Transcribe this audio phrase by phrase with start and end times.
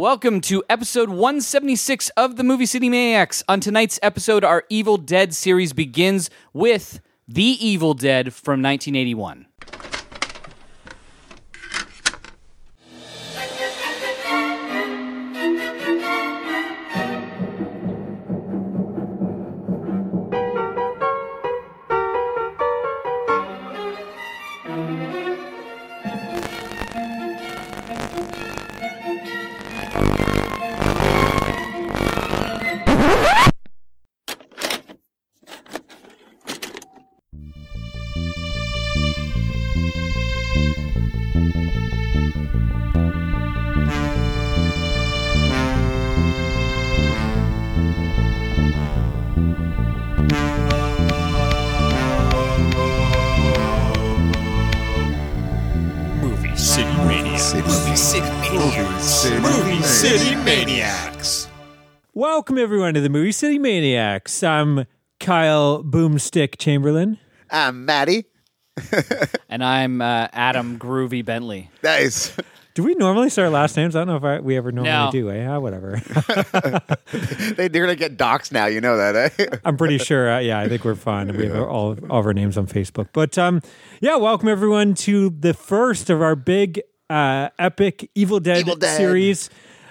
[0.00, 3.44] Welcome to episode 176 of the Movie City Maniacs.
[3.50, 9.44] On tonight's episode, our Evil Dead series begins with The Evil Dead from 1981.
[62.50, 64.42] Welcome everyone to the Movie City Maniacs.
[64.42, 64.84] I'm
[65.20, 67.16] Kyle Boomstick Chamberlain.
[67.48, 68.24] I'm Maddie.
[69.48, 71.70] And I'm uh, Adam Groovy Bentley.
[71.84, 72.36] Nice.
[72.74, 73.94] Do we normally say our last names?
[73.94, 75.10] I don't know if I, we ever normally No.
[75.12, 75.30] do.
[75.30, 75.46] Eh?
[75.46, 76.02] Ah, whatever.
[77.54, 78.66] they, they're gonna get doxxed now.
[78.66, 79.56] You know that, eh?
[79.64, 80.32] I'm pretty sure.
[80.32, 81.28] Uh, yeah, I think we're fine.
[81.36, 83.10] We have all, all of our names on Facebook.
[83.12, 83.60] But um,
[84.00, 88.96] yeah, welcome everyone to the first of our big uh, epic Evil Dead, Evil Dead.
[88.96, 89.50] series.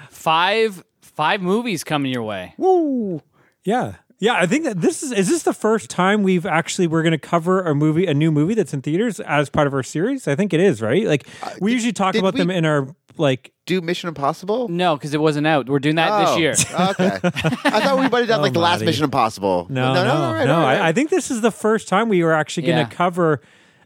[0.10, 0.84] Five
[1.20, 2.54] five movies coming your way.
[2.58, 3.22] Woo.
[3.66, 3.96] Yeah.
[4.20, 7.12] Yeah, I think that this is is this the first time we've actually we're going
[7.12, 10.30] to cover a movie, a new movie that's in theaters as part of our series.
[10.30, 11.06] I think it is, right?
[11.06, 14.70] Like uh, we usually talk did about them in our like Do Mission Impossible?
[14.70, 15.68] No, because it wasn't out.
[15.68, 16.52] We're doing that Oh, this year.
[16.90, 17.20] okay.
[17.24, 18.86] I thought we might have done like the last Maddie.
[18.86, 19.68] Mission Impossible.
[19.70, 20.14] No, no, no.
[20.14, 20.80] all right, all right.
[20.80, 22.96] I, I think this is the first time we were actually going to Yeah.
[22.98, 23.42] cover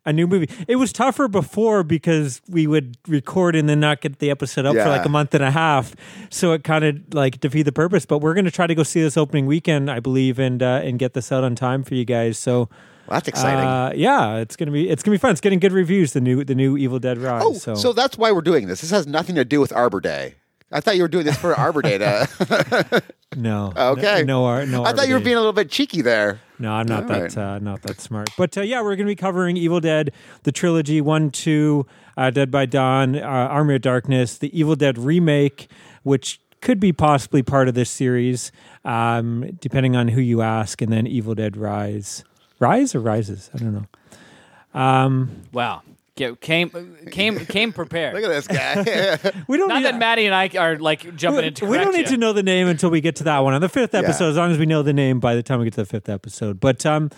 [0.06, 0.50] a new movie.
[0.68, 4.76] It was tougher before because we would record and then not get the episode up
[4.76, 5.96] for like a month and a half,
[6.30, 8.06] so it kind of like defeat the purpose.
[8.06, 10.82] But we're going to try to go see this opening weekend, I believe, and uh,
[10.84, 12.38] and get this out on time for you guys.
[12.38, 12.70] So.
[13.06, 13.66] Well, that's exciting.
[13.66, 15.32] Uh, yeah, it's gonna be it's gonna be fun.
[15.32, 16.14] It's getting good reviews.
[16.14, 17.42] The new the new Evil Dead Rise.
[17.44, 17.92] oh, so, so.
[17.92, 18.80] that's why we're doing this.
[18.80, 20.36] This has nothing to do with Arbor Day.
[20.74, 21.98] I thought you were doing this for Arbor Day.
[22.00, 23.04] To,
[23.38, 24.24] no, okay.
[24.26, 24.84] no, no, Ar- no.
[24.84, 25.26] I thought you were Day.
[25.26, 26.40] being a little bit cheeky there.
[26.60, 27.38] No, I'm not All that right.
[27.38, 28.30] uh, not that smart.
[28.38, 30.12] But uh, yeah, we're going to be covering Evil Dead,
[30.44, 31.86] the trilogy one, two,
[32.18, 35.70] uh, Dead by Dawn, uh, Army of Darkness, the Evil Dead remake,
[36.04, 38.52] which could be possibly part of this series,
[38.86, 42.24] um, depending on who you ask, and then Evil Dead Rise,
[42.60, 44.80] Rise or Rises, I don't know.
[44.80, 45.82] Um, Wow.
[46.16, 46.70] Get, came
[47.12, 48.14] came came prepared.
[48.14, 49.32] Look at this guy.
[49.48, 51.66] We don't Not need that Maddie and I are like jumping into.
[51.66, 53.70] we don't need to know the name until we get to that one on the
[53.70, 54.26] fifth episode.
[54.26, 54.30] Yeah.
[54.32, 56.10] As long as we know the name by the time we get to the fifth
[56.10, 56.60] episode.
[56.60, 57.10] But um,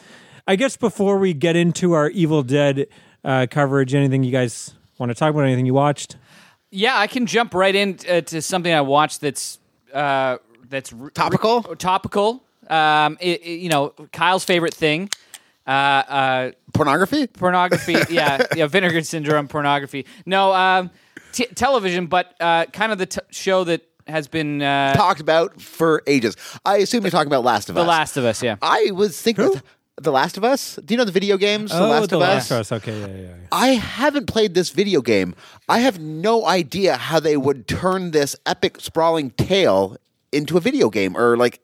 [0.48, 2.88] I guess before we get into our Evil Dead
[3.26, 5.42] uh, coverage, anything you guys want to talk about?
[5.44, 6.16] Anything you watched?
[6.72, 9.60] Yeah, I can jump right into to something I watched that's
[9.94, 10.38] uh,
[10.70, 11.62] that's re- Topical?
[11.64, 12.44] re- topical.
[12.70, 15.10] Um, it, it- you know, Kyle's favorite thing.
[15.68, 17.28] Uh, uh, Pornography?
[17.28, 17.96] pornography.
[18.10, 20.06] yeah, yeah, vinegar syndrome, pornography.
[20.26, 20.92] No, um,
[21.32, 25.60] t- television, but uh, kind of the t- show that has been uh, Talked about
[25.60, 26.36] for ages.
[26.66, 27.86] I assume you're talking about Last of The Us.
[27.86, 28.44] The Last of Us.
[28.44, 28.58] Yeah.
[28.62, 29.50] I was thinking.
[29.98, 30.78] The Last of Us?
[30.84, 31.72] Do you know the video games?
[31.72, 32.52] The Last the of Last Us?
[32.52, 32.72] of Us.
[32.74, 33.48] Okay, yeah, yeah, yeah.
[33.52, 35.34] I haven't played this video game.
[35.70, 39.96] I have no idea how they would turn this epic sprawling tale
[40.34, 41.62] into a video game or like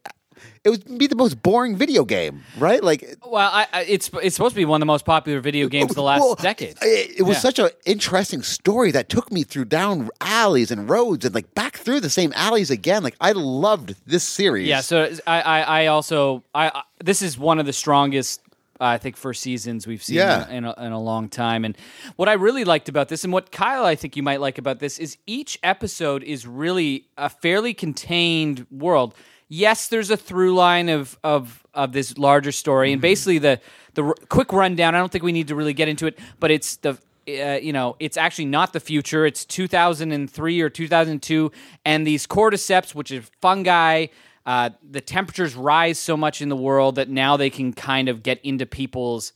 [0.63, 2.83] it would be the most boring video game, right?
[2.83, 5.67] Like Well, I, I, it's it's supposed to be one of the most popular video
[5.67, 6.77] games of the last well, decade.
[6.81, 7.41] It, it was Yeah.
[7.41, 11.77] such an interesting story that took me through down alleys and roads and like back
[11.77, 13.03] through the same alleys again.
[13.03, 14.67] Like I loved this series.
[14.67, 18.41] Yeah, so I, I, I also I, this is one of the strongest
[18.79, 20.49] uh, I think first seasons we've seen Yeah.
[20.49, 21.65] in, a, in a long time.
[21.65, 21.77] And
[22.15, 24.79] what I really liked about this, and what Kyle I think you might like about
[24.79, 29.13] this, is each episode is really a fairly contained world.
[29.53, 33.59] Yes, there's a through line of of of this larger story, and basically the
[33.95, 34.95] the r- quick rundown.
[34.95, 36.97] I don't think we need to really get into it, but it's the
[37.27, 39.25] uh, you know, it's actually not the future.
[39.25, 41.51] It's 2003 or 2002,
[41.85, 44.07] and these cordyceps, which is fungi,
[44.45, 48.23] uh, the temperatures rise so much in the world that now they can kind of
[48.23, 49.33] get into people's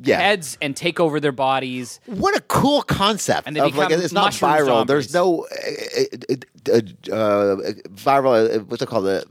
[0.00, 0.20] Yeah.
[0.20, 1.98] heads and take over their bodies.
[2.06, 3.48] What a cool concept!
[3.48, 4.66] And they of like it's not viral.
[4.66, 4.86] zombies.
[4.86, 6.34] There's no uh, uh,
[6.70, 7.56] uh, uh,
[7.92, 8.56] viral.
[8.56, 9.04] Uh, what's it called?
[9.06, 9.24] The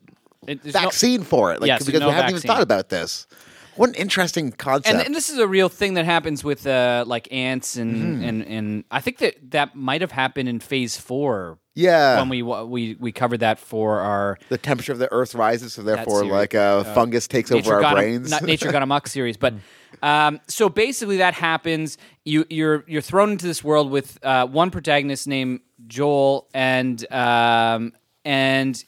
[0.47, 1.61] It- no- vaccine for it.
[1.61, 3.27] Like Yes, because no we haven't even thought about this.
[3.75, 4.87] What an interesting concept.
[4.95, 8.43] and, and this is a real thing that happens with uh, like ants and, and
[8.43, 11.59] and I think that that might have happened in Phase Four.
[11.75, 12.17] Yeah.
[12.19, 15.83] when we we we covered that for our the temperature of the Earth rises, so
[15.83, 18.31] therefore, like uh, fungus takes over our brains.
[18.31, 19.53] not Nature Got Amok series, but
[20.01, 21.99] um, so basically that happens.
[22.25, 27.93] You you're you're thrown into this world with uh, one protagonist named Joel, and um,
[28.25, 28.83] and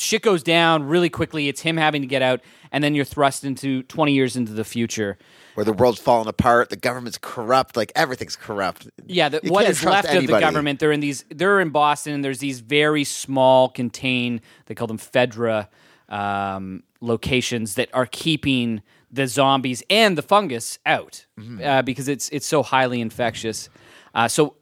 [0.00, 1.48] shit goes down really quickly.
[1.48, 2.40] It's him having to get out,
[2.72, 5.18] and then you're thrust into 20 years into the future.
[5.54, 8.88] Where the world's falling apart, the government's corrupt, like everything's corrupt.
[9.06, 10.78] Yeah, the, what is left of the government?
[10.78, 11.24] They're in these.
[11.30, 14.40] They're in Boston, and there's these very small, contained.
[14.66, 15.66] They call them Fedra
[16.08, 21.62] um, locations that are keeping the zombies and the fungus out Mm-hmm.
[21.64, 23.68] uh, because it's it's so highly infectious.
[24.14, 24.54] Uh, so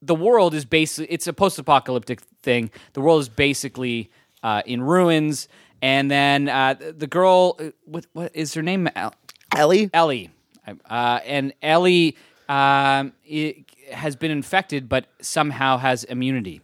[0.00, 2.70] the world is basically it's a post-apocalyptic thing.
[2.94, 4.10] The world is basically
[4.42, 5.48] uh, in ruins,
[5.80, 8.88] and then uh, the girl, uh, what what is her name?
[9.54, 9.90] Ellie?
[9.92, 10.30] Ellie,
[10.88, 12.16] uh, and Ellie
[12.48, 13.12] um,
[13.92, 16.60] has been infected, but somehow has immunity,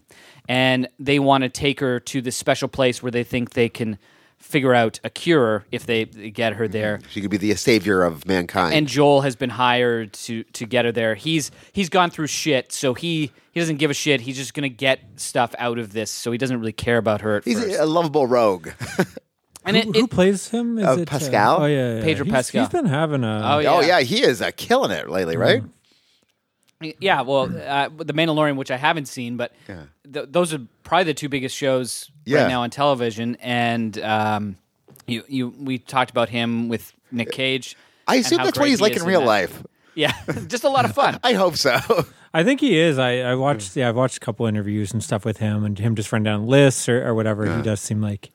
[0.49, 3.99] and they want to take her to this special place where they think they can
[4.39, 7.01] figure out a cure if they, they get her there.
[7.11, 8.75] She could be the savior of mankind.
[8.75, 11.15] And Joel has been hired to to get her there.
[11.15, 14.21] He's he's gone through shit, so he he doesn't give a shit.
[14.23, 17.37] He's just gonna get stuff out of this, so he doesn't really care about her
[17.37, 17.79] at He's first.
[17.79, 18.69] a lovable rogue.
[19.65, 20.79] and who, it, who it- plays him?
[20.79, 21.63] Is Uh, it Pascal?
[21.63, 22.03] oh yeah, yeah.
[22.03, 22.63] Pedro He's- Pascal.
[22.65, 23.43] He's been having a.
[23.45, 23.73] Oh, yeah.
[23.73, 25.63] Oh yeah, he is uh, killing it lately, right?
[26.81, 31.15] Yeah, well, uh, the Mandalorian, which I haven't seen, but th- those are probably the
[31.15, 32.43] two biggest shows Yeah.
[32.43, 33.37] right now on television.
[33.41, 34.57] And um,
[35.07, 37.77] you, you, we talked about him with Nick Cage.
[38.07, 39.27] I assume that's what he's he like in real that.
[39.27, 39.63] life.
[39.95, 40.13] Yeah,
[40.47, 41.19] just a lot of fun.
[41.25, 41.79] I hope so.
[42.33, 42.99] I think he is.
[42.99, 43.75] I, I watched.
[43.75, 46.47] Yeah, I've watched a couple interviews and stuff with him, and him just running down
[46.47, 47.57] lists or, or whatever.
[47.57, 48.31] He does seem like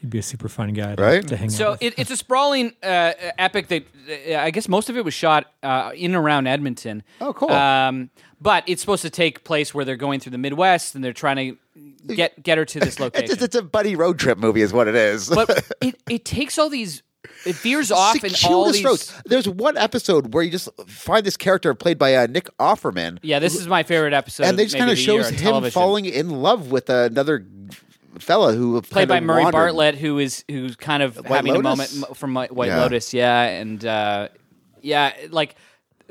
[0.00, 1.26] he'd be a super fun guy to, Right?
[1.28, 1.82] to hang out So with.
[1.82, 3.84] it, it's a sprawling uh, epic that
[4.30, 7.02] uh, I guess most of it was shot uh, in and around Edmonton.
[7.20, 7.50] Oh, cool.
[7.52, 8.10] Um,
[8.40, 11.58] but it's supposed to take place where they're going through the Midwest and they're trying
[12.06, 13.30] to get get her to this location.
[13.32, 15.28] it's, it's a buddy road trip movie, is what it is.
[15.28, 15.50] but
[15.80, 17.02] it, it takes all these
[17.44, 19.12] it veers off in all these roads.
[19.26, 23.40] There's one episode where you just find this character played by uh, Nick Offerman, yeah
[23.40, 25.36] this is my favorite episode and they just kind of of the year shows him
[25.38, 25.72] television.
[25.74, 27.44] falling in love with another
[28.18, 29.58] fella who played by Murray wandered.
[29.58, 32.82] Bartlett who is who's kind of White having a moment from White White Yeah.
[32.82, 34.28] Lotus yeah and uh,
[34.82, 35.54] yeah like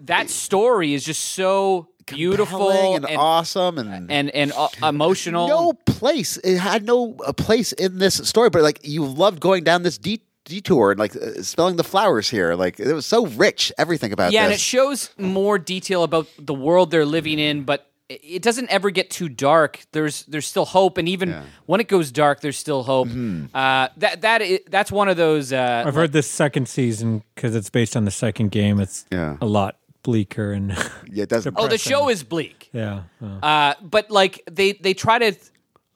[0.03, 5.73] that story is just so beautiful and and, awesome, and and, and uh, emotional no
[5.73, 6.37] place.
[6.37, 10.21] It had no place in this story, but like you loved going down this de-
[10.45, 12.55] detour and like uh, smelling the flowers here.
[12.55, 13.71] Like it was so rich.
[13.77, 17.89] Everything about yeah, and it shows more detail about the world they're living in, but
[18.09, 19.81] it- it doesn't ever get too dark.
[19.91, 23.07] There's there's still hope, and even when it goes dark, there's still hope.
[23.09, 23.55] Mm-hmm.
[23.55, 25.51] Uh, that that i- that's one of those.
[25.53, 28.79] Uh, I've heard this second season because it's based on the second game.
[28.79, 29.37] It's Yeah.
[29.41, 30.71] a lot bleaker and
[31.11, 31.55] yeah, it doesn't.
[31.57, 33.01] oh, the show is bleak, yeah.
[33.21, 35.33] uh, uh, but like they they try to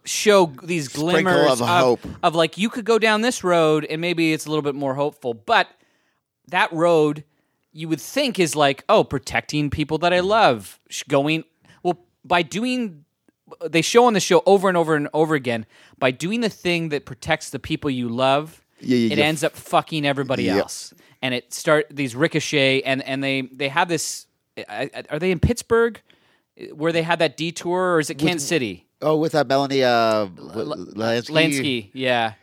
[0.04, 2.00] show these glimmers of hope.
[2.24, 4.96] of like you could go down this road and maybe it's a little bit more
[4.96, 5.68] hopeful, but
[6.50, 7.24] that road
[7.72, 10.78] you would think is like oh protecting people that I love,
[11.08, 11.48] going well
[12.26, 13.06] by doing.
[13.68, 15.66] They show on the show over and over and over again
[16.00, 18.64] by doing the thing that protects the people you love.
[18.80, 19.26] Yeah, yeah, it yeah.
[19.26, 23.90] ends up fucking everybody else, and it start these ricochet and and they they have
[23.90, 24.26] this.
[24.58, 26.02] I- I- Are they in Pittsburgh?
[26.74, 28.86] Where they had that detour, or is it Kansas City?
[29.02, 31.30] Oh, with that Melanie uh, Lynskey.
[31.30, 32.34] Lynskey, yeah.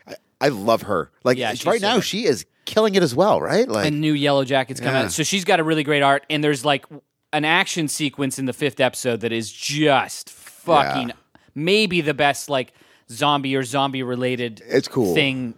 [0.40, 1.10] I love her.
[1.24, 3.40] Like Yeah, right now, she is killing it as well.
[3.40, 3.68] Right?
[3.68, 5.02] Like and new Yellow Jackets come Yeah.
[5.04, 5.12] out.
[5.12, 6.84] So she's got a really great art, and there's like
[7.32, 11.14] an action sequence in the fifth episode that is just fucking Yeah.
[11.54, 12.72] maybe the best like
[13.10, 15.14] zombie or zombie related It's cool.
[15.14, 15.54] thing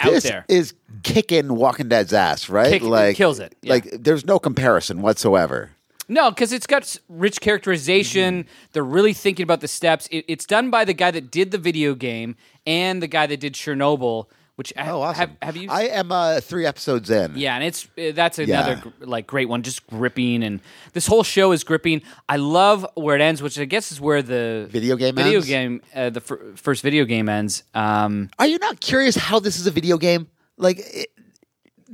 [0.00, 0.44] out this there.
[0.48, 2.48] is kicking Walking Dead's ass.
[2.48, 2.72] Right?
[2.72, 3.74] Kick- like kills it, yeah.
[3.74, 5.70] Like there's no comparison whatsoever.
[6.08, 8.42] No, because it's got rich characterization.
[8.44, 8.48] Mm-hmm.
[8.72, 10.08] They're really thinking about the steps.
[10.10, 13.38] It, it's done by the guy that did the video game and the guy that
[13.40, 14.26] did Chernobyl.
[14.56, 15.18] Which Oh, awesome.
[15.18, 15.70] have, have you?
[15.70, 17.32] I am uh, three episodes in.
[17.36, 18.80] Yeah, and it's uh, that's another Yeah.
[18.98, 20.60] gr- like great one, just gripping, and
[20.92, 22.02] this whole show is gripping.
[22.28, 25.46] I love where it ends, which I guess is where the Video game video ends?
[25.46, 27.62] game, uh, the fir- first video game ends.
[27.72, 30.28] Um, Are you not curious how this is a video game?
[30.58, 31.11] Like it,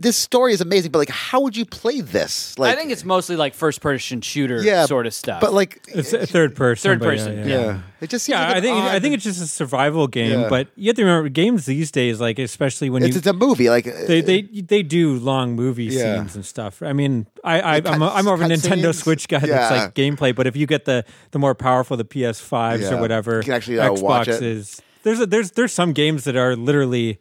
[0.01, 2.57] this story is amazing, but like, how would you play this?
[2.59, 5.41] Like, I think it's mostly like first person shooter yeah, sort of stuff.
[5.41, 6.91] But like, It's a third person.
[6.93, 7.39] Third person.
[7.39, 7.61] Yeah, yeah.
[7.65, 7.81] yeah.
[8.01, 10.41] it just seems Yeah, like I an think I think it's just a survival game,
[10.43, 10.49] Yeah.
[10.49, 13.33] but you have to remember games these days, like especially when it's, you it's a
[13.33, 13.69] movie.
[13.71, 16.15] Like they they they do long movie Yeah.
[16.17, 16.81] scenes and stuff.
[16.83, 18.99] I mean, I, I I'm a, cut- I'm more of a Nintendo scenes?
[19.03, 19.83] Switch guy that's Yeah.
[19.85, 22.95] like gameplay, but if you get the the more powerful the PS5s Yeah.
[22.95, 24.41] or whatever, You can actually, uh, watch it.
[24.41, 27.19] Xboxes, there's a, there's there's some games that are literally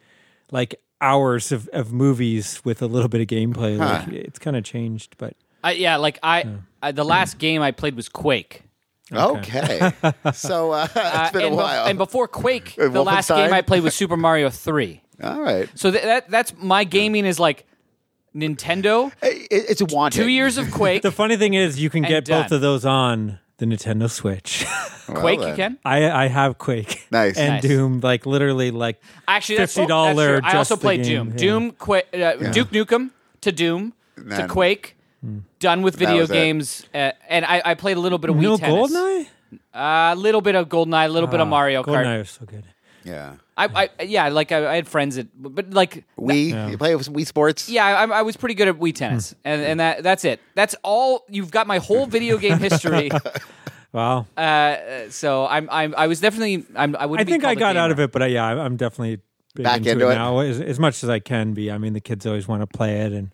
[0.52, 3.78] like hours of, of movies with a little bit of gameplay.
[3.78, 6.46] Like it's kind of changed, but I, yeah, like I,
[6.82, 8.64] I, the last game I played was Quake.
[9.12, 9.92] okay.
[10.34, 11.86] so uh, it's Uh, been a and, bef- while.
[11.88, 15.02] and before Quake, Uh, the last game I played was Super Mario Three.
[15.24, 17.66] All right, So th- that that's my gaming is like
[18.36, 20.18] Nintendo, it's a wanted.
[20.22, 21.02] two years of Quake.
[21.02, 24.66] the funny thing is you can And get both of those on the Nintendo Switch.
[25.08, 25.50] Well Quake, then.
[25.50, 25.78] you can.
[25.86, 27.08] I I have Quake.
[27.12, 27.38] Nice.
[27.38, 27.62] And Nice.
[27.62, 30.40] Doom, like literally, like Actually, that's $50 that's true.
[30.44, 31.30] I also just the played Doom.
[31.30, 31.36] yeah.
[31.38, 34.98] Doom, Qua- uh, Duke Nukem to Doom to Then- Quake.
[35.60, 36.34] Done with video was it.
[36.34, 38.92] games, uh, and I, I played a little bit of Wii no tennis.
[38.92, 39.28] Goldeneye.
[39.74, 42.04] A little bit of Goldeneye, a little bit of Ah, Mario Kart.
[42.04, 42.66] Goldeneye was so good.
[43.06, 43.36] Yeah.
[43.58, 46.70] I, I, yeah, like I, I had friends that, but like, Wii.
[46.72, 47.68] You play with some Wii Sports.
[47.70, 49.38] yeah, I, I was pretty good at Wii tennis, Hmm.
[49.46, 50.40] and and that that's it.
[50.56, 51.26] That's all.
[51.28, 53.10] You've got my whole video game history.
[53.94, 54.28] Wow.
[54.36, 57.22] uh, so I'm, I'm, I was definitely, I'm, I would.
[57.22, 59.22] I think I got out of it, but I, yeah, I'm I'm definitely
[59.56, 60.16] big Back into, into it it?
[60.16, 61.72] now as, as much as I can be.
[61.72, 63.32] I mean, the kids always want to play it, and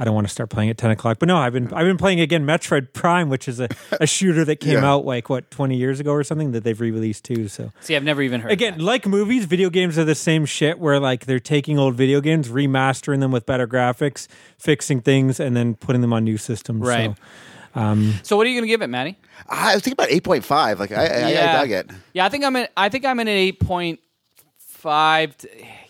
[0.00, 1.18] I don't want to start playing at ten o'clock.
[1.20, 3.68] But no, I've been I've been playing again Metroid Prime, which is a,
[4.00, 4.90] a shooter that came Yeah.
[4.90, 7.48] out like what twenty years ago or something that they've re-released too.
[7.48, 8.50] So See, I've never even heard.
[8.50, 8.84] again, of that.
[8.84, 10.78] like movies, video games are the same shit.
[10.78, 14.26] Where like they're taking old video games, remastering them with better graphics,
[14.58, 16.80] fixing things, and then putting them on new systems.
[16.86, 17.14] Right.
[17.74, 19.16] So, so what are you going to give it, Maddie?
[19.48, 20.80] I was thinking about eight point five.
[20.80, 21.90] Like I, I, I dug it.
[22.14, 22.66] Yeah, I think I'm in.
[22.76, 24.00] I think I'm in an eight point
[24.80, 25.36] five.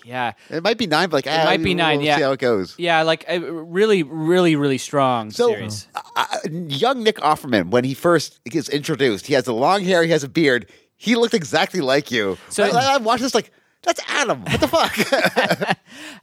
[0.04, 2.16] Yeah, It might be nine, but like it might be nine, We'll yeah.
[2.16, 2.74] see how it goes.
[2.78, 5.86] yeah, like a really, really, really strong So, series.
[6.16, 10.10] uh, young Nick Offerman, when he first gets introduced, he has the long hair, he
[10.10, 10.68] has a beard.
[10.96, 12.38] He looked exactly like you.
[12.48, 14.42] So- So I, I watched this like that's Adam.
[14.44, 14.92] What the fuck?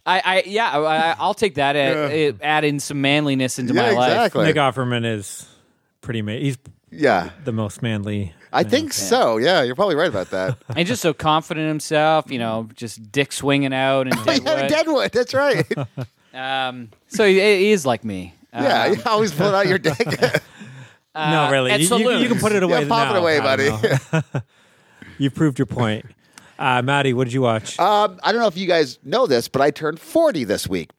[0.05, 1.75] I, I, yeah, I, I'll take that.
[1.75, 4.35] Add, it- add in some manliness into yeah, my life.
[4.35, 5.47] Nick Offerman is
[6.01, 6.21] pretty.
[6.21, 6.57] Ma- he's
[6.91, 8.33] yeah, the most manly.
[8.53, 9.37] I think so.
[9.37, 10.57] Yeah, you're probably right about that.
[10.75, 14.69] And just so confident in himself, you know, just dick swinging out and yeah, Deadwood.
[14.69, 15.11] Deadwood.
[15.11, 15.65] That's right.
[16.33, 18.35] Um, so he, he is like me.
[18.53, 19.97] yeah, Um, you always pull out your dick.
[21.15, 21.71] no, really.
[21.71, 22.27] at You, you- you saloons.
[22.27, 22.83] can put it away.
[22.83, 23.19] yeah, pop it now.
[23.19, 23.65] away, I buddy.
[23.69, 24.41] don't know.
[25.17, 26.05] You've proved your point.
[26.59, 27.79] Uh, Maddie, what did you watch?
[27.79, 30.91] Um, I don't know if you guys know this, but I turned 40 this week.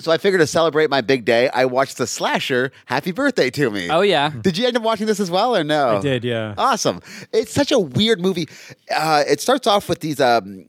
[0.00, 3.70] So I figured to celebrate my big day, I watched the slasher Happy Birthday to
[3.70, 3.88] Me.
[3.90, 4.30] Oh yeah.
[4.40, 5.98] Did you end up watching this as well or no?
[5.98, 6.54] I did, yeah.
[6.58, 7.00] Awesome.
[7.32, 8.48] It's such a weird movie.
[8.94, 10.66] Uh, it starts off with these um,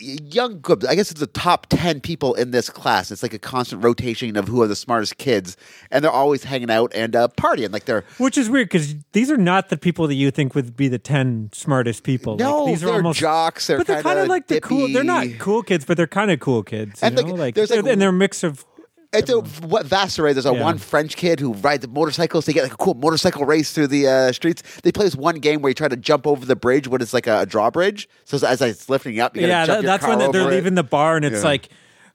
[0.00, 3.10] young, good- I guess it's the top 10 people in this class.
[3.10, 5.56] It's like a constant rotation of who are the smartest kids.
[5.90, 7.72] And they're always hanging out and uh, partying.
[7.72, 10.76] Like they're, Which is weird because these are not the people that you think would
[10.76, 12.36] be the ten smartest people.
[12.36, 13.66] no, like, these are almost jocks.
[13.66, 14.88] They're but they're kind of like the cool.
[14.88, 17.00] They're not cool kids, but they're kind of cool kids.
[17.02, 17.34] You And, like, know?
[17.34, 18.64] like, there's, like, they're- and they're a mix of.
[19.12, 20.32] It's a what vast array.
[20.32, 20.62] There's a Yeah.
[20.62, 22.46] one French kid who rides motorcycles.
[22.46, 24.62] They get like a cool motorcycle race through the uh, streets.
[24.82, 27.12] They play this one game where you try to jump over the bridge when it's
[27.12, 28.08] like a, drawbridge.
[28.24, 30.30] So as it's lifting you up, you gotta Yeah, jump that, your that's car when
[30.30, 30.54] they're over it.
[30.54, 31.48] leaving the bar, and it's Yeah.
[31.48, 31.68] like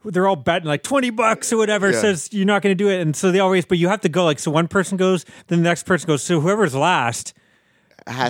[0.05, 1.91] they're all betting like twenty bucks or whatever.
[1.91, 1.99] Yeah.
[1.99, 3.65] Says you're not going to do it, and so they always.
[3.65, 4.49] But you have to go like so.
[4.51, 6.23] One person goes, then the next person goes.
[6.23, 7.33] So whoever's last.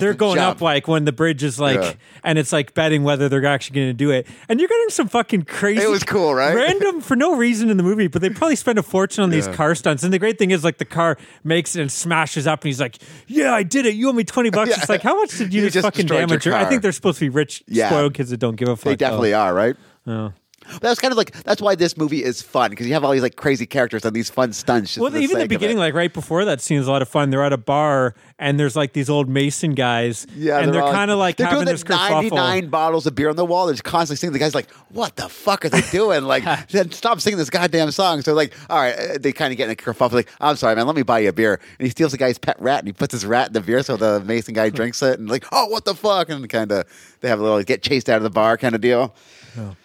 [0.00, 0.56] They're going jump.
[0.56, 1.92] up like when the bridge is like, Yeah.
[2.24, 4.26] and it's like betting whether they're actually going to do it.
[4.48, 5.82] And you're getting some fucking crazy.
[5.82, 6.54] It was cool, right?
[6.54, 9.46] Random for no reason in the movie, but they probably spend a fortune on these
[9.48, 10.02] car stunts.
[10.02, 12.80] And the great thing is, like, the car makes it and smashes up, and he's
[12.80, 13.94] like, "Yeah, I did it.
[13.94, 14.76] You owe me twenty bucks." Yeah.
[14.78, 16.46] It's like, how much did you, You just, fucking your damage?
[16.46, 17.88] Your, I think they're supposed to be rich, Yeah.
[17.88, 18.84] spoiled kids that don't give a fuck.
[18.84, 19.40] They definitely though.
[19.40, 19.76] are, right?
[20.06, 20.32] Oh.
[20.72, 23.12] But that's kind of like that's why this movie is fun because you have all
[23.12, 24.90] these like crazy characters and these fun stunts.
[24.94, 25.48] Just Well, for even the sake of it.
[25.48, 27.30] beginning, like right before that scene is a lot of fun.
[27.30, 30.92] They're at a bar and there's like these old Mason guys, Yeah, and they're, all-
[30.92, 33.44] kind of like they're having doing this the ninety nine bottles of beer on the
[33.44, 33.66] wall.
[33.66, 34.32] They're just constantly singing.
[34.32, 37.90] The guy's like, "What the fuck are they doing?" Like, then stop singing this goddamn
[37.90, 38.22] song.
[38.22, 40.12] So like, all right, uh, they kind of get in a kerfuffle.
[40.12, 41.60] Like, I'm sorry, man, let me buy you a beer.
[41.78, 43.82] And he steals the guy's pet rat and he puts his rat in the beer
[43.82, 46.28] so the Mason guy drinks it and like, oh, what the fuck?
[46.28, 46.86] And kind of
[47.20, 49.14] they have a little get chased out of the bar kind of deal.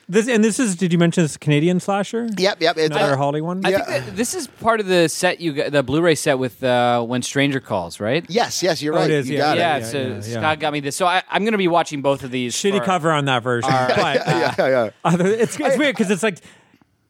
[0.10, 0.75] This and this is.
[0.75, 2.28] Did you mention this Canadian slasher?
[2.38, 2.78] Yep, yep.
[2.78, 3.66] It's Another uh, holiday one.
[3.66, 3.84] I Yeah.
[3.86, 7.01] think that this is part of the set you got, the Blu-ray set with uh,
[7.04, 8.25] when Stranger Calls, right?
[8.30, 9.10] yes, yes, you're Oh, right.
[9.10, 9.86] is, you yeah, got yeah, it.
[9.86, 10.22] so yeah, yeah.
[10.22, 10.96] Scott got me this.
[10.96, 12.56] So I, I'm going to be watching both of these.
[12.56, 14.90] Shitty for- cover on that version, but uh, yeah, yeah, yeah.
[15.06, 16.40] other, it's it's weird because it's like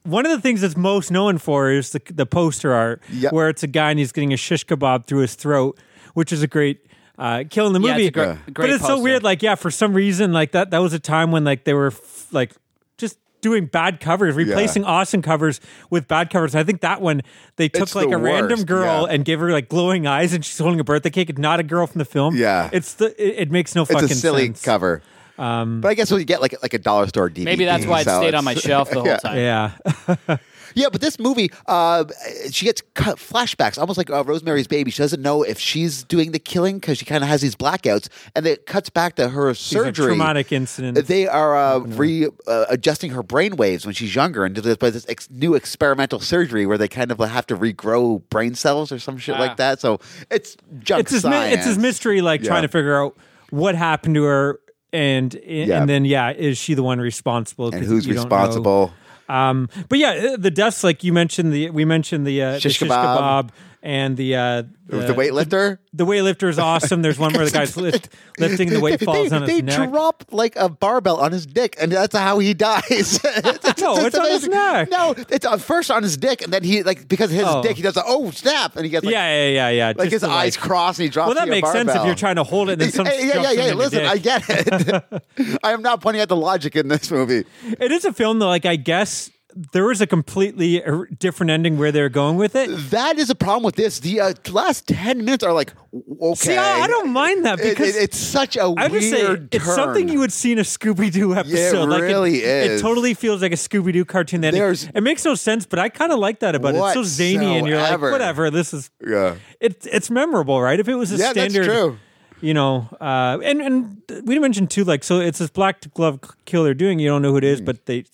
[0.03, 3.34] one of the things that's most known for is the the poster art, Yep.
[3.34, 5.77] where it's a guy and he's getting a shish kebab through his throat,
[6.13, 6.86] which is a great.
[7.18, 8.38] Uh, kill in the Yeah, movie, it's a great- Yeah.
[8.46, 9.24] but great it's so weird.
[9.24, 11.88] Like, yeah, for some reason, like that, that was a time when like they were
[11.88, 12.51] f- like
[12.98, 16.53] just doing bad covers, replacing awesome covers with bad covers.
[16.56, 17.22] And I think that one
[17.58, 19.13] they took It's like the a random girl yeah.
[19.13, 21.30] and gave her like glowing eyes, and she's holding a birthday cake.
[21.30, 22.36] It's not a girl from the film.
[22.36, 22.70] Yeah.
[22.74, 24.62] it's the it, it makes no It's fucking a silly sense.
[24.63, 25.01] cover.
[25.38, 28.00] but I guess when you get like like a dollar store DVD, Maybe that's why
[28.01, 29.18] it stayed on my shelf the whole Yeah.
[29.18, 29.38] time.
[29.38, 30.38] Yeah.
[30.75, 32.06] Yeah, but this movie, uh,
[32.51, 34.92] she gets cut flashbacks, almost like uh, Rosemary's Baby.
[34.92, 38.08] She doesn't know if she's doing the killing because she kind of has these blackouts,
[38.36, 40.08] and it cuts back to her a surgery.
[40.08, 41.08] traumatic incident.
[41.08, 44.78] They are uh, re uh, adjusting her brain waves when she's younger, and do this,
[44.78, 48.92] by this ex- new experimental surgery where they kind of have to regrow brain cells
[48.92, 49.40] or some shit Ah.
[49.40, 49.80] like that.
[49.80, 50.00] So
[50.30, 51.56] it's junk it's his mi- science.
[51.58, 52.48] it's his mystery, like Yeah.
[52.50, 53.18] trying to figure out
[53.50, 54.60] what happened to her,
[54.94, 55.80] and Yeah.
[55.82, 57.70] and then yeah, is she the one responsible?
[57.70, 58.94] and 'Cause who's you don't responsible.
[59.31, 62.63] Um, but yeah, uh, the deaths like you mentioned the we mentioned the uh, Shish
[62.79, 63.17] the shish kebab.
[63.17, 63.50] kebab
[63.83, 65.79] and the uh, the weightlifter.
[65.93, 67.01] The weightlifter is awesome.
[67.01, 69.61] There's one where the guy's lift, lifting the weight they, falls they, on his they
[69.61, 69.89] neck.
[69.89, 72.83] drop like a barbell on his dick, and that's how he dies.
[73.23, 74.89] it's, No, it's on his neck.
[74.91, 77.61] No, it's uh, first on his dick, and then he like because his Oh.
[77.63, 79.88] dick, he does a oh snap, and he gets like, yeah, yeah, yeah, yeah.
[79.88, 81.27] like Just his eyes like- cross, and he drops.
[81.27, 83.05] Well, that the makes sense if you're trying to hold it and then some.
[83.07, 83.73] Hey, yeah, yeah, yeah.
[83.73, 84.43] Listen, I get.
[84.47, 85.59] it.
[85.63, 87.45] I am not pointing at the logic in this movie.
[87.79, 89.29] It is a film that, like, I guess
[89.74, 92.67] there was a completely er- different ending where they're going with it.
[92.91, 94.00] That is a problem with this.
[94.00, 95.74] The uh, last ten minutes are like
[96.22, 96.36] okay.
[96.36, 99.50] See, I, I don't mind that because it- it's such a I weird say turn.
[99.51, 101.89] it's something you would see in a Scooby Doo episode.
[101.89, 102.79] like really it, is.
[102.79, 104.41] It totally feels like a Scooby Doo cartoon.
[104.41, 106.77] That it makes no sense, but I kind of like that about it.
[106.77, 108.50] It's so zany, and you're like, whatever.
[108.50, 109.36] This is Yeah.
[109.60, 110.79] it's it's memorable, right?
[110.79, 111.98] If it was a Yeah, standard, true.
[112.39, 116.20] you know, uh, and and we didn't mention too, like, so it's this black glove
[116.46, 117.00] kill they're doing.
[117.00, 117.65] You don't know who it is, Hmm.
[117.65, 118.05] but they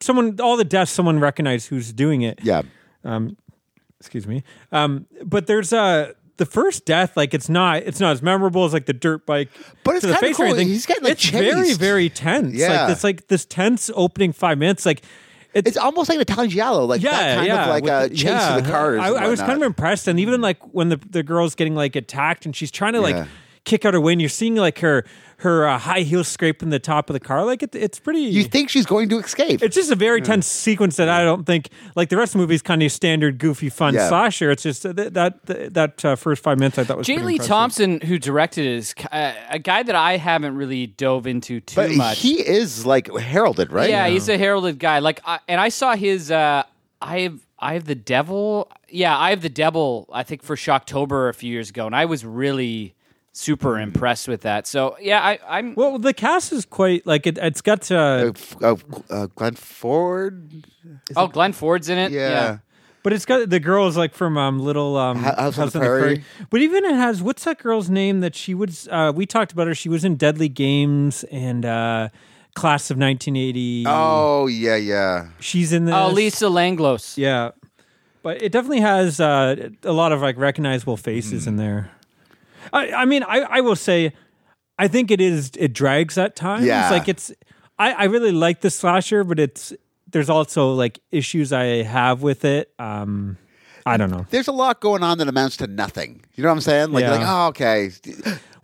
[0.00, 2.40] someone all the deaths, someone recognized who's doing it.
[2.42, 2.62] Yeah.
[3.04, 3.36] Um,
[3.98, 4.44] Excuse me.
[4.72, 8.72] Um, but there's uh the first death, like it's not it's not as memorable as
[8.72, 9.48] like the dirt bike.
[9.84, 10.54] But it's to the face or cool.
[10.54, 10.68] anything.
[10.68, 11.80] He's getting, like, it's very chased.
[11.80, 12.54] very tense.
[12.54, 12.82] Yeah.
[12.82, 14.84] like it's like this tense opening five minutes.
[14.84, 15.02] Like
[15.54, 18.08] it's, It's almost like the Italian Giallo, like yeah, that kind yeah, of like a
[18.10, 18.56] chase yeah.
[18.56, 19.00] to the cars.
[19.00, 21.96] I, I was kind of impressed, and even like when the the girl's getting like
[21.96, 23.26] attacked, and she's trying to like Yeah.
[23.66, 25.04] Kick out her way, and you're seeing like her
[25.40, 27.44] her uh, high heels scraping the top of the car.
[27.44, 28.20] Like it, it's pretty.
[28.20, 29.62] You think she's going to escape?
[29.62, 32.44] it's just a very tense sequence that I don't think like the rest of the
[32.44, 34.08] movie is kind of standard goofy fun Yeah.
[34.08, 34.50] slasher.
[34.50, 35.44] It's just that that
[35.74, 37.16] that uh, first five minutes I thought was J.
[37.16, 37.48] pretty Lee impressive.
[37.50, 41.76] Thompson, who directed it, is uh, a guy that I haven't really dove into too
[41.76, 42.20] but much.
[42.20, 43.90] he is like heralded, right?
[43.90, 45.00] Yeah, he's a heralded guy.
[45.00, 46.30] Like, I, and I saw his.
[46.30, 46.62] Uh,
[47.02, 47.40] I have.
[47.58, 48.70] I have the devil.
[48.88, 50.08] Yeah, I have the devil.
[50.12, 52.94] I think for Shocktober a few years ago, and I was really
[53.36, 54.66] super impressed with that.
[54.66, 55.74] So yeah, I, I'm.
[55.74, 57.38] Well, the cast is quite like it.
[57.38, 58.76] It's got uh, Uh, uh,
[59.10, 60.64] uh, Glenn Ford.
[61.14, 62.12] oh, Glenn Ford's in it.
[62.12, 62.58] Yeah.
[63.02, 65.78] But it's got the girl is like from um, Little um, Ho- House on the
[65.78, 66.24] Prairie.
[66.50, 68.88] But even it has what's that girl's name that she was?
[68.90, 69.76] Uh, we talked about her.
[69.76, 72.08] She was in Deadly Games and uh,
[72.56, 73.84] Class of 1980.
[73.86, 75.28] Oh yeah, yeah.
[75.38, 75.94] she's in this.
[75.94, 77.16] Oh, Lisa Langlois.
[77.16, 77.52] Yeah,
[78.24, 81.50] but it definitely has uh, a lot of like recognizable faces Hmm.
[81.50, 81.90] in there.
[82.72, 84.12] I, I mean, I, I will say,
[84.78, 85.50] I think it is.
[85.58, 86.64] It drags at times.
[86.66, 86.90] Yeah.
[86.90, 87.32] like it's.
[87.78, 89.72] I, I really like the slasher, but it's
[90.10, 92.72] there's also like issues I have with it.
[92.78, 93.36] Um,
[93.84, 94.26] I don't know.
[94.30, 96.24] There's a lot going on that amounts to nothing.
[96.34, 96.90] You know what I'm saying?
[96.92, 97.10] Like, Yeah.
[97.12, 97.90] like oh, okay.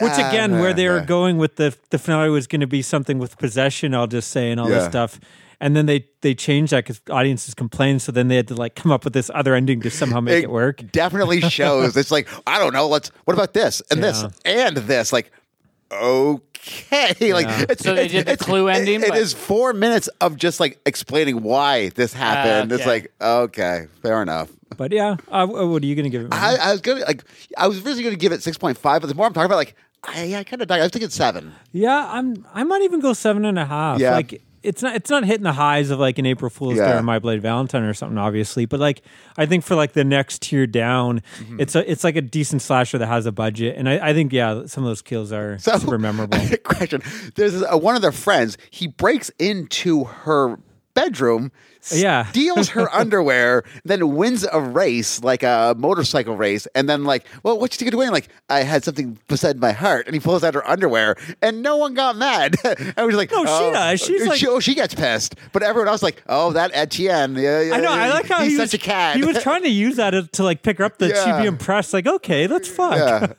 [0.00, 1.04] Which again, Ah, where they were yeah.
[1.04, 3.94] going with the the finale was going to be something with possession.
[3.94, 5.20] I'll just say and all this stuff,
[5.62, 8.02] and then they they changed that because audiences complained.
[8.02, 10.44] So then they had to like come up with this other ending to somehow make
[10.44, 10.82] it, work.
[10.92, 11.96] Definitely shows.
[11.96, 12.86] it's like I don't know.
[12.88, 13.10] Let's.
[13.24, 15.12] What about this and this and this?
[15.12, 15.32] Like,
[15.90, 16.38] okay.
[17.32, 19.72] Like, it's, So they it's- did the it's- clue ending, It, it but- is four
[19.72, 22.70] minutes of just like explaining why this happened.
[22.72, 22.90] It's okay.
[22.90, 24.50] like okay, fair enough.
[24.76, 26.28] But yeah, uh, what are you going to give it?
[26.32, 27.24] I, I was gonna like.
[27.58, 29.56] I was really gonna give it six point five, but the more I'm talking about,
[29.56, 30.80] like, I, I kind of died.
[30.80, 31.52] I was thinking seven.
[31.72, 32.46] yeah, I'm.
[32.54, 34.00] I might even go seven and a half.
[34.00, 34.12] Yeah.
[34.12, 34.94] Like it's not.
[34.96, 37.82] It's not hitting the highs of like an April Fool's Day or My Bloody Valentine
[37.82, 38.64] or something, obviously.
[38.66, 39.02] But like,
[39.36, 41.60] I think for like the next tier down, Mm-hmm.
[41.60, 41.90] it's a.
[41.90, 44.84] It's like a decent slasher that has a budget, and I, I think yeah, some
[44.84, 46.38] of those kills are So, super memorable.
[46.64, 47.02] question:
[47.34, 48.56] There's uh, one of their friends.
[48.70, 50.58] He breaks into her
[50.94, 51.52] bedroom.
[51.90, 52.24] Yeah.
[52.30, 57.58] steals her underwear, then wins a race, like a motorcycle race, and then like, well,
[57.58, 58.12] what you think you're doing?
[58.12, 61.76] Like, I had something beside my heart, and he pulls out her underwear, and no
[61.76, 62.54] one got mad.
[62.96, 63.72] I was like, No, she oh.
[63.72, 64.00] does.
[64.00, 67.60] She's like- she, oh, she gets pissed, but everyone else like, oh, that Etienne, yeah,
[67.62, 67.90] yeah, I know.
[67.92, 69.16] I like how he's he such was, a cat.
[69.16, 71.92] He was trying to use that to, like pick her up that she'd be impressed.
[71.92, 72.96] Like, okay, let's fuck.
[72.96, 73.32] yeah.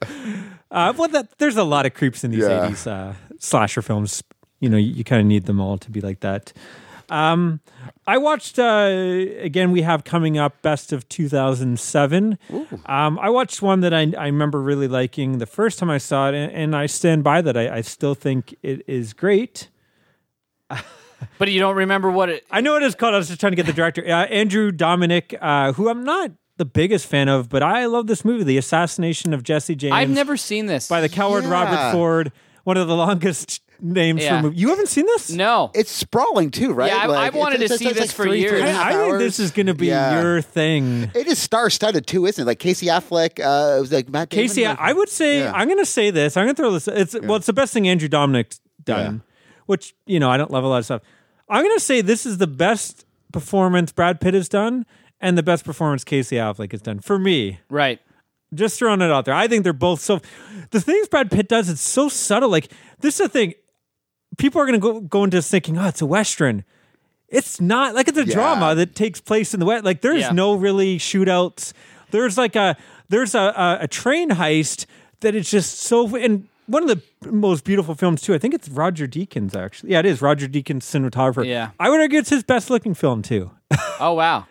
[0.70, 2.68] Uh, well, that there's a lot of creeps in these Yeah.
[2.68, 4.24] '80s uh, slasher films.
[4.60, 6.52] You know, you, you kind of need them all to be like that.
[7.14, 7.60] Um,
[8.08, 8.90] I watched uh,
[9.40, 9.72] again.
[9.72, 12.38] We have coming up best of 2007.
[12.86, 16.30] Um, I watched one that I, I remember really liking the first time I saw
[16.30, 17.56] it, and, and I stand by that.
[17.56, 19.70] I, I still think it is great.
[21.38, 22.46] But you don't remember what it.
[22.52, 23.14] I know it is called.
[23.14, 26.32] I was just trying to get the director, uh, Andrew Dominik, uh, who I'm not
[26.58, 29.94] the biggest fan of, but I love this movie, The Assassination of Jesse James.
[29.94, 30.90] I've never seen this.
[30.90, 31.52] by the coward Yeah.
[31.52, 32.32] Robert Ford,
[32.66, 34.30] one of the longest names Yeah.
[34.30, 34.58] for a movie.
[34.58, 35.30] You haven't seen this?
[35.32, 35.70] no.
[35.76, 36.92] It's sprawling too, right?
[36.92, 38.58] Yeah, I- Like, I wanted it's- to it's- see it's this like for three, three
[38.58, 38.62] years.
[38.62, 39.20] and a I, half I think hours.
[39.20, 40.22] this is going to be Yeah.
[40.22, 41.12] your thing.
[41.14, 42.46] It is star-studded too, isn't it?
[42.48, 44.44] Like Casey Affleck, uh, it was like Matt Damon.
[44.48, 45.52] Casey, like- I would say Yeah.
[45.54, 46.38] I'm going to say this.
[46.38, 46.88] I'm going to throw this.
[46.88, 49.22] It's well, it's the best thing Andrew Dominik's done,
[49.66, 51.02] which you know I don't love a lot of stuff.
[51.50, 54.86] I'm going to say this is the best performance Brad Pitt has done,
[55.20, 57.60] and the best performance Casey Affleck has done for me.
[57.70, 58.00] right.
[58.54, 59.34] Just throwing it out there.
[59.34, 60.22] I think they're both so.
[60.70, 62.50] The things Brad Pitt does, it's so subtle.
[62.50, 63.54] Like this is the thing.
[64.38, 66.64] People are going to go go into this thinking, oh, it's a western.
[67.30, 68.34] It's not like it's a Yeah.
[68.34, 69.84] drama that takes place in the west.
[69.86, 70.32] Like there's Yeah.
[70.32, 71.74] no really shootouts.
[72.12, 72.76] There's like a
[73.10, 74.86] there's a, a a train heist
[75.22, 78.34] that is just so and one of the most beautiful films too.
[78.34, 79.92] I think it's Roger Deakins actually.
[79.92, 81.46] Yeah, it is Roger Deakins cinematographer.
[81.46, 81.72] Yeah.
[81.80, 83.52] I would argue it's his best looking film too.
[84.00, 84.46] Oh wow.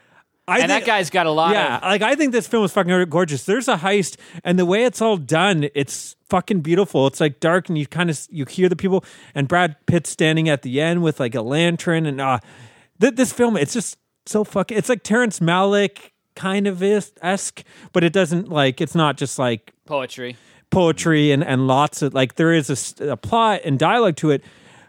[0.52, 2.72] I and that guy's got a lot yeah, of like I think this film is
[2.72, 3.44] fucking gorgeous.
[3.44, 7.06] There's a heist, and the way it's all done, it's fucking beautiful.
[7.06, 10.48] It's like dark, and you kind of you hear the people, and Brad Pitt standing
[10.48, 12.38] at the end with like a lantern, and uh,
[13.00, 14.76] th- this film, it's just so fucking.
[14.76, 17.62] It's like Terrence Malick kind of esque,
[17.92, 18.80] but it doesn't like.
[18.80, 20.36] It's not just like poetry.
[20.70, 24.42] poetry and, and lots of like there is a plot and dialogue to it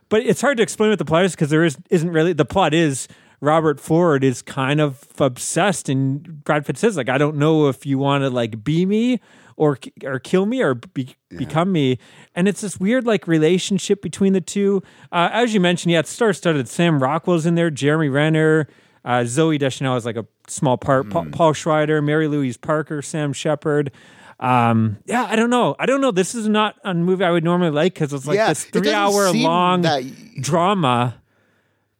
[0.10, 2.46] but it's hard to explain what the plot is because there is isn't really the
[2.46, 3.08] plot is
[3.44, 7.86] robert ford is kind of obsessed and brad pitt says like i don't know if
[7.86, 9.20] you want to like be me
[9.58, 12.00] or or kill me or be, become me
[12.36, 16.08] and it's this weird like relationship between the two uh, as you mentioned yeah it
[16.08, 18.66] star studded sam rockwell's in there jeremy renner
[19.04, 23.34] uh, zooey deschanel is like a small part Pa- paul schneider mary louise parker sam
[23.34, 23.92] shepard
[24.40, 25.74] um, yeah, I don't know.
[25.80, 26.12] I don't know.
[26.12, 29.32] This is not a movie I would normally like because it's like Yeah, this three-hour
[29.32, 30.04] long that-
[30.42, 31.16] drama.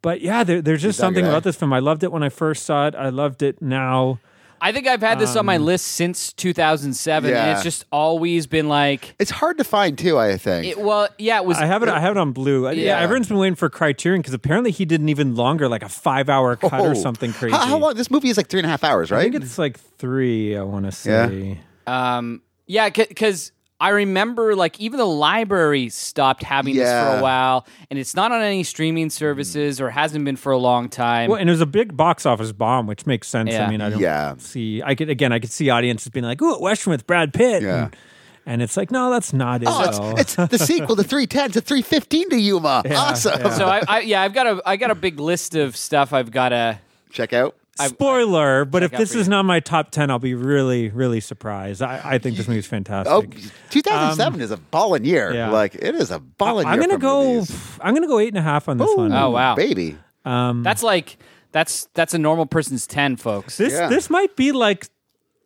[0.04, 1.30] But yeah, there, there's just something guy.
[1.32, 1.74] about this film.
[1.74, 2.94] I loved it when I first saw it.
[2.96, 4.20] I loved it now.
[4.62, 8.48] I think I've had this on my Um, list since 2007, and it's just always
[8.48, 10.18] been like, It's hard to find too.
[10.18, 10.66] I think.
[10.66, 11.58] it, well, yeah, it was.
[11.58, 11.90] I have it.
[11.90, 12.64] I have it on blue.
[12.66, 13.00] Yeah, Yeah.
[13.00, 16.30] everyone's been waiting for Criterion because apparently he did an even longer, like a five
[16.30, 16.86] hour cut Oh.
[16.92, 17.56] or something crazy.
[17.58, 17.96] How, how long?
[17.96, 19.18] This movie is like three and a half hours, right?
[19.18, 19.32] I right?
[19.34, 20.56] think it's like three.
[20.56, 21.28] I want to Yeah.
[21.28, 21.60] say.
[21.88, 27.68] Um, yeah, because I remember like even the library stopped having this for a while,
[27.90, 29.12] and it's not on any streaming mm.
[29.12, 31.30] services or hasn't been for a long time.
[31.30, 33.52] Well, and it was a big box office bomb, which makes sense.
[33.52, 33.68] Yeah.
[33.68, 34.36] I mean, I don't Yeah.
[34.38, 34.82] see.
[34.82, 37.62] I could again, I could see audiences being like, "Ooh, a Western with Brad Pitt."
[37.64, 37.86] Yeah.
[37.86, 37.98] And,
[38.46, 39.70] and it's like, no, that's not it.
[39.72, 42.84] Oh, it's, it's the sequel to 310 to 315 to Yuma.
[42.94, 43.40] awesome.
[43.40, 43.50] yeah.
[43.52, 46.32] so I, I, yeah, I've got a, I got a big list of stuff I've
[46.32, 46.80] got to.
[47.10, 47.56] Check out.
[47.80, 49.32] Spoiler, but if this is you.
[49.32, 51.82] not my top 10, I'll be really, really surprised.
[51.82, 53.12] I, I think this movie's fantastic.
[53.12, 53.24] Oh,
[53.72, 55.30] 2007 is a ballin' year.
[55.30, 55.50] Um, yeah.
[55.50, 56.84] Like it is a ballin' I'm year.
[56.84, 57.24] gonna for go.
[57.34, 57.80] movies.
[57.82, 59.12] I'm gonna go eight and a half on this Ooh, one.
[59.14, 59.56] Oh, wow.
[59.56, 59.98] baby.
[60.24, 61.18] That's like
[61.52, 63.58] that's that's a normal person's ten, folks.
[63.58, 63.88] This Yeah.
[63.88, 64.88] this might be like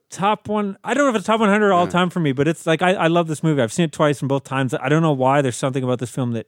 [0.10, 0.78] top one.
[0.84, 2.94] I don't know if it's top 100 all time for me, but it's like I,
[2.94, 3.62] I love this movie.
[3.62, 4.74] I've seen it twice and both times.
[4.74, 5.42] I don't know why.
[5.42, 6.48] There's something about this film that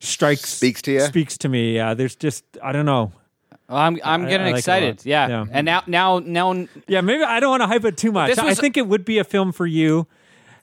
[0.00, 1.76] strikes Speaks to you, Speaks to me.
[1.76, 1.94] Yeah.
[1.94, 3.12] There's just I don't know.
[3.72, 4.98] Well, I'm I'm getting I like excited.
[4.98, 5.06] lot.
[5.06, 5.28] Yeah.
[5.28, 5.46] Yeah.
[5.50, 8.28] and now now now Yeah, maybe I don't want to hype it too much.
[8.30, 10.06] This I think it would be a film for you.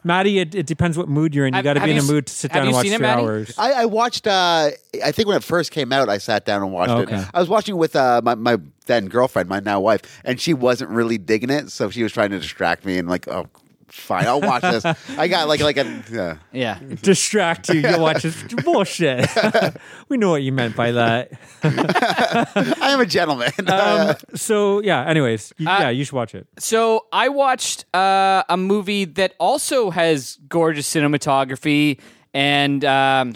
[0.01, 1.53] Maddie, it, it depends what mood you're in.
[1.53, 3.07] You got to be in a mood to sit down and watch seen it, three
[3.07, 3.21] Maddie?
[3.21, 3.53] hours.
[3.57, 4.27] I, I watched.
[4.27, 4.69] Uh,
[5.03, 7.17] I think when it first came out, I sat down and watched Okay.
[7.17, 7.27] it.
[7.33, 10.91] I was watching with uh, my my then girlfriend, my now wife, and she wasn't
[10.91, 13.47] really digging it, so she was trying to distract me and like, oh,
[13.91, 14.85] fine, I'll watch this.
[14.85, 16.03] I got like like a.
[16.11, 16.37] Yeah.
[16.51, 16.79] yeah.
[17.01, 17.81] Distract you.
[17.81, 19.27] You'll watch this bullshit.
[20.09, 21.31] we know what you meant by that.
[21.63, 23.51] I am a gentleman.
[23.67, 25.05] Um, so yeah.
[25.05, 26.47] Anyways, you, Uh, yeah, you should watch it.
[26.57, 31.99] So I watched uh, a movie that also has gorgeous cinematography
[32.33, 33.33] and um,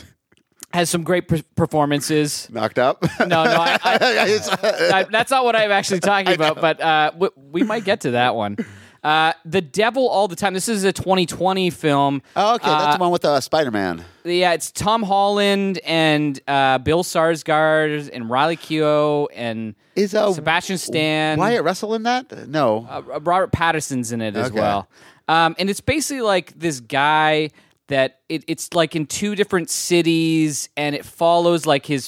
[0.73, 2.47] has some great per- performances.
[2.51, 3.03] Knocked up.
[3.19, 6.59] No, no, I, I, I, that's not what I'm actually talking about.
[6.61, 8.57] But uh, we, we might get to that one.
[9.03, 10.53] Uh, the Devil All the Time.
[10.53, 12.21] This is a 2020 film.
[12.37, 14.05] oh, okay, that's Uh, the one with uh, Spider Man.
[14.23, 20.77] Yeah, it's Tom Holland and uh, Bill Skarsgard and Riley Keough and Is uh, Sebastian
[20.77, 21.37] Stan.
[21.37, 22.47] Wyatt Russell in that?
[22.47, 22.87] No.
[22.89, 24.59] uh, Robert Pattinson's in it as Okay.
[24.59, 24.87] well.
[25.27, 27.49] Um, and it's basically like this guy
[27.87, 32.07] that it, it's like in two different cities, and it follows like his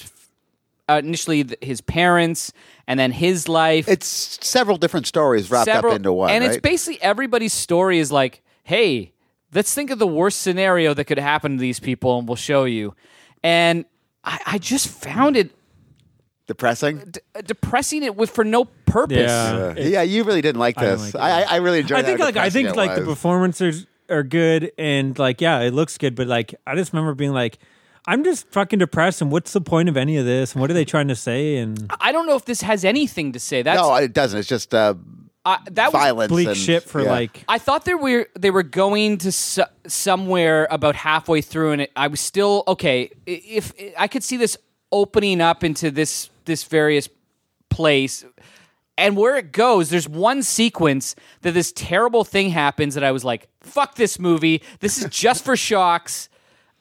[0.90, 2.54] uh, initially th- his parents,
[2.88, 3.88] and then his life.
[3.88, 6.30] it's several different stories wrapped several- up into one.
[6.30, 6.62] and it's right?
[6.62, 9.14] basically everybody's story is like, hey,
[9.54, 12.66] let's think of the worst scenario that could happen to these people, and we'll show
[12.66, 12.94] you.
[13.44, 13.86] And
[14.24, 15.52] I, I just found it
[16.48, 17.00] depressing.
[17.12, 19.18] d- depressing it with for no purpose.
[19.18, 19.74] Yeah.
[19.78, 21.14] Yeah, you really didn't like I don't this.
[21.14, 22.00] like I, I, I really enjoyed.
[22.00, 23.16] I think how like I think depressing it like the was.
[23.18, 27.34] performances are good and like yeah, it looks good, but like I just remember being
[27.34, 27.58] like,
[28.08, 30.54] I'm just fucking depressed, and what's the point of any of this?
[30.54, 31.58] And what are they trying to say?
[31.58, 33.62] And I don't know if this has anything to say.
[33.64, 34.40] That's No, it doesn't.
[34.40, 34.94] It's just uh,
[35.44, 36.30] I that was violence.
[36.30, 37.10] bleak and- shit for yeah.
[37.12, 41.82] like I thought they were they were going to su- somewhere about halfway through, and
[41.84, 43.10] it, I was still okay.
[43.28, 44.58] i- If I could see this
[44.92, 47.10] opening up into this this various
[47.70, 48.24] place,
[48.98, 53.24] and where it goes, there's one sequence that this terrible thing happens that I was
[53.26, 54.62] like, "Fuck this movie!
[54.80, 56.35] This is just for shocks," A-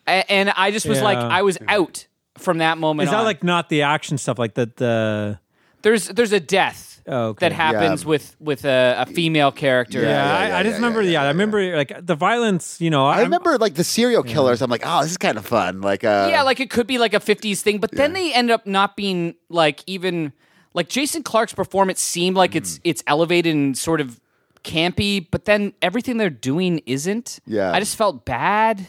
[0.07, 2.07] and I just was like, I was out
[2.39, 3.07] from that moment.
[3.07, 3.25] is that on.
[3.25, 5.39] like not the action stuff like that the
[5.83, 7.49] there's there's a death Oh, okay.
[7.49, 8.09] that happens Yeah.
[8.09, 10.01] with with a, a female character.
[10.01, 12.15] yeah, yeah, I, yeah, I just yeah, remember yeah, yeah, yeah, I remember like the
[12.15, 14.63] violence, you know, I I'm- remember like the serial killers.
[14.63, 15.83] I'm like, oh, this is kind of fun.
[15.83, 18.51] Like, uh, yeah, like it could be like a 50s thing, but then they end
[18.51, 20.33] up not being like even
[20.73, 22.57] like Jason Clarke's performance seemed like Mm.
[22.57, 24.19] it's it's elevated and sort of
[24.65, 27.39] campy, but then everything they're doing isn't.
[27.47, 27.71] Yeah.
[27.71, 28.87] I just felt bad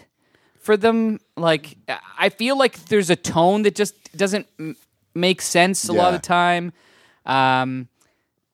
[0.66, 1.20] for them.
[1.38, 1.78] Like
[2.18, 4.76] I feel like there's a tone that just doesn't m-
[5.14, 6.74] make sense a lot of the time.
[7.26, 7.88] Um,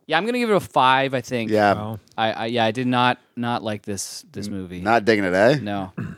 [0.07, 1.13] yeah, I'm gonna give it a five.
[1.13, 1.51] I think.
[1.51, 1.73] Yeah.
[1.73, 1.99] Wow.
[2.17, 4.81] I, I yeah, I did not not like this this movie.
[4.81, 5.59] Not digging it, eh?
[5.61, 5.93] no.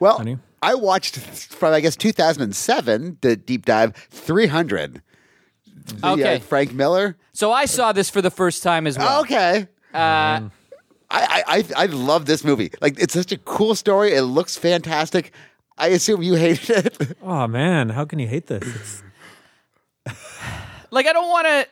[0.00, 0.36] Well, Funny.
[0.60, 5.00] I watched from I guess 2007 the deep dive 300.
[5.86, 6.38] The, uh, Okay.
[6.40, 7.16] Frank Miller.
[7.32, 9.20] So I saw this for the first time as well.
[9.20, 9.68] Okay.
[9.94, 10.50] Uh, I,
[11.12, 12.70] I I I love this movie.
[12.80, 14.14] Like it's such a cool story.
[14.14, 15.32] It looks fantastic.
[15.78, 17.16] I assume you hated it.
[17.22, 19.02] Oh man, how can you hate this?
[20.90, 21.66] Like I don't want to.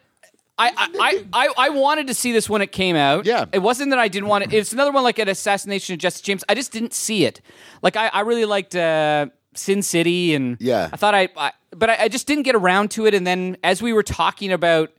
[0.62, 3.24] I, I, I, I wanted to see this when it came out.
[3.24, 3.46] Yeah.
[3.50, 4.52] It wasn't that I didn't want it.
[4.52, 6.44] It's another one like an assassination of Jesse James.
[6.50, 7.40] I just didn't see it.
[7.80, 10.90] Like I, I really liked uh, Sin City and Yeah.
[10.92, 13.14] I thought I, I but I, I just didn't get around to it.
[13.14, 14.90] And then as we were talking about,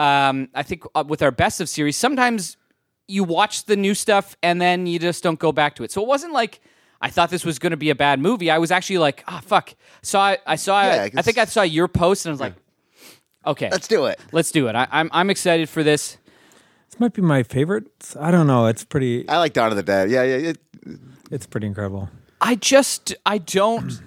[0.00, 2.56] um, I think uh, with our best of series, sometimes
[3.08, 5.90] you watch the new stuff and then you just don't go back to it.
[5.90, 6.60] So it wasn't like
[7.00, 8.50] I thought this was going to be a bad movie.
[8.50, 9.74] I was actually like, ah, fuck.
[10.02, 10.42] Saw it.
[10.46, 11.14] I saw Yeah, it.
[11.16, 12.54] I think I saw your post and I was like,
[13.46, 14.20] okay, Let's do it.
[14.32, 14.74] Let's do it.
[14.76, 16.18] I, I'm I'm excited for this.
[16.90, 17.86] this might be my favorite.
[18.20, 18.66] I don't know.
[18.66, 19.28] It's pretty.
[19.28, 20.10] I like Dawn of the Dead.
[20.10, 20.50] Yeah, yeah.
[20.50, 20.58] It,
[21.30, 22.10] It's pretty incredible.
[22.40, 24.00] I just I don't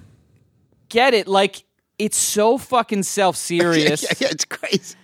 [0.90, 1.28] get it.
[1.28, 1.64] Like
[1.98, 4.96] it's so fucking self serious, yeah, yeah, it's crazy.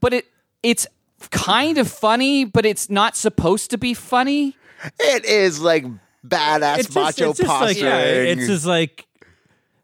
[0.00, 0.26] but it
[0.62, 0.86] it's
[1.30, 4.56] kind of funny, but it's not supposed to be funny.
[4.98, 5.84] It is like
[6.26, 7.84] badass It's just, macho it's just like posturing.
[7.84, 9.06] yeah, it's just like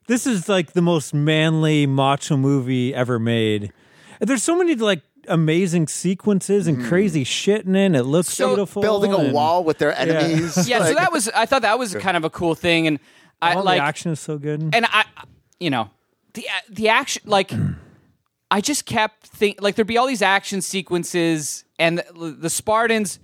[0.06, 3.72] this is like the most manly macho movie ever made.
[4.20, 6.88] And there's so many like amazing sequences and mm-hmm.
[6.88, 7.94] crazy shit in it.
[7.94, 8.82] It looks So- beautiful.
[8.82, 10.68] building a and wall with their enemies.
[10.68, 12.98] Yeah, so Like- that was I thought that was kind of a cool thing, and
[13.40, 14.60] I All like the action is so good.
[14.74, 15.04] and I,
[15.58, 15.90] you know,
[16.34, 17.52] the the action like.
[18.52, 23.18] I just kept think like there'd be all these action sequences, and the, the Spartans.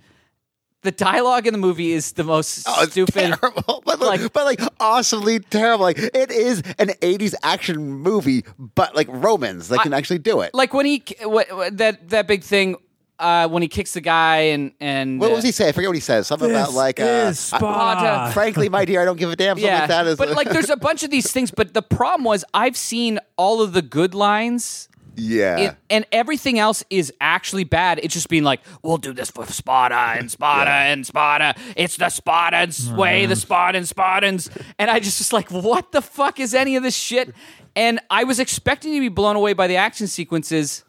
[0.81, 3.13] The dialogue in the movie is the most Oh, stupid.
[3.37, 5.83] terrible, but like, Like- but like awesomely terrible.
[5.83, 7.77] Like it is an '80s action
[8.09, 10.53] movie, but like Romans that can actually do it.
[10.53, 12.77] like when he what, what- that that big thing
[13.19, 15.67] uh, when he kicks the guy and and what uh, was he say?
[15.67, 16.27] I forget what he says.
[16.27, 19.57] Something about This like, uh, is I- frankly, my dear, I don't give a damn.
[19.57, 21.51] Something yeah, like that is but like there's a bunch of these things.
[21.51, 24.87] But the problem was I've seen all of the good lines.
[25.19, 25.57] Yeah.
[25.57, 27.99] It, and everything else is actually bad.
[28.01, 31.55] It's just being like, we'll do this for Sparta and Sparta and Sparta.
[31.75, 32.97] It's the Spartans mm-hmm.
[32.97, 34.49] way, the Spartans, Spartans.
[34.77, 37.33] And I just was like, what the fuck is any of this shit?
[37.75, 40.83] And I was expecting to be blown away by the action sequences.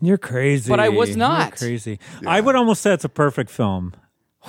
[0.00, 0.68] You're crazy.
[0.68, 1.56] But I was You're not.
[1.56, 1.98] crazy.
[2.26, 3.94] I would almost say it's a perfect film.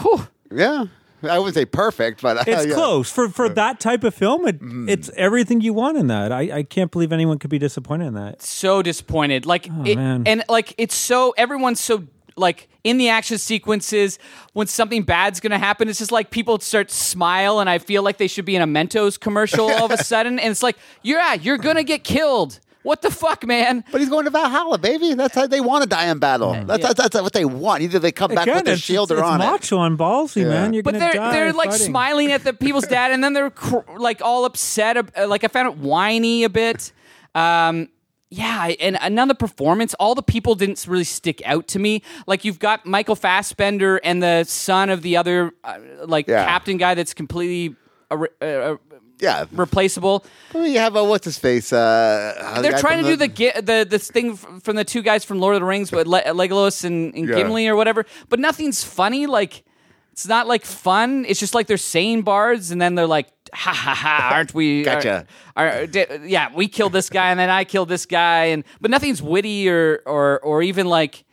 [0.01, 0.27] Whew.
[0.51, 0.85] yeah.
[1.23, 2.73] I wouldn't say perfect, but uh, It's yeah.
[2.73, 4.47] close for for that type of film.
[4.47, 4.59] It,
[4.89, 6.31] It's everything you want in that.
[6.31, 8.41] I, I can't believe anyone could be disappointed in that.
[8.41, 9.45] so disappointed.
[9.45, 10.23] Like it, man.
[10.25, 12.03] and like it's so everyone's so
[12.36, 14.17] like in the action sequences
[14.53, 18.17] when something bad's gonna happen, it's just like people start smile and I feel like
[18.17, 21.33] they should be in a Mentos commercial all of a sudden, and it's like yeah,
[21.36, 22.59] you're gonna get killed.
[22.83, 23.83] What the fuck, man?
[23.91, 25.13] But he's going to Valhalla, baby.
[25.13, 26.51] That's how they want to die in battle.
[26.65, 27.81] That's, that's, that's what they want.
[27.81, 29.45] Either they come back with their it's, shield it's, or on it.
[29.45, 30.73] macho and ballsy, man.
[30.73, 31.85] You're But gonna they're die they're like fighting.
[31.87, 34.97] smiling at the people's dad, and then they're cr- like all upset.
[34.97, 36.91] ab- uh, Like I found it whiny a bit.
[37.35, 37.87] Um,
[38.29, 39.93] yeah, I- and another performance.
[39.95, 42.01] All the people didn't really stick out to me.
[42.27, 46.43] Like you've got Michael Fassbender and the son of the other uh, like Yeah.
[46.45, 47.75] captain guy that's completely
[48.11, 48.75] uh, uh,
[49.19, 49.45] Yeah.
[49.52, 50.26] replaceable.
[50.54, 51.71] Well, you have a what's his face?
[51.71, 55.02] Uh, They're guy trying to from do the gi- the this thing from the two
[55.02, 57.36] guys from Lord of the Rings, with Le- Legolas and, and Yeah.
[57.36, 58.06] Gimli or whatever.
[58.30, 59.26] But nothing's funny.
[59.28, 59.63] Like
[60.12, 61.26] it's not like fun.
[61.28, 64.30] It's just like they're saying bards, and then they're like, "Ha ha ha!
[64.34, 64.84] Aren't we?
[64.91, 65.26] Gotcha.
[65.56, 68.63] Are, are- di- yeah, we killed this guy, and then I killed this guy, and
[68.82, 71.23] but nothing's witty or or or even like.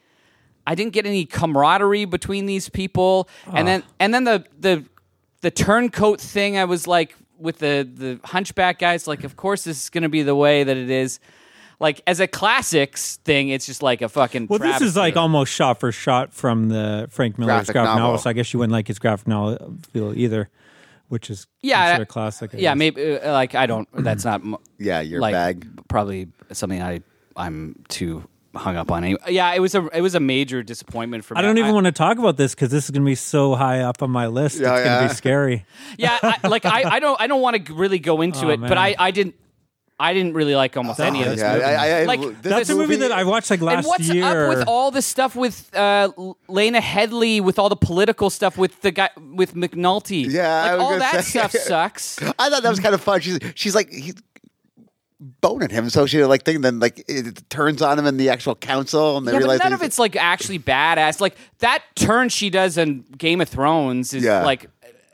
[0.66, 4.84] I didn't get any camaraderie between these people, and then and then the the
[5.40, 6.56] the turncoat thing.
[6.56, 9.06] I was like with the the hunchback guys.
[9.06, 11.18] Like, of course, this is going to be the way that it is.
[11.78, 14.48] Like as a classics thing, it's just like a fucking.
[14.48, 18.02] Well, this is like almost shot for shot from the Frank Miller's Graphic graphic, novel.
[18.02, 18.18] novel.
[18.18, 19.78] So I guess you wouldn't like his graphic novel
[20.14, 20.50] either,
[21.08, 22.54] which is yeah, considered classic.
[22.54, 22.78] I Yeah, guess.
[22.78, 23.88] maybe uh, like I don't.
[23.94, 25.66] That's not m- Yeah, your like bag.
[25.88, 27.00] probably something I
[27.34, 29.04] I'm too hung up on.
[29.04, 29.20] Anyway.
[29.28, 31.38] Yeah, it was a it was a major disappointment for me.
[31.38, 33.54] I don't even want to talk about this because this is going to be so
[33.54, 34.58] high up on my list.
[34.60, 35.64] Yeah, it's going to be scary.
[35.98, 38.60] Yeah, I, like I, I don't I don't want to really go into Oh, it,
[38.60, 38.76] but.
[38.78, 39.34] I I didn't
[40.02, 41.40] I didn't really like almost any of this.
[41.40, 41.64] yeah, movie.
[41.64, 44.08] I, I, I, Like, this That's a movie that I watched like last and what's
[44.08, 44.48] year.
[44.48, 46.10] up with all the stuff with uh,
[46.48, 50.24] Lena Headey with all the political stuff with the guy with McNulty?
[50.30, 52.18] Yeah, like all that say- stuff sucks.
[52.38, 53.20] I thought that was kind of fun.
[53.20, 54.14] She's she's like he,
[55.20, 55.90] boning him.
[55.90, 59.26] So she like thinking then like it turns on him in the actual council, and
[59.26, 61.20] they Yeah, but realize none of it's like actually badass.
[61.20, 64.44] Like that turn she does in Game of Thrones is Yeah.
[64.44, 64.66] like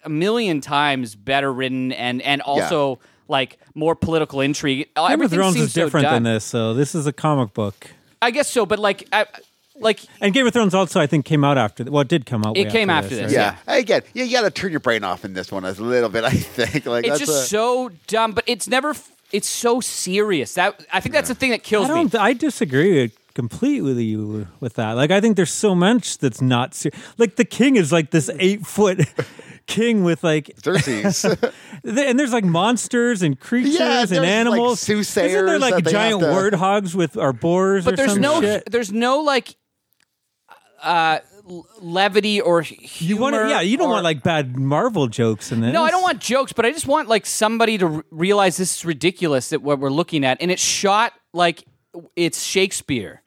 [0.05, 4.88] a million times better written and and also like more political intrigue.
[4.95, 7.53] Game of Everything Thrones seems is different so than this, so this is a comic
[7.55, 7.88] book.
[8.23, 9.27] I guess so, but like, I,
[9.79, 11.85] like And Game of Thrones also, I think, came out after.
[11.85, 12.57] Well, it did come out.
[12.57, 13.33] It way came after after this.
[13.33, 13.57] this, right?
[13.66, 13.75] yeah.
[13.75, 16.25] Again, yeah, you got to turn your brain off in this one a little bit.
[16.25, 18.33] I think like it's that's just a- so dumb.
[18.33, 18.95] But it's never.
[19.29, 22.12] F- It's so serious that I think that's the thing that kills I don't.
[22.12, 22.19] me.
[22.19, 24.93] I disagree with- completely with you with that.
[24.93, 28.31] Like, I think there's so much that's not ser- like the king is like this
[28.39, 29.01] eight foot
[29.67, 31.23] king with like, Xerxes.
[31.85, 34.81] and there's like monsters and creatures Yeah, and there's, like, animals.
[34.81, 38.12] soothsayers Isn't there like they giant have to- warthogs with our boars but or there's
[38.12, 38.41] some no.
[38.41, 38.71] shit?
[38.71, 39.55] There's no like.
[40.83, 41.36] Uh, l-
[41.81, 43.09] levity or humor.
[43.09, 43.61] You want to, yeah.
[43.61, 45.73] You don't or- want like bad Marvel jokes in this.
[45.73, 48.79] No, I don't want jokes, but I just want like somebody to r- realize this
[48.79, 51.65] is ridiculous that what we're looking at, and it's shot like
[52.15, 53.23] it's Shakespeare.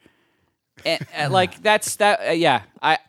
[0.86, 2.30] And, and, like that's that.
[2.30, 3.00] Uh, yeah, I,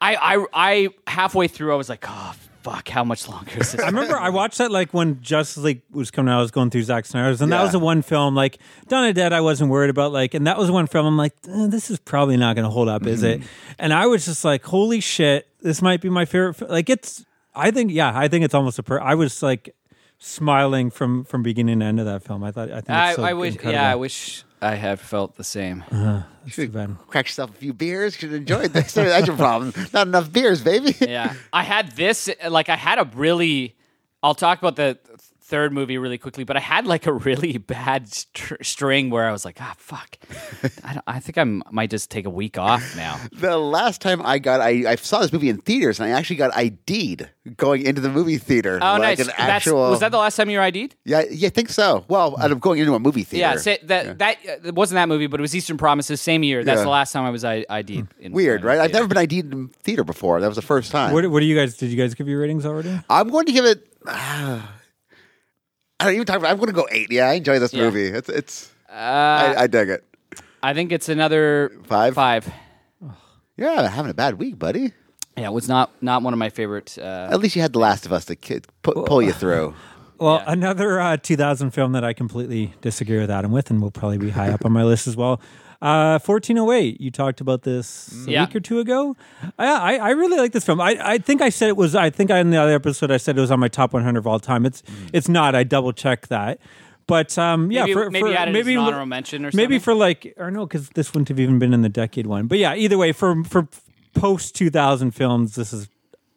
[0.00, 3.80] I, I, I halfway through, I was like, oh fuck, how much longer is this?
[3.80, 6.38] I remember I watched that like when Justice League was coming out.
[6.38, 9.14] I was going through Zack Snyder's, and that was the one film like Dawn of
[9.14, 9.32] Dead.
[9.32, 11.98] I wasn't worried about like, and that was one film I'm like, eh, this is
[11.98, 13.42] probably not going to hold up, is Mm-hmm.
[13.42, 13.48] it?
[13.78, 16.68] And I was just like, holy shit, this might be my favorite.
[16.70, 18.82] Like it's, I think, yeah, I think it's almost a.
[18.82, 19.74] Per- I was like
[20.18, 22.44] smiling from from beginning to end of that film.
[22.44, 23.80] I thought, I think, I, so I wish, incredible.
[23.82, 25.84] yeah, I wish I have felt the same.
[26.46, 26.96] It's too bad.
[27.06, 28.14] Crack yourself a few beers.
[28.16, 28.92] Should have enjoyed this.
[28.92, 29.72] That's your problem.
[29.92, 30.94] Not enough beers, baby.
[31.00, 32.28] yeah, I had this.
[32.48, 33.76] Like, I had a really.
[34.22, 34.98] I'll talk about the
[35.50, 39.32] third movie really quickly, but I had like a really bad str- string where I
[39.32, 40.16] was like, ah, fuck.
[40.84, 43.18] I, don't, I think I might just take a week off now.
[43.40, 46.36] The last time I got, I, I saw this movie in theaters, and I actually
[46.36, 48.78] got ID'd going into the movie theater.
[48.80, 49.20] Oh, like nice.
[49.20, 50.94] An That's, actual, was that the last time you were ID'd?
[51.04, 52.04] Yeah, yeah, I think so.
[52.08, 53.40] Well, out of going into a movie theater.
[53.40, 56.42] Yeah, say, that that uh, it wasn't that movie, but it was Eastern Promises, same
[56.42, 56.62] year.
[56.62, 56.84] That's Yeah.
[56.84, 58.06] the last time I was I, ID'd.
[58.20, 58.78] In, Weird, in right?
[58.78, 60.40] I've never been ID'd in theater before.
[60.40, 61.12] That was the first time.
[61.14, 61.76] What, what do you guys?
[61.76, 63.00] Did you guys give your ratings already?
[63.08, 63.86] I'm going to give it.
[66.00, 66.50] I don't even talk about.
[66.50, 67.12] I'm going to go eight.
[67.12, 67.84] Yeah, I enjoy this Yeah.
[67.84, 68.06] movie.
[68.06, 68.70] It's it's.
[68.88, 70.04] Uh, I, I dig it.
[70.62, 72.14] I think it's another Five?
[72.14, 72.52] Five.
[73.56, 74.92] Yeah, having a bad week, buddy.
[75.36, 76.96] Yeah, it was not not one of my favorite.
[76.98, 79.74] Uh, At least you had The Last of Us to ki- pu- pull you through.
[80.20, 80.52] Well, Yeah.
[80.52, 84.28] another uh, 2000 film that I completely disagree with Adam with, and will probably be
[84.28, 85.40] high up on my list as well.
[85.82, 87.00] Uh, 1408.
[87.00, 88.44] You talked about this a Yeah.
[88.44, 89.16] week or two ago.
[89.58, 90.80] I, I, I really like this film.
[90.80, 91.94] I, I think I said it was.
[91.94, 94.26] I think in the other episode I said it was on my top 100 of
[94.26, 94.66] all time.
[94.66, 95.54] It's it's not.
[95.54, 96.58] I double checked that.
[97.06, 100.50] But um, yeah, maybe for, maybe for, maybe honorable mention or maybe for like or
[100.50, 102.46] no, because this wouldn't have even been in the decade one.
[102.46, 103.66] But yeah, either way, for for
[104.14, 105.88] post 2000 films, this is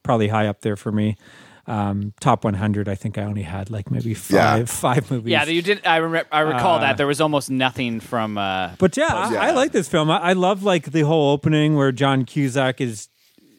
[0.03, 1.15] probably high up there for me.
[1.65, 2.89] Um, top 100.
[2.89, 4.65] I think I only had like maybe five Yeah.
[4.65, 5.31] five movies.
[5.31, 5.85] yeah, you did.
[5.85, 8.37] I, re- I recall Uh, that there was almost nothing from.
[8.37, 9.41] Uh, But yeah, I, Yeah.
[9.41, 10.11] I like this film.
[10.11, 13.07] I, I love like the whole opening where John Cusack is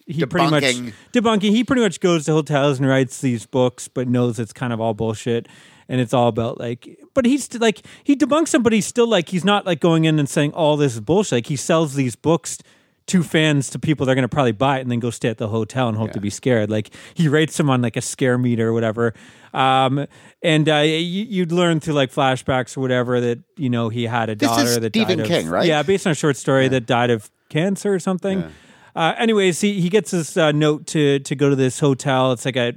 [0.06, 0.92] he pretty much Debunking.
[1.14, 1.50] debunking.
[1.52, 4.80] He pretty much goes to hotels and writes these books, but knows it's kind of
[4.82, 5.48] all bullshit.
[5.88, 9.30] And it's all about like, but he's like he debunks them, but he's still like
[9.30, 11.32] he's not like going in and saying all this is bullshit.
[11.38, 12.58] Like he sells these books
[13.06, 15.38] to fans to people they're going to probably buy it and then go stay at
[15.38, 16.70] the hotel and hope to be scared.
[16.70, 19.12] Like he rates them on like a scare meter or whatever.
[19.52, 20.06] Um,
[20.42, 24.30] and uh, you, you'd learn through like flashbacks or whatever that you know he had
[24.30, 25.66] a This daughter is that Stephen died King, of, right?
[25.66, 28.50] Yeah, based on a short story that died of cancer or something.
[28.96, 32.32] Uh, anyways, he, he gets this uh, note to to go to this hotel.
[32.32, 32.74] It's like a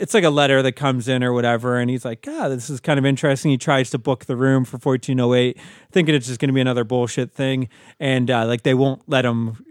[0.00, 2.80] it's like a letter that comes in or whatever, and he's like, "Ah, this is
[2.80, 5.58] kind of interesting." He tries to book the room for fourteen oh eight,
[5.92, 9.24] thinking it's just going to be another bullshit thing, and uh, like they won't let
[9.24, 9.64] him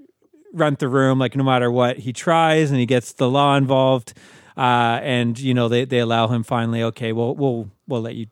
[0.53, 4.13] rent the room, like no matter what he tries, and he gets the law involved,
[4.57, 6.83] uh, and you know they they allow him finally.
[6.83, 8.27] Okay, well we'll we'll let you.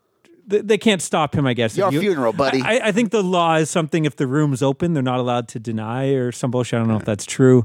[0.46, 1.76] They, they can't stop him, I guess.
[1.76, 2.62] Your you- funeral, buddy.
[2.62, 5.58] I, I think the law is something if the room's open, they're not allowed to
[5.58, 6.76] deny or some bullshit.
[6.76, 7.64] I don't know if that's true.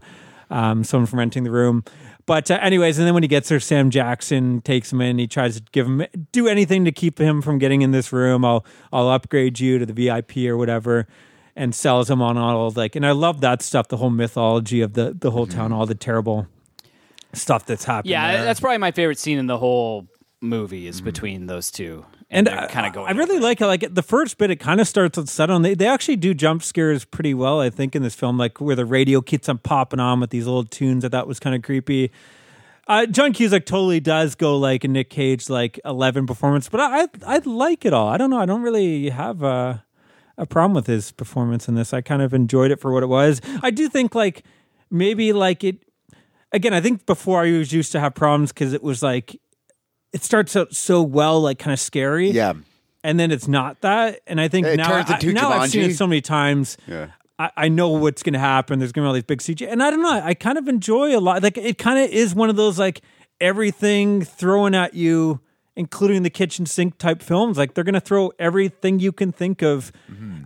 [0.50, 1.84] Um, someone from renting the room.
[2.25, 5.17] But uh, anyways, and then when he gets there, Sam Jackson takes him in.
[5.17, 8.45] He tries to give him do anything to keep him from getting in this room.
[8.45, 11.07] I'll I'll upgrade you to the VIP or whatever,
[11.55, 12.95] and sells him on all like.
[12.95, 13.89] And I love that stuff.
[13.89, 16.47] The whole mythology of the the whole town, all the terrible
[17.34, 18.11] stuff that's happening.
[18.11, 18.45] yeah, there.
[18.45, 20.07] that's probably my favorite scene in the whole
[20.39, 23.07] movie is between those two, and they're kind of going.
[23.07, 23.67] I really like it.
[23.67, 25.55] Like the first bit, it kind of starts with settle.
[25.55, 28.38] And they they actually do jump scares pretty well, I think, in this film.
[28.38, 31.05] Like where the radio keeps on popping on with these old tunes.
[31.05, 32.11] I thought was kind of creepy.
[32.88, 37.03] Uh, John Cusack totally does go like a Nick Cage like eleven performance, but I
[37.03, 38.07] I, I like it all.
[38.07, 38.39] I don't know.
[38.39, 39.86] I don't really have a
[40.38, 41.93] a problem with his performance in this.
[41.93, 43.41] I kind of enjoyed it for what it was.
[43.61, 44.43] I do think like
[44.89, 45.77] maybe like it
[46.51, 46.73] again.
[46.73, 49.39] I think before I was used to have problems because it was like
[50.14, 52.53] it starts out so well, like kind of scary Yeah.
[53.03, 54.22] and then it's not that.
[54.28, 55.89] And I think It now, turns I, into now I've seen Jumanji.
[55.89, 56.78] it so many times.
[56.88, 57.07] Yeah.
[57.39, 58.78] I, I know what's going to happen.
[58.80, 60.22] There's going to be all these big CG, and I don't know.
[60.24, 61.41] I kind of enjoy a lot.
[61.41, 63.01] Like it kind of is one of those like
[63.41, 65.39] everything thrown at you,
[65.76, 67.57] including the kitchen sink type films.
[67.57, 69.91] Like they're going to throw everything you can think of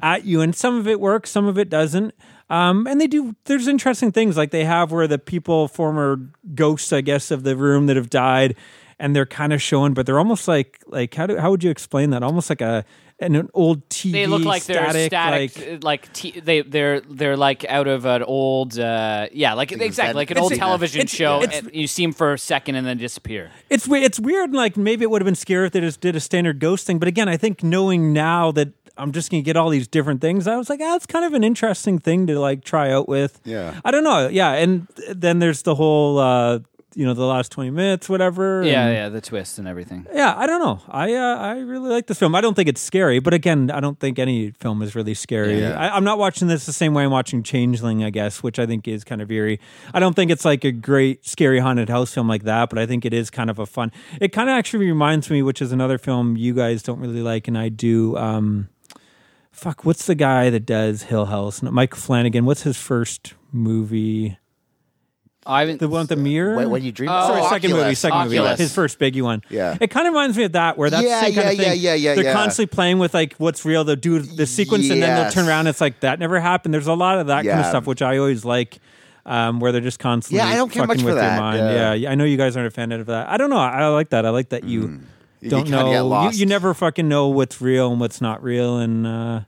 [0.02, 2.14] at you, and some of it works, some of it doesn't.
[2.50, 3.36] Um, and they do.
[3.44, 6.18] There's interesting things like they have where the people, former
[6.56, 8.56] ghosts, I guess, of the room that have died,
[9.00, 11.70] and they're kind of shown, but they're almost like like how do how would you
[11.72, 12.24] explain that?
[12.24, 12.84] Almost like a
[13.20, 14.12] an, an old TV.
[14.12, 17.88] They look like they're static, static, like- like, like t- they they're they're like out
[17.88, 21.42] of an old uh, yeah like exactly like an old it's- television it's- show.
[21.42, 23.52] it's- and you see them for a second and then disappear.
[23.70, 24.54] It's we- it's weird.
[24.54, 27.00] Like maybe it would have been scary if they just did a standard ghost thing.
[27.00, 28.70] But again, I think knowing now that
[29.00, 31.34] I'm just gonna get all these different things, I was like, ah, it's kind of
[31.34, 33.40] an interesting thing to like try out with.
[33.46, 33.80] Yeah.
[33.86, 34.28] I don't know.
[34.28, 36.60] Yeah, and then there's the whole, uh,
[36.98, 38.64] you know, the last 20 minutes, whatever.
[38.64, 40.08] Yeah, and- yeah, the twist and everything.
[40.12, 40.34] yeah.
[40.36, 40.82] I don't know.
[40.90, 42.34] I uh, I really like this film.
[42.34, 45.60] I don't think it's scary, but again, I don't think any film is really scary.
[45.62, 45.80] Yeah.
[45.80, 48.66] I, I'm not watching this the same way I'm watching Changeling, I guess, which I
[48.66, 49.60] think is kind of eerie.
[49.94, 52.88] I don't think it's like a great scary haunted house film like that, but I
[52.88, 53.92] think it is kind of a fun.
[54.20, 57.48] It kind of actually reminds me, which is another film you guys don't really like,
[57.48, 58.18] and I do.
[58.18, 58.70] Um,
[59.52, 61.62] fuck, what's the guy that does Hill House?
[61.62, 62.46] Mike Flanagan.
[62.46, 64.38] What's his first movie?
[65.48, 65.80] I haven't.
[65.80, 66.56] The one with the mirror.
[66.56, 68.00] When, when you dream, Oh, Sorry, second movie, Oculus.
[68.00, 69.42] second movie, his first biggie one.
[69.50, 69.78] Yeah.
[69.80, 71.60] it kind of reminds me of that, where that's Yeah, the same kind of yeah,
[71.72, 71.80] thing.
[71.82, 72.34] yeah, yeah, yeah, They're yeah.
[72.34, 73.84] constantly playing with like what's real.
[73.84, 75.62] They'll do the sequence, and then they'll turn around.
[75.62, 76.74] And it's like that never happened.
[76.74, 78.80] There's a lot of that kind of stuff, which I always like.
[79.26, 81.38] Um, where they're just constantly Yeah, I don't care fucking much with for your that,
[81.42, 81.58] mind.
[81.60, 81.94] yeah.
[81.94, 82.12] Yeah.
[82.12, 83.28] I know you guys aren't a fan of that.
[83.28, 83.58] I don't know.
[83.58, 84.26] I, I like that.
[84.26, 84.84] I like that you
[85.44, 85.50] Mm.
[85.50, 86.30] Don't kinda get know.
[86.30, 89.42] You, you never fucking know what's real and what's not real, and uh,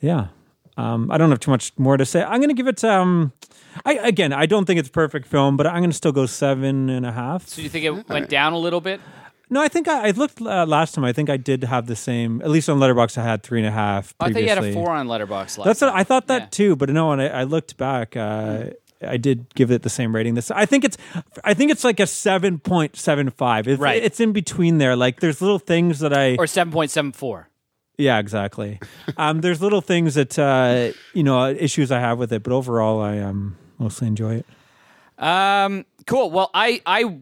[0.00, 0.28] yeah.
[0.76, 2.22] Um, I don't have too much more to say.
[2.22, 2.82] I'm going to give it.
[2.84, 3.32] Um,
[3.84, 6.26] I again, I don't think it's a perfect film, but I'm going to still go
[6.26, 7.46] seven and a half.
[7.48, 9.00] so you think it went down a little bit?
[9.50, 11.04] No, I think I, I looked uh, last time.
[11.04, 12.40] I think I did have the same.
[12.40, 14.14] At least on Letterboxd, I had three and a half.
[14.18, 15.58] I thought you had a four on Letterboxd.
[15.58, 15.94] Last That's what.
[15.94, 16.48] I thought that Yeah.
[16.50, 16.76] too.
[16.76, 18.70] But no, when I, I looked back, uh,
[19.06, 20.34] I did give it the same rating.
[20.34, 20.96] This I think it's
[21.44, 23.68] I think it's like a seven point seven five.
[23.68, 24.02] It's, Right.
[24.02, 24.96] It's in between there.
[24.96, 27.48] Like there's little things that I or seven point seven four.
[28.02, 28.80] Yeah exactly.
[29.16, 33.00] um, there's little things that uh, you know issues I have with it, but overall
[33.00, 34.46] I um mostly enjoy it.
[35.18, 36.30] Um, cool.
[36.30, 37.18] Well, I I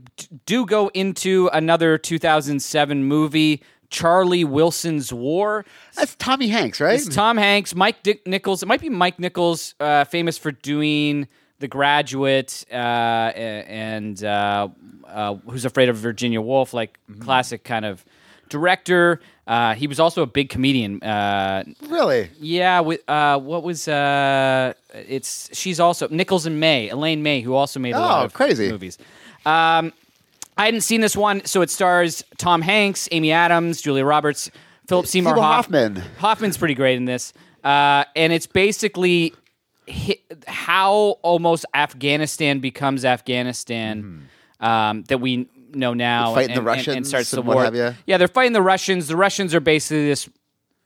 [0.47, 5.67] do go into another 2007 movie, Charlie Wilson's War.
[5.97, 6.95] That's Tommy Hanks, right?
[6.95, 8.63] It's Tom Hanks, Mike Dick Nichols.
[8.63, 11.29] It might be Mike Nichols, uh, famous for doing
[11.59, 14.69] The Graduate uh, and uh,
[15.07, 18.05] uh, Who's Afraid of Virginia Woolf, like classic kind of
[18.49, 19.21] director.
[19.51, 21.03] Uh, he was also a big comedian.
[21.03, 22.31] Uh, really?
[22.41, 27.55] yeah, with uh, what was uh, it's she's also Nichols and May, Elaine May, who
[27.55, 28.71] also made a lot Oh, of crazy.
[28.71, 28.97] movies.
[29.45, 29.93] Um,
[30.57, 34.51] I hadn't seen this one, so it stars Tom Hanks, Amy Adams, Julia Roberts,
[34.87, 36.03] Philip Seymour Seymour Hoff- Hoffman.
[36.19, 37.33] Hoffman's pretty great in this,
[37.65, 39.35] uh, and it's basically
[39.89, 44.29] hi- how almost Afghanistan becomes Afghanistan
[44.61, 47.71] um, that we know now, Fighting and, the and- and, Russians starts the war.
[48.07, 49.09] Yeah, they're fighting the Russians.
[49.09, 50.29] The Russians are basically this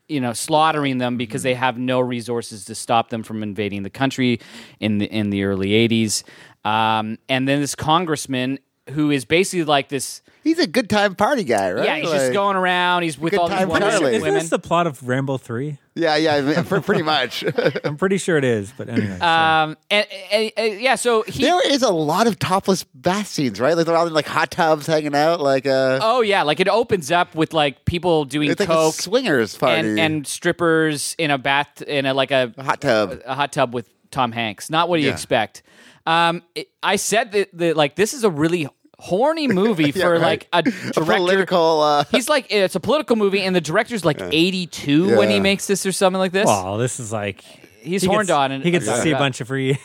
[0.09, 1.49] you know slaughtering them because Mm-hmm.
[1.49, 4.39] they have no resources to stop them from invading the country
[4.79, 6.25] in the in the early 80s
[6.67, 8.59] um, and then this congressman
[8.91, 11.85] who is basically like this He's a good time party guy, right?
[11.87, 14.15] yeah he's just going around he's with all these time wonderful Charlie.
[14.17, 15.79] Isn't women this the plot of Rambo three?
[15.97, 17.45] Yeah, yeah, I mean, pr- pretty much.
[17.85, 19.17] I'm pretty sure it is, but anyway.
[19.19, 23.27] so- um, and, and- and- yeah so he there is a lot of topless bath
[23.29, 23.77] scenes, right?
[23.77, 26.69] Like they're all in like hot tubs, hanging out, like uh, oh yeah like it
[26.69, 31.15] opens up with like people doing it's like a coke swingers party and, and strippers
[31.19, 33.21] in a bath in a like a hot tub.
[33.25, 34.69] a hot tub with Tom Hanks.
[34.71, 35.13] Not what you Yeah.
[35.13, 35.63] expect.
[36.07, 38.69] Um, it, I said that, that like this is a really
[38.99, 40.21] horny movie Yeah, for right.
[40.21, 40.59] like a
[40.97, 41.81] A political.
[41.81, 45.67] Uh, He's like it's a political movie, and the director's like 82 when he makes
[45.67, 46.47] this or something like this.
[46.47, 47.43] Wow, this is like
[47.81, 49.79] He's he horned gets, on, and he gets to see a bunch of free.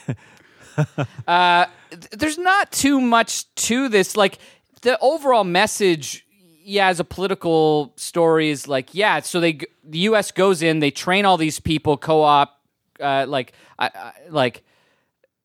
[2.12, 4.16] there's not too much to this.
[4.16, 4.38] Like
[4.82, 6.26] the overall message,
[6.64, 9.20] yeah, as a political story is like, yeah.
[9.22, 10.32] So they, the U.S.
[10.32, 12.57] goes in, they train all these people, co-op,
[12.99, 14.64] uh, like, uh, uh, like,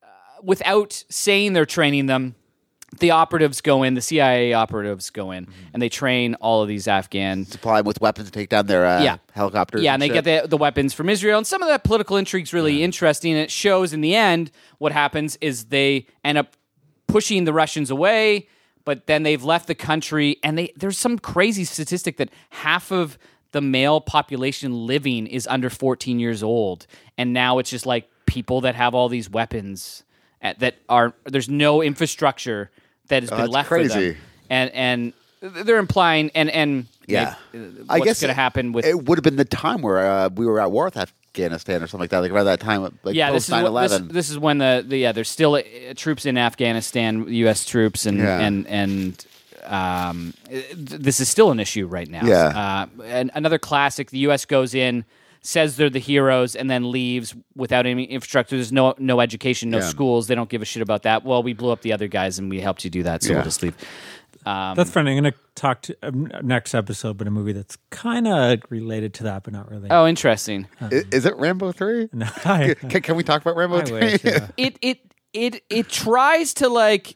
[0.03, 0.07] uh,
[0.43, 2.35] without saying they're training them.
[2.99, 6.87] The operatives go in, the CIA operatives go in, and they train all of these
[6.87, 9.17] Afghan supply them with weapons to take down their uh, Yeah.
[9.33, 9.81] helicopters.
[9.81, 10.23] yeah, and they shit.
[10.23, 11.37] get the, the weapons from Israel.
[11.37, 13.33] And some of that political intrigue is really interesting.
[13.33, 16.55] And it shows in the end what happens is they end up
[17.07, 18.47] pushing the Russians away,
[18.85, 20.37] but then they've left the country.
[20.41, 23.17] And they there's some crazy statistic that half of
[23.51, 26.87] the male population living is under 14 years old.
[27.17, 30.03] And now it's just like people that have all these weapons
[30.45, 32.69] at, that are there's no infrastructure
[33.07, 34.15] that has been that's left for them
[34.49, 37.35] and and they're implying and and Yeah.
[37.53, 39.81] maybe, uh, I what's guess going to happen with it would have been the time
[39.81, 42.59] where uh, we were at war with Afghanistan or something like that, like around that
[42.61, 44.11] time, like yeah, post this is, what, this, 9/11.
[44.11, 45.61] this is when the, the yeah there's still uh,
[45.95, 47.65] troops in Afghanistan, U.S.
[47.65, 48.39] troops, and Yeah.
[48.39, 49.25] and and
[49.65, 52.25] um, th- this is still an issue right now.
[52.25, 52.87] Yeah.
[52.97, 54.45] uh, and another classic: the U.S.
[54.45, 55.05] goes in,
[55.45, 58.55] says they're the heroes, and then leaves without any infrastructure.
[58.55, 59.85] There's no no education, no Yeah.
[59.85, 60.27] schools.
[60.27, 61.23] They don't give a shit about that.
[61.23, 63.35] Well, we blew up the other guys, and we helped you do that, so Yeah.
[63.37, 63.75] we'll just leave.
[64.45, 65.11] Um, That's funny.
[65.17, 69.13] I'm going to talk to um, next episode, but a movie that's kind of related
[69.15, 69.89] to that, but not really.
[69.89, 70.67] oh, interesting.
[70.79, 72.09] I- is, it Rambo three?
[72.13, 74.17] No, I, Can, can we talk about Rambo three?
[74.23, 74.47] yeah.
[74.57, 74.99] it it
[75.33, 77.15] it it tries to like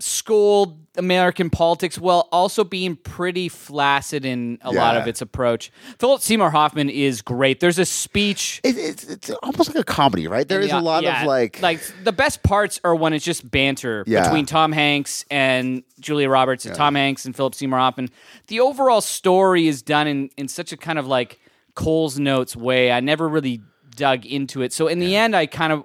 [0.00, 5.72] scold American politics while also being pretty flaccid in a lot of its approach.
[5.98, 7.60] Philip Seymour Hoffman is great.
[7.60, 8.60] There's a speech.
[8.64, 10.46] It, it's, it's almost like a comedy, right?
[10.46, 13.24] There is Yeah, a lot yeah, of like, like the best parts are when it's
[13.24, 14.24] just banter Yeah.
[14.24, 18.08] between Tom Hanks and Julia Roberts and Tom Hanks and Philip Seymour Hoffman.
[18.48, 21.40] The overall story is done in in such a kind of like
[21.74, 22.92] Coles Notes way.
[22.92, 23.60] I never really
[23.96, 24.72] dug into it.
[24.72, 25.84] So in the end, I kind of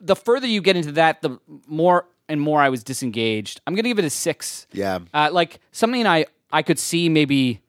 [0.00, 3.60] the further you get into that, the more and more I was disengaged.
[3.66, 4.66] I'm gonna give it a six.
[4.72, 4.98] Yeah.
[5.14, 7.60] uh, like something I I could see maybe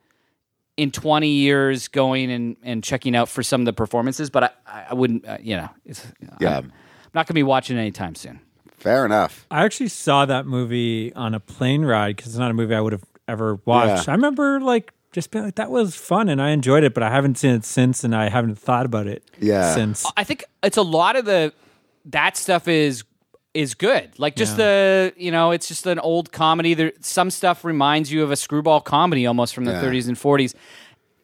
[0.77, 4.85] in 20 years going and, and checking out for some of the performances, but I,
[4.91, 6.05] I wouldn't, uh, you know, it's,
[6.39, 6.57] Yeah.
[6.59, 6.71] I'm
[7.15, 8.39] not going to be watching anytime soon.
[8.77, 9.47] fair enough.
[9.49, 12.79] I actually saw that movie on a plane ride because it's not a movie I
[12.81, 14.05] would have ever watched.
[14.07, 14.11] Yeah.
[14.13, 17.09] I remember like just being like that was fun and I enjoyed it, but I
[17.09, 19.73] haven't seen it since and I haven't thought about it Yeah.
[19.73, 20.05] since.
[20.15, 21.53] I think it's a lot of the,
[22.05, 23.03] that stuff is,
[23.57, 24.11] is good.
[24.19, 26.75] Like just the, you know, it's just an old comedy.
[26.75, 29.81] There, some stuff reminds you of a screwball comedy almost from the Yeah.
[29.81, 30.53] 30s and 40s.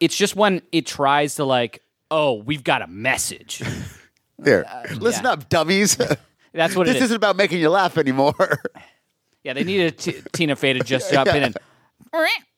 [0.00, 3.62] It's just when it tries to like, oh, we've got a message.
[4.44, 4.66] Here,
[4.96, 5.30] listen yeah.
[5.32, 5.96] up, dummies.
[6.52, 7.02] That's what this it is.
[7.04, 8.34] isn't about making you laugh anymore.
[9.44, 11.56] Yeah, they needed T- Tina Fey to just jump in and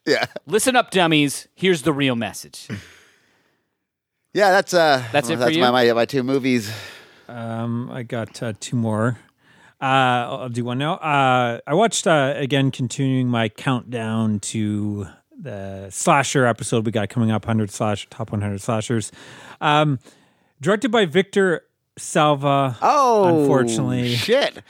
[0.07, 1.49] yeah, listen up, dummies.
[1.55, 2.69] Here's the real message.
[4.33, 4.51] yeah.
[4.51, 5.63] That's uh, That's it for that's you?
[5.63, 6.73] my, my my two movies.
[7.29, 9.19] Um, I got uh, two more.
[9.81, 10.95] Uh, I'll do one now.
[10.95, 15.07] Uh, I watched uh, again, continuing my countdown to
[15.39, 19.13] the slasher episode we got coming up, hundred slash top one hundred slashers.
[19.61, 19.99] Um,
[20.63, 21.63] directed by Victor
[21.99, 22.77] Salva.
[22.81, 24.63] Oh, unfortunately, shit.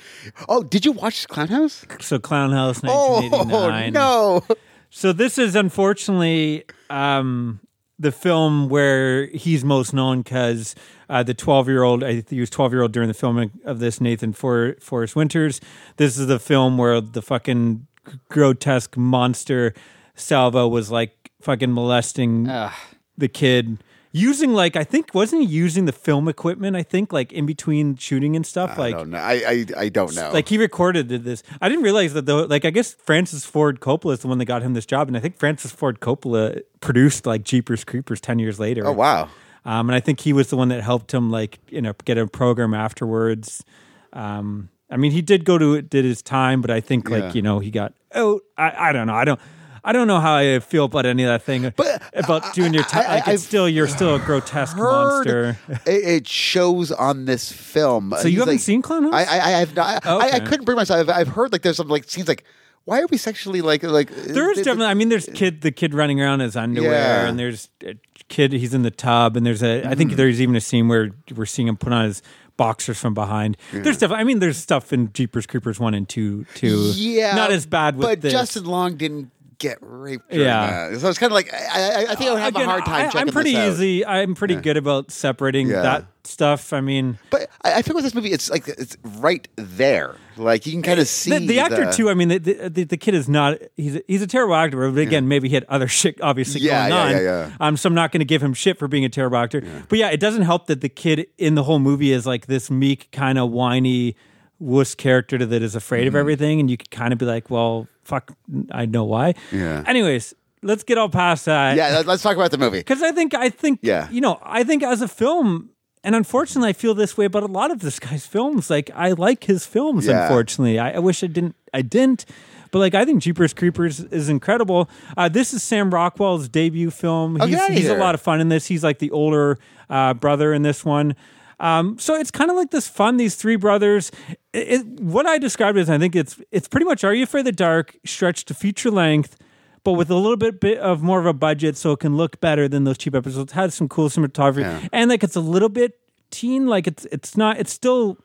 [0.48, 2.02] Oh, did you watch Clownhouse?
[2.02, 3.92] so Clownhouse, Oh nineteen eighty nine.
[3.92, 4.44] no.
[4.90, 7.60] So this is unfortunately um,
[7.98, 10.74] the film where he's most known because
[11.08, 14.00] uh, the twelve-year-old, I think he was twelve-year-old during the filming of this.
[14.00, 15.60] Nathan For- Forrest Winters.
[15.96, 17.86] This is the film where the fucking
[18.28, 19.72] grotesque monster
[20.14, 22.72] Salva was like fucking molesting Ugh.
[23.16, 23.78] the kid.
[24.18, 26.74] Using like I think wasn't he using the film equipment?
[26.74, 28.70] I think like in between shooting and stuff.
[28.78, 29.18] I like don't know.
[29.18, 30.30] I I, I don't know.
[30.32, 31.42] like he recorded this.
[31.60, 32.44] I didn't realize that though.
[32.44, 35.16] Like I guess Francis Ford Coppola is the one that got him this job, and
[35.16, 38.86] I think Francis Ford Coppola produced like Jeepers Creepers ten years later.
[38.86, 39.28] oh wow.
[39.66, 42.16] Um, and I think he was the one that helped him like you know get
[42.16, 43.64] a program afterwards.
[44.12, 47.32] Um, I mean, he did go to did his time, but I think like Yeah.
[47.34, 49.40] you know he got oh I, I don't know I don't.
[49.86, 52.82] I don't know how I feel about any of that thing But, about doing your
[52.82, 53.04] time.
[53.04, 55.56] I- I- Like it's still you're still a grotesque monster.
[55.86, 58.12] it, it shows on this film.
[58.18, 59.14] So you haven't seen Clownhouse?
[59.14, 60.04] I, I, I have not.
[60.04, 61.08] I, I, couldn't bring myself.
[61.08, 62.44] I've, I've heard like there's some like scenes like
[62.84, 64.86] why are we sexually like like There is uh, definitely.
[64.86, 67.28] I mean, there's kid the kid running around in his underwear, Yeah.
[67.28, 67.94] and there's a
[68.28, 68.52] kid.
[68.52, 69.86] He's in the tub, and there's a.
[69.86, 70.16] I think mm.
[70.16, 72.22] there's even a scene where we're seeing him put on his
[72.56, 73.56] boxers from behind.
[73.72, 74.12] There's stuff.
[74.12, 76.92] I mean, there's stuff in Jeepers Creepers one and two too.
[76.94, 78.32] yeah, not as bad with But this.
[78.32, 80.32] Justin Long didn't get raped.
[80.32, 80.90] Yeah.
[80.90, 81.00] that.
[81.00, 82.84] so it's kind of like I, I, I think I would have Again, a hard
[82.84, 84.04] time I, checking I'm pretty easy.
[84.04, 85.82] I'm pretty good about separating Yeah.
[85.82, 86.72] that stuff.
[86.72, 90.16] I mean, But I, I feel with this movie, it's like it's right there.
[90.36, 92.10] Like you can kind of see the, the actor too.
[92.10, 93.58] I mean, the, the, the, the kid is not.
[93.76, 94.90] He's a, he's a terrible actor.
[94.90, 97.24] But again, maybe he had other shit obviously Yeah, going yeah, on.
[97.24, 97.56] yeah, yeah.
[97.60, 99.62] Um, so I'm not going to give him shit for being a terrible actor.
[99.88, 102.70] But yeah, it doesn't help that the kid in the whole movie is like this
[102.70, 104.16] meek, kind of whiny
[104.58, 106.08] wuss character that is afraid Mm-hmm.
[106.08, 108.32] of everything, and you could kind of be like, well, fuck,
[108.70, 109.34] I know why.
[109.52, 109.82] Yeah.
[109.86, 111.76] Anyways, let's get all past that.
[111.76, 112.78] Yeah, let- let's talk about the movie.
[112.78, 114.08] Because I think I think Yeah.
[114.10, 115.70] you know I think as a film,
[116.04, 118.70] and unfortunately I feel this way about a lot of this guy's films.
[118.70, 120.06] Like I like his films.
[120.06, 120.22] Yeah.
[120.22, 121.56] Unfortunately, I, I wish I didn't.
[121.74, 122.24] I didn't.
[122.72, 124.88] But like I think Jeepers Creepers is incredible.
[125.16, 127.38] Uh, this is Sam Rockwell's debut film.
[127.40, 128.66] Oh, he's he's a lot of fun in this.
[128.66, 131.14] He's like the older uh, brother in this one.
[131.58, 133.16] Um, so it's kind of like this fun.
[133.16, 134.10] These three brothers.
[134.52, 137.40] It, it, what I described as I think it's it's pretty much Are You Afraid
[137.40, 139.36] of the Dark stretched to feature length
[139.84, 142.40] but with a little bit, bit of more of a budget so it can look
[142.40, 143.52] better than those cheap episodes.
[143.52, 144.88] Had some cool cinematography Yeah.
[144.92, 145.96] and like it's a little bit
[146.32, 148.18] teen, like it's it's not it's still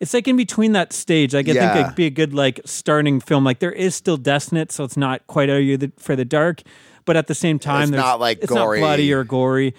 [0.00, 1.32] it's like in between that stage.
[1.32, 1.72] Like I Yeah.
[1.72, 3.42] think it'd be a good like starting film.
[3.42, 5.92] Like there is still death in it, so it's not quite out of you the,
[5.98, 6.60] for the dark,
[7.06, 8.80] but at the same time, It's not, like, it's gory.
[8.80, 9.74] not bloody or gory.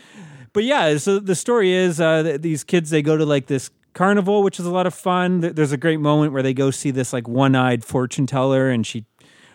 [0.53, 3.71] But yeah, so the story is uh, th- these kids they go to like this
[3.93, 5.41] carnival, which is a lot of fun.
[5.41, 9.05] There's a great moment where they go see this like one-eyed fortune teller, and she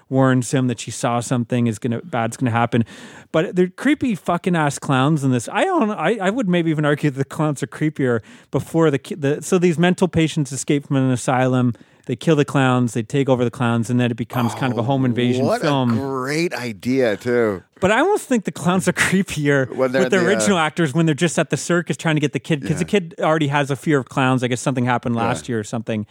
[0.08, 2.84] warns him that she saw something is gonna bad's gonna happen.
[3.30, 5.48] But they're creepy fucking ass clowns in this.
[5.52, 5.90] I don't.
[5.90, 8.20] I, I would maybe even argue that the clowns are creepier
[8.50, 9.42] before the the.
[9.42, 11.74] So these mental patients escape from an asylum.
[12.08, 12.94] They kill the clowns.
[12.94, 15.60] They take over the clowns, and then it becomes kind of a home invasion what
[15.60, 15.90] film.
[15.90, 17.62] What a great idea too.
[17.82, 21.04] But I almost think the clowns are creepier with the the, uh, original actors when
[21.04, 23.70] they're just at the circus trying to get the kid because the kid already has
[23.70, 24.42] a fear of clowns.
[24.42, 26.06] I guess something happened last year or something.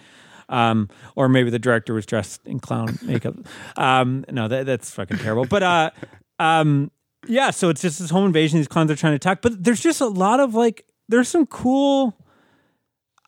[0.50, 3.34] Um, or maybe the director was dressed in clown makeup.
[3.76, 5.46] Um, no, that, that's fucking terrible.
[5.46, 5.90] But uh,
[6.40, 6.92] um,
[7.26, 8.60] yeah, so it's just this home invasion.
[8.60, 11.48] These clowns are trying to attack, but there's just a lot of like, there's some
[11.48, 12.16] cool,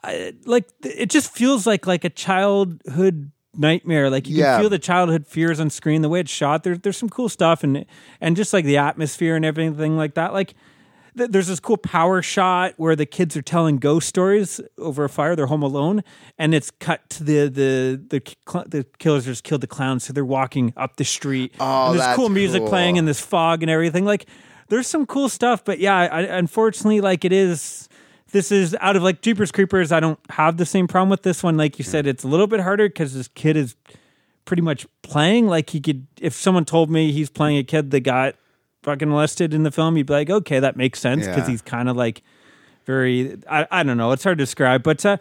[0.03, 4.09] uh, like it just feels like like a childhood nightmare.
[4.09, 4.53] Like you Yeah.
[4.53, 6.01] can feel the childhood fears on screen.
[6.01, 7.85] The way it's shot, there's there's some cool stuff and
[8.21, 10.31] and just like the atmosphere and everything like that.
[10.33, 10.53] Like
[11.17, 15.09] th- there's this cool power shot where the kids are telling ghost stories over a
[15.09, 15.35] fire.
[15.35, 16.03] They're home alone,
[16.37, 20.13] and it's cut to the the the cl- the killers just killed the clowns, so
[20.13, 21.53] they're walking up the street.
[21.59, 22.69] Oh, and there's cool music cool.
[22.69, 24.05] playing and this fog and everything.
[24.05, 24.27] Like
[24.69, 27.88] there's some cool stuff, but yeah, I, unfortunately, like it is.
[28.31, 29.91] This is out of like Jeepers Creepers.
[29.91, 31.57] I don't have the same problem with this one.
[31.57, 33.75] Like you said, it's a little bit harder because this kid is
[34.45, 36.05] pretty much playing like he could.
[36.19, 38.35] If someone told me he's playing a kid that got
[38.83, 41.51] fucking molested in the film, you'd be like, okay, that makes sense because Yeah.
[41.51, 42.21] he's kind of like
[42.85, 43.37] very.
[43.49, 44.11] I, I don't know.
[44.11, 45.05] It's hard to describe, but.
[45.05, 45.17] uh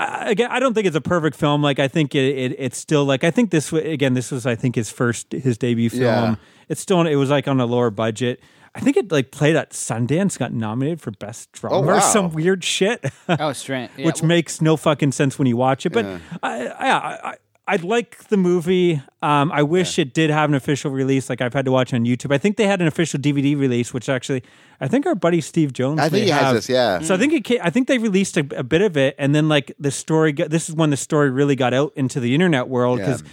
[0.00, 1.60] I, again, I don't think it's a perfect film.
[1.60, 4.14] Like, I think it, it, it's still like I think this wa- again.
[4.14, 6.02] This was I think his first his debut film.
[6.02, 6.34] Yeah.
[6.68, 8.38] It's still it was like on a lower budget.
[8.78, 12.32] I think it like played at Sundance, got nominated for best drama Oh, or some
[12.32, 13.04] weird shit.
[13.28, 13.90] Oh, strange.
[13.96, 15.92] Yeah, which well, makes no fucking sense when you watch it.
[15.92, 16.06] But
[16.42, 19.02] I, I, I, I like the movie.
[19.20, 22.04] Um, I wish it did have an official release, like I've had to watch on
[22.04, 22.32] YouTube.
[22.32, 24.44] I think they had an official DVD release, which actually,
[24.80, 25.98] I think our buddy Steve Jones.
[25.98, 27.00] I think may he has this, yeah.
[27.00, 27.44] So I think it.
[27.44, 30.32] Came, I think they released a, a bit of it, and then like the story.
[30.32, 33.22] Got, this is when the story really got out into the internet world because.
[33.22, 33.28] Yeah.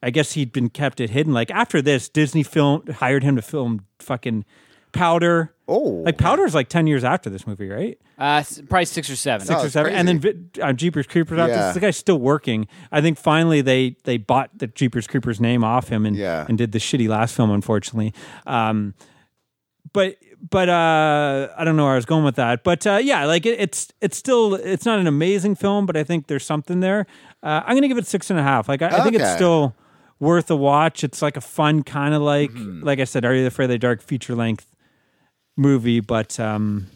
[0.00, 1.32] I guess he'd been kept it hidden.
[1.32, 4.44] Like after this, Disney film hired him to film fucking
[4.92, 5.54] Powder.
[5.70, 6.02] Oh.
[6.06, 7.98] like Powder Powder's like ten years after this movie, right?
[8.18, 9.46] uh, s- probably six or seven.
[9.46, 10.38] six Oh, or it's seven, and then crazy.
[10.54, 11.66] Vi- uh, Jeepers Creepers after Yeah.
[11.66, 11.74] this.
[11.74, 12.66] The guy's still working.
[12.90, 16.46] I think finally they they bought the Jeepers Creepers name off him and Yeah.
[16.48, 18.14] and did the shitty last film, unfortunately.
[18.46, 18.94] Um,
[19.92, 20.16] but
[20.50, 22.62] but uh, I don't know where I was going with that.
[22.64, 26.04] But uh, yeah, like it, it's it's still it's not an amazing film, but I
[26.04, 27.06] think there's something there.
[27.42, 28.68] Uh, I'm gonna give it six and a half.
[28.68, 29.34] Like I, I think it's Okay.
[29.36, 29.74] still
[30.20, 31.04] worth a watch.
[31.04, 32.84] It's like a fun kind of like Mm-hmm.
[32.84, 34.66] like I said, Are You Afraid of the Dark feature length
[35.58, 36.86] movie, but um,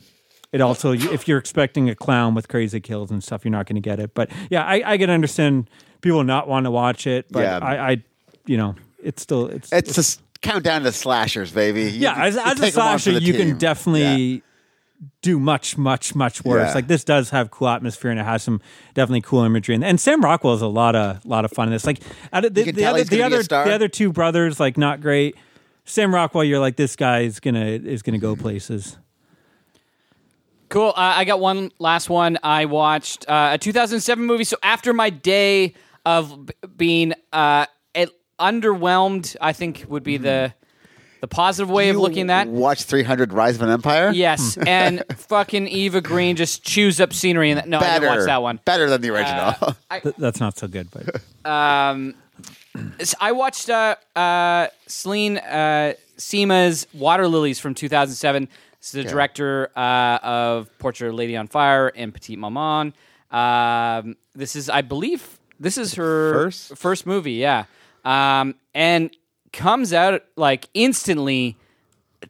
[0.52, 3.74] it also if you're expecting a clown with crazy kills and stuff, you're not going
[3.76, 4.14] to get it.
[4.14, 5.68] But yeah, I, I can understand
[6.00, 7.58] people not want to watch it, but Yeah.
[7.60, 8.04] I, I,
[8.46, 11.82] you know, it's still it's It's just countdown to slashers, baby.
[11.84, 12.24] You- yeah.
[12.24, 13.48] As, as a take 'em on for slasher, you team.
[13.50, 14.42] can definitely
[15.20, 16.68] do much, much, much worse.
[16.68, 16.74] Yeah.
[16.74, 18.60] Like this does have cool atmosphere and it has some
[18.94, 19.74] definitely cool imagery.
[19.74, 21.84] And, and Sam Rockwell is a lot of lot of fun in this.
[21.86, 22.00] Like
[22.32, 25.00] out the, the other the gonna be a other the other two brothers, like not
[25.00, 25.36] great.
[25.84, 28.96] Sam Rockwell, you're like this guy is gonna is gonna go places.
[30.68, 30.88] Cool.
[30.88, 32.38] Uh, I got one last one.
[32.42, 34.44] I watched uh, a 2007 movie.
[34.44, 35.74] So after my day
[36.06, 38.08] of b- being uh, it,
[38.40, 40.54] underwhelmed, I think would be the
[41.20, 42.44] the positive way of You looking at.
[42.46, 42.48] That.
[42.48, 44.10] Watch 300 Rise of an Empire?
[44.12, 47.50] Yes, and fucking Eva Green just chews up scenery.
[47.50, 48.58] And no, I didn't watch that one.
[48.64, 49.54] Better than the original.
[50.02, 52.14] Th- that's not so good, but Um, s-
[53.20, 58.48] I watched uh, uh, Celine uh, Sciamma's Water Lilies from 2007.
[58.78, 62.94] This is the director uh, of Portrait of a Lady on Fire and Petite Maman.
[63.30, 66.76] Um, this is, I believe, this is her First?
[66.76, 67.64] first movie, yeah.
[68.04, 69.14] Um, and
[69.52, 71.56] comes out like instantly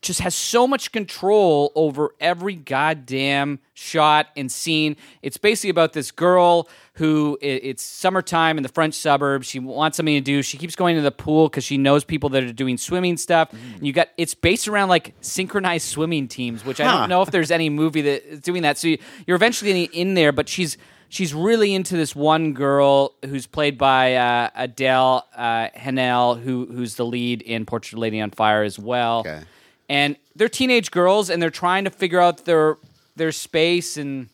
[0.01, 4.97] just has so much control over every goddamn shot and scene.
[5.21, 9.47] It's basically about this girl who it's summertime in the French suburbs.
[9.47, 10.43] She wants something to do.
[10.43, 13.51] She keeps going to the pool because she knows people that are doing swimming stuff.
[13.53, 17.31] And you got it's based around like synchronized swimming teams, which I don't know if
[17.31, 18.77] there's any movie that is doing that.
[18.77, 20.77] So you- you're eventually in there, but she's
[21.09, 26.97] she's really into this one girl who's played by uh, Adele uh, Haenel, who who's
[26.97, 29.41] the lead in Portrait of Lady on Fire as well Okay.
[29.89, 32.77] and they're teenage girls and they're trying to figure out their
[33.17, 34.29] their space and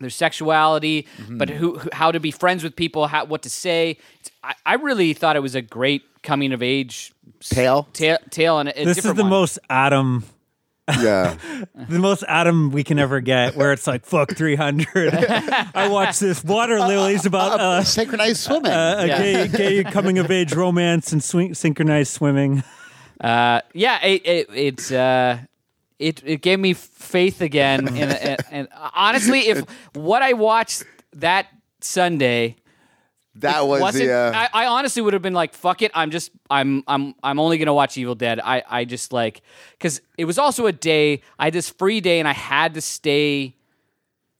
[0.00, 3.90] their sexuality but who, who how to be friends with people how what to say
[3.90, 7.88] It's- I, I really thought it was a great coming of age s- Tale?
[7.92, 9.30] ta- tale and a, a this is the one.
[9.30, 10.24] most Adam
[11.00, 11.34] Yeah.
[11.74, 15.14] the most Adam we can ever get, where it's like fuck 300.
[15.74, 18.70] I watched this Water Lilies about uh, Synchronized swimming.
[18.70, 19.18] a Yeah.
[19.18, 19.48] gay,
[19.82, 22.62] gay coming of age romance and swing, synchronized swimming.
[23.20, 25.38] Uh, yeah, it, it it's uh,
[25.98, 27.88] it it gave me faith again.
[28.50, 30.84] and, honestly, if what I watched
[31.14, 31.46] that
[31.80, 32.56] Sunday
[33.36, 34.10] that was the.
[34.12, 37.38] Uh, I, I honestly would have been like, "Fuck it, I'm just I'm I'm I'm
[37.38, 39.42] only gonna watch Evil Dead." I I just like
[39.72, 42.80] because it was also a day I had this free day and I had to
[42.80, 43.56] stay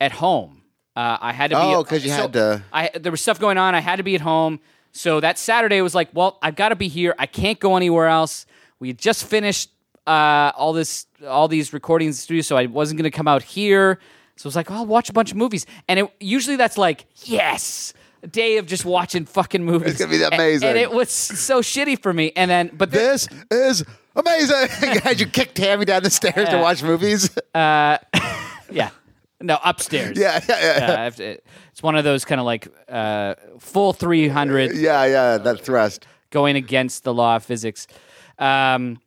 [0.01, 0.63] at home.
[0.95, 3.39] Uh, I had to be Oh, 'cause you so had to- I there was stuff
[3.39, 3.75] going on.
[3.75, 4.61] I had to be at home.
[4.93, 7.15] So that Saturday was like, well, I've got to be here.
[7.19, 8.47] I can't go anywhere else.
[8.81, 9.69] We had just finished
[10.07, 13.29] uh, all this, all these recordings in the studio, so I wasn't going to come
[13.29, 13.99] out here.
[14.37, 16.77] So I was like, oh, I'll watch a bunch of movies, and it usually that's
[16.77, 19.93] like, yes, a day of just watching fucking movies.
[19.93, 20.69] It's gonna be And- amazing.
[20.69, 22.33] And, it was so shitty for me.
[22.37, 23.85] And then, but then, this is
[24.15, 24.69] amazing.
[25.03, 27.31] Had you kick Tammy down the stairs to watch movies?
[27.55, 27.97] Uh,
[28.71, 28.91] yeah,
[29.41, 30.19] no, upstairs.
[30.19, 30.79] yeah, yeah, yeah.
[30.79, 31.39] Yeah, have to-
[31.73, 34.75] it's one of those kind of like uh, full three hundred.
[34.77, 36.07] Yeah, yeah, that thrust.
[36.31, 37.87] going against the law of physics.
[38.39, 38.99] Um,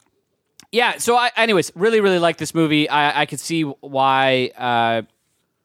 [0.72, 0.97] yeah.
[0.97, 2.89] So, I, anyways, really, really like this movie.
[2.89, 4.51] I, I could see why.
[4.57, 5.01] Uh,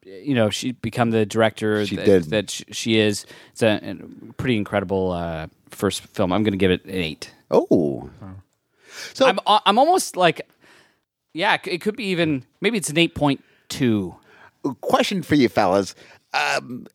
[0.07, 2.24] you know, she become the director She that, did.
[2.24, 3.24] that sh- she is.
[3.52, 6.30] It's a, a pretty incredible uh, first film.
[6.30, 7.32] I'm going to give it an eight.
[7.50, 8.11] Oh.
[9.14, 10.42] So I'm I'm almost like,
[11.32, 14.14] yeah, it could be even maybe it's an eight point two.
[14.82, 15.94] question for you fellas.
[16.32, 16.86] Um,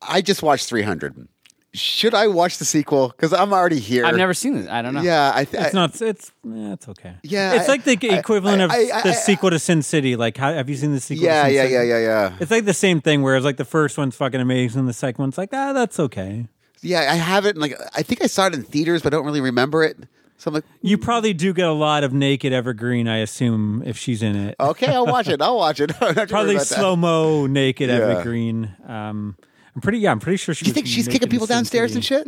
[0.00, 1.28] I just watched 300.
[1.74, 3.08] Should I watch the sequel?
[3.08, 4.04] Because I'm already here.
[4.04, 4.68] I've never seen it.
[4.68, 5.00] I don't know.
[5.00, 5.44] Yeah, I.
[5.46, 5.98] Th- It's not.
[6.02, 7.14] It's yeah, it's okay.
[7.22, 9.58] Yeah, it's I- like the I- equivalent I- of I- I- the I- sequel to
[9.58, 10.14] Sin City.
[10.14, 11.24] Like, how, have you seen the sequel?
[11.24, 11.74] Yeah, to Sin yeah, City?
[11.74, 12.36] yeah, yeah, yeah.
[12.40, 13.22] It's like the same thing.
[13.22, 16.46] Whereas like the first one's fucking amazing, and the second one's like ah, that's okay.
[16.82, 17.56] Yeah, I haven't.
[17.58, 19.96] Like, I think I saw it in theaters, but I don't really remember it.
[20.36, 23.82] So I'm like, You probably do get a lot of naked Eva Green, I assume,
[23.86, 24.56] if she's in it.
[24.58, 25.40] okay, I'll watch it.
[25.40, 25.90] I'll watch it.
[25.98, 26.64] Probably worried about that.
[26.66, 27.96] slow mo naked Yeah.
[28.10, 28.74] Eva Green.
[28.86, 29.36] Um,
[29.74, 29.98] I'm pretty.
[29.98, 30.66] Yeah, I'm pretty sure she.
[30.66, 32.26] You think she's kicking people downstairs and shit?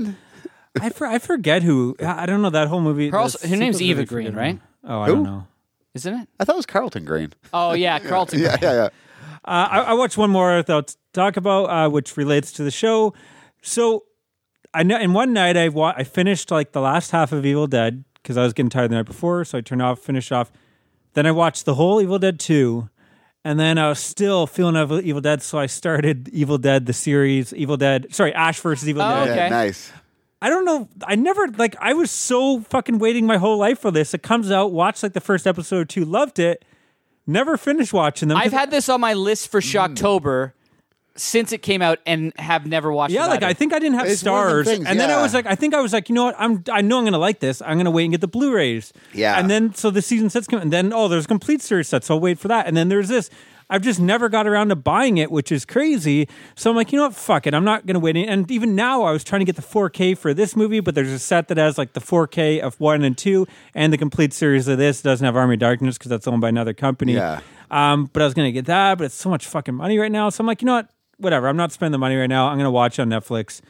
[0.81, 1.95] I, for, I forget who.
[2.01, 3.11] I I don't know that whole movie.
[3.11, 4.41] Her, also, her name's Eva Green, forgettable.
[4.43, 4.61] right?
[4.85, 5.15] Oh, I Who?
[5.17, 5.47] don't know.
[5.95, 6.29] Isn't it?
[6.41, 7.33] I thought it was Carlton Green.
[7.53, 8.41] Oh yeah, Carlton.
[8.41, 8.89] Yeah, yeah, yeah.
[9.45, 12.71] Uh, I, I watched one more that I'll talk about, uh, which relates to the
[12.71, 13.13] show.
[13.63, 14.05] So,
[14.73, 17.67] I know in one night I wa- I finished like the last half of Evil
[17.67, 20.51] Dead because I was getting tired the night before, so I turned off, finished off.
[21.13, 22.89] Then I watched the whole Evil Dead two,
[23.45, 26.93] and then I was still feeling of Evil Dead, so I started Evil Dead the
[26.93, 28.07] series, Evil Dead.
[28.15, 29.29] Sorry, Ash versus Evil Oh, Dead.
[29.29, 29.37] okay.
[29.37, 29.93] Yeah, nice.
[30.43, 30.89] I don't know.
[31.07, 31.75] I never like.
[31.81, 34.13] I was so fucking waiting my whole life for this.
[34.13, 36.65] It comes out, watched like the first episode or two, loved it.
[37.27, 38.37] Never finished watching them.
[38.37, 40.53] I've had this on my list for Shocktober
[41.17, 43.29] since it came out and have never watched Yeah, it.
[43.29, 43.47] like either.
[43.47, 45.33] I think I didn't have It's one of them Starz, things, and then I was
[45.35, 46.35] like, I think I was like, you know what?
[46.39, 47.63] I'm I know I'm gonna like this.
[47.63, 48.93] I'm gonna wait and get the Blu-rays.
[49.13, 49.39] Yeah.
[49.39, 52.05] and then so the season sets come, and then oh, there's a complete series set,
[52.05, 52.67] so I'll wait for that.
[52.67, 53.31] And then there's this.
[53.71, 56.29] I've just never got around to buying it, which is crazy.
[56.55, 57.15] So I'm like, you know what?
[57.15, 57.55] Fuck it.
[57.55, 58.15] I'm not gonna wait.
[58.17, 61.09] And even now, I was trying to get the 4K for this movie, but there's
[61.11, 64.69] a set that has like the 4K of one and two, and the complete series
[64.69, 67.15] of this It doesn't have Army of Darkness because that's owned by another company.
[67.15, 67.41] Yeah.
[67.71, 70.29] Um, but I was gonna get that, but it's so much fucking money right now.
[70.29, 70.89] So I'm like, you know what?
[71.19, 71.49] Whatever.
[71.49, 72.49] I'm not spending the money right now.
[72.49, 73.61] I'm gonna watch on Netflix.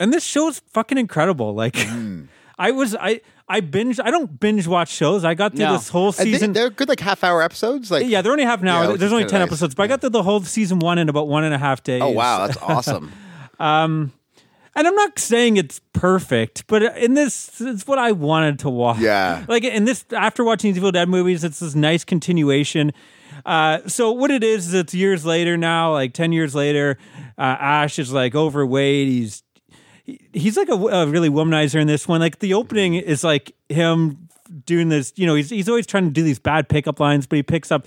[0.00, 1.54] And this show's fucking incredible.
[1.54, 2.28] Like, mm.
[2.58, 4.00] I was I I binge.
[4.00, 5.24] I don't binge watch shows.
[5.24, 5.72] I got through No.
[5.74, 6.52] this whole season.
[6.52, 7.90] they're good, like half hour episodes.
[7.90, 8.90] Like, yeah, they're only half an hour.
[8.90, 9.48] Yeah, There's only ten nice.
[9.48, 11.82] episodes, but I got through the whole season one in about one and a half
[11.82, 12.02] days.
[12.02, 13.12] oh wow, that's awesome.
[13.60, 14.12] Um,
[14.74, 18.98] and I'm not saying it's perfect, but in this, it's what I wanted to watch.
[18.98, 19.44] Yeah.
[19.46, 22.92] Like in this, after watching these Evil Dead movies, it's this nice continuation.
[23.44, 26.98] Uh, so what it is, is it's years later now, like 10 years later,
[27.38, 29.08] uh, Ash is like overweight.
[29.08, 29.42] He's,
[30.32, 32.20] he's like a, a really womanizer in this one.
[32.20, 34.28] Like the opening is like him
[34.66, 37.36] doing this, you know, he's, he's always trying to do these bad pickup lines, but
[37.36, 37.86] he picks up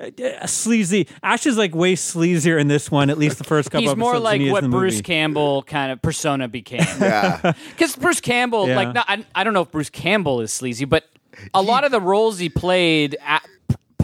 [0.00, 1.06] uh, sleazy.
[1.22, 4.00] Ash is like way sleazier in this one, at least the first couple He's episodes.
[4.00, 5.02] more than like he is what Bruce movie.
[5.02, 6.80] Campbell kind of persona became.
[7.00, 8.76] Yeah, Because Bruce Campbell, Yeah.
[8.76, 11.04] like, not, I, I don't know if Bruce Campbell is sleazy, but
[11.52, 13.44] a lot of the roles he played at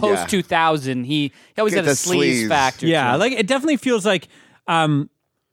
[0.01, 0.25] post Yeah.
[0.41, 2.47] 2000, he, he always Get had a the sleaze sleaze.
[2.49, 2.87] factor.
[2.87, 4.27] Yeah, to like it definitely feels like
[4.67, 5.09] um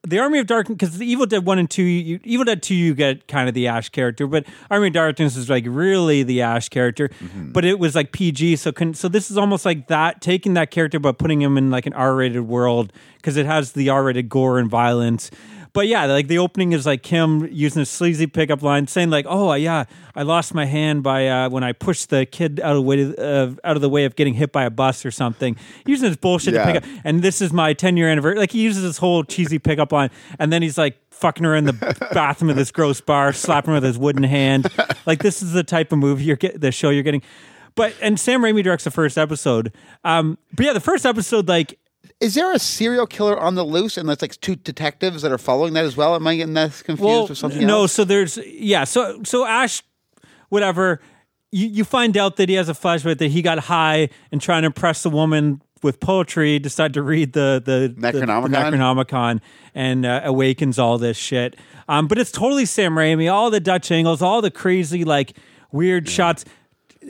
[0.07, 2.75] the Army of Darkness because the Evil Dead one and two, you, Evil Dead two,
[2.75, 6.41] you get kind of the Ash character, but Army of Darkness is like really the
[6.41, 7.09] Ash character.
[7.09, 7.51] Mm-hmm.
[7.53, 10.71] But it was like PG, so can, so this is almost like that taking that
[10.71, 14.05] character but putting him in like an R rated world because it has the R
[14.05, 15.31] rated gore and violence.
[15.73, 19.27] But yeah, like the opening is like him using a sleazy pickup line, saying like,
[19.29, 22.77] "Oh yeah, I lost my hand by uh, when I pushed the kid out of
[22.77, 25.57] the way uh, out of the way of getting hit by a bus or something."
[25.87, 26.65] Using this bullshit Yeah.
[26.65, 28.39] to pick up, and this is my 10 year anniversary.
[28.39, 31.65] Like he uses this whole cheesy pickup line, and then he's like fucking her in
[31.65, 31.73] the
[32.13, 34.67] bathroom of this gross bar, slapping her with his wooden hand.
[35.07, 37.23] Like this is the type of movie you're get the show you're getting.
[37.75, 39.73] but and Sam Raimi directs the first episode.
[40.05, 41.79] Um, but yeah, the first episode, like
[42.21, 45.39] Is there a serial killer on the loose, and that's like two detectives that are
[45.39, 46.15] following that as well?
[46.15, 47.83] Am I getting that confused well, with something no.
[47.83, 47.93] else?
[47.93, 48.85] So there's yeah.
[48.85, 49.83] So so Ash,
[50.49, 51.01] whatever.
[51.51, 54.63] You you find out that he has a flashback that he got high and trying
[54.63, 58.49] to impress the woman with poetry, decided to read the the the- the Necronomicon?
[58.49, 59.41] Necronomicon
[59.75, 61.57] and uh, awakens all this shit.
[61.89, 63.33] Um, but it's totally Sam Raimi.
[63.33, 65.37] All the Dutch angles, all the crazy like
[65.73, 66.45] weird shots.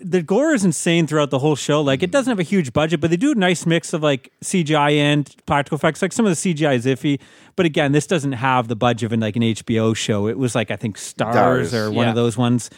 [0.02, 1.80] The gore is insane throughout the whole show.
[1.80, 4.32] Like it doesn't have a huge budget, but they do a nice mix of like
[4.42, 6.02] CGI and practical effects.
[6.02, 7.20] Like some of the CGI is iffy,
[7.56, 10.28] but again, this doesn't have the budget of an, like an HBO show.
[10.28, 12.10] It was like I think Starz Starz, or one yeah.
[12.10, 12.70] of those ones.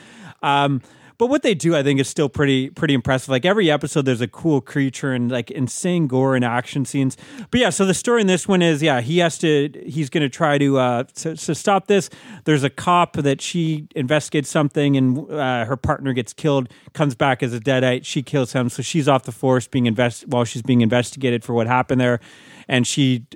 [0.43, 0.81] Um,
[1.21, 3.29] but what they do, I think, is still pretty pretty impressive.
[3.29, 7.18] Like every episode, there's a cool creature and like insane gore and action scenes.
[7.51, 10.23] But yeah, so the story in this one is, yeah, he has to, he's going
[10.23, 12.09] to try to uh, to, to stop this.
[12.45, 16.71] There's a cop that she investigates something, and uh, her partner gets killed.
[16.95, 18.07] Comes back as a deadite.
[18.07, 21.53] She kills him, so she's off the force being invest while she's being investigated for
[21.53, 22.21] what happened there,
[22.66, 23.27] and she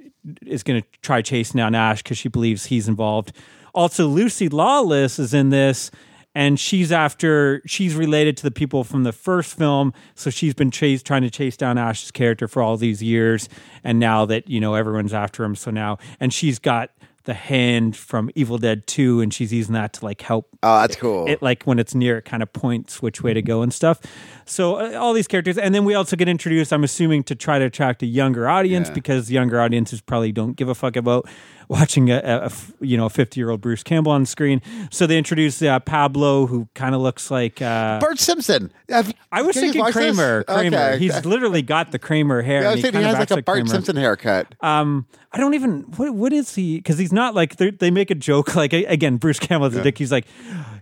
[0.47, 3.30] is going to try chasing down Ash because she believes he's involved.
[3.74, 5.91] Also, Lucy Lawless is in this
[6.35, 9.93] and she's after she's related to the people from the first film.
[10.14, 13.49] So she's been chase, trying to chase down ash's character for all these years.
[13.82, 15.55] And now that you know everyone's after him.
[15.55, 16.91] So now and she's got
[17.24, 20.95] the hand from evil dead 2 and she's using that to like help Oh, that's
[20.95, 21.26] cool.
[21.26, 23.99] it like when it's near it kind of points which way to go and stuff.
[24.45, 25.57] So uh, all these characters.
[25.57, 28.89] And then we also get introduced i'm assuming to try to attract a younger audience
[28.89, 28.95] Yeah.
[28.95, 31.26] because younger audiences probably don't give a fuck about
[31.68, 32.50] watching a
[32.80, 34.60] you know 50 year old bruce campbell on screen
[34.90, 38.72] so they introduce uh, pablo who kind of looks like uh, Bart Simpson.
[38.88, 40.14] Have- I was thinking watch this?
[40.16, 40.44] Kramer.
[40.44, 40.76] Kramer.
[40.76, 40.98] Okay.
[40.98, 42.62] He's literally got the Kramer hair.
[42.62, 43.68] Yeah, I was thinking he has like a Bart Kramer.
[43.68, 44.54] Simpson haircut.
[44.60, 46.76] Um, I don't even what what is he?
[46.76, 49.16] Because he's not like they're- make a joke like again.
[49.16, 49.98] Bruce Campbell Campbell's a dick.
[49.98, 50.26] He's like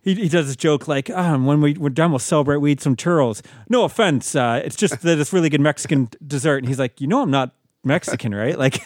[0.02, 2.58] he, he does this joke like um, when we we're done, we'll celebrate.
[2.58, 3.42] We eat some churros.
[3.68, 6.58] No offense, uh, it's just that it's really good Mexican dessert.
[6.58, 7.54] And he's like, you know, I'm not
[7.84, 8.58] Mexican, right?
[8.58, 8.80] Like,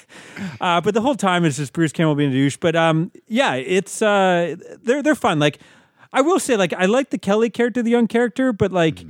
[0.60, 2.56] uh, but the whole time it's just Bruce Campbell being a douche.
[2.56, 5.38] But um, yeah, it's uh, they're they're fun.
[5.38, 5.58] Like,
[6.12, 9.04] I will say, like, I like the Kelly character, the young character, but like.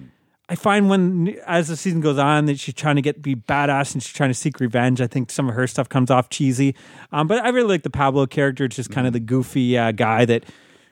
[0.48, 3.94] I find when as the season goes on that she's trying to get be badass
[3.94, 5.00] and she's trying to seek revenge.
[5.00, 6.76] I think some of her stuff comes off cheesy,
[7.10, 8.64] um, but I really like the Pablo character.
[8.64, 10.44] It's just kind of the goofy uh, guy that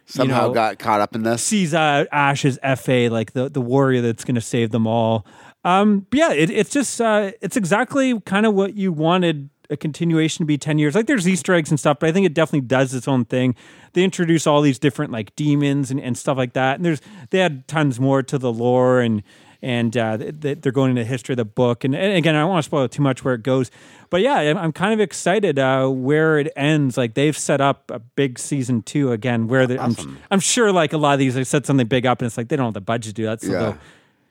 [0.07, 1.43] Somehow you know, got caught up in this.
[1.43, 5.25] sees uh, Ash as fa like the the warrior that's going to save them all.
[5.65, 9.77] Um, but yeah, it, it's just uh, it's exactly kind of what you wanted a
[9.79, 10.95] continuation to be 10 years.
[10.95, 13.55] Like there's easter eggs and stuff but i think it definitely does its own thing.
[13.95, 17.01] They introduce all these different like demons and, and stuff like that and there's
[17.31, 19.23] they add tons more to the lore and
[19.63, 22.35] and uh, th- th- they're going into the history of the book and, and again
[22.37, 23.71] i don't want to spoil too much where it goes
[24.11, 26.99] but yeah i'm, kind of excited uh, where it ends.
[26.99, 29.95] Like they've set up a big season two again where the, I'm,
[30.31, 32.49] I'm sure like a lot of these they set something big up and it's like
[32.49, 33.77] they don't have the budget to do that so Yeah.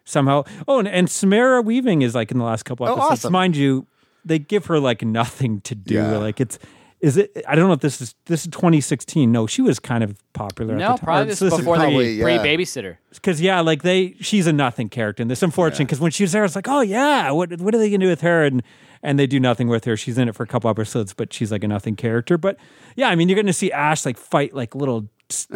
[0.05, 3.11] They'll somehow oh and, and samara weaving is like in the last couple Oh, episodes
[3.25, 3.33] awesome.
[3.33, 3.87] mind you
[4.25, 6.17] they give her like nothing to do Yeah.
[6.17, 6.59] like it's
[7.01, 10.03] is it i don't know if this is this is 2016 no she was kind
[10.03, 11.05] of popular No, at the time.
[11.05, 12.43] probably Or this so is before the probably, pre yeah.
[12.45, 12.97] babysitter.
[13.13, 15.43] because yeah, like they, she's a nothing character in this.
[15.43, 17.89] Unfortunate, because when she was there, I was like, oh yeah, what what are they
[17.91, 18.43] gonna do with her?
[18.43, 18.63] And
[19.03, 19.95] and they do nothing with her.
[19.97, 22.37] She's in it for a couple episodes, but she's like a nothing character.
[22.37, 22.57] But
[22.95, 25.07] yeah, I mean, you're gonna see Ash like fight like little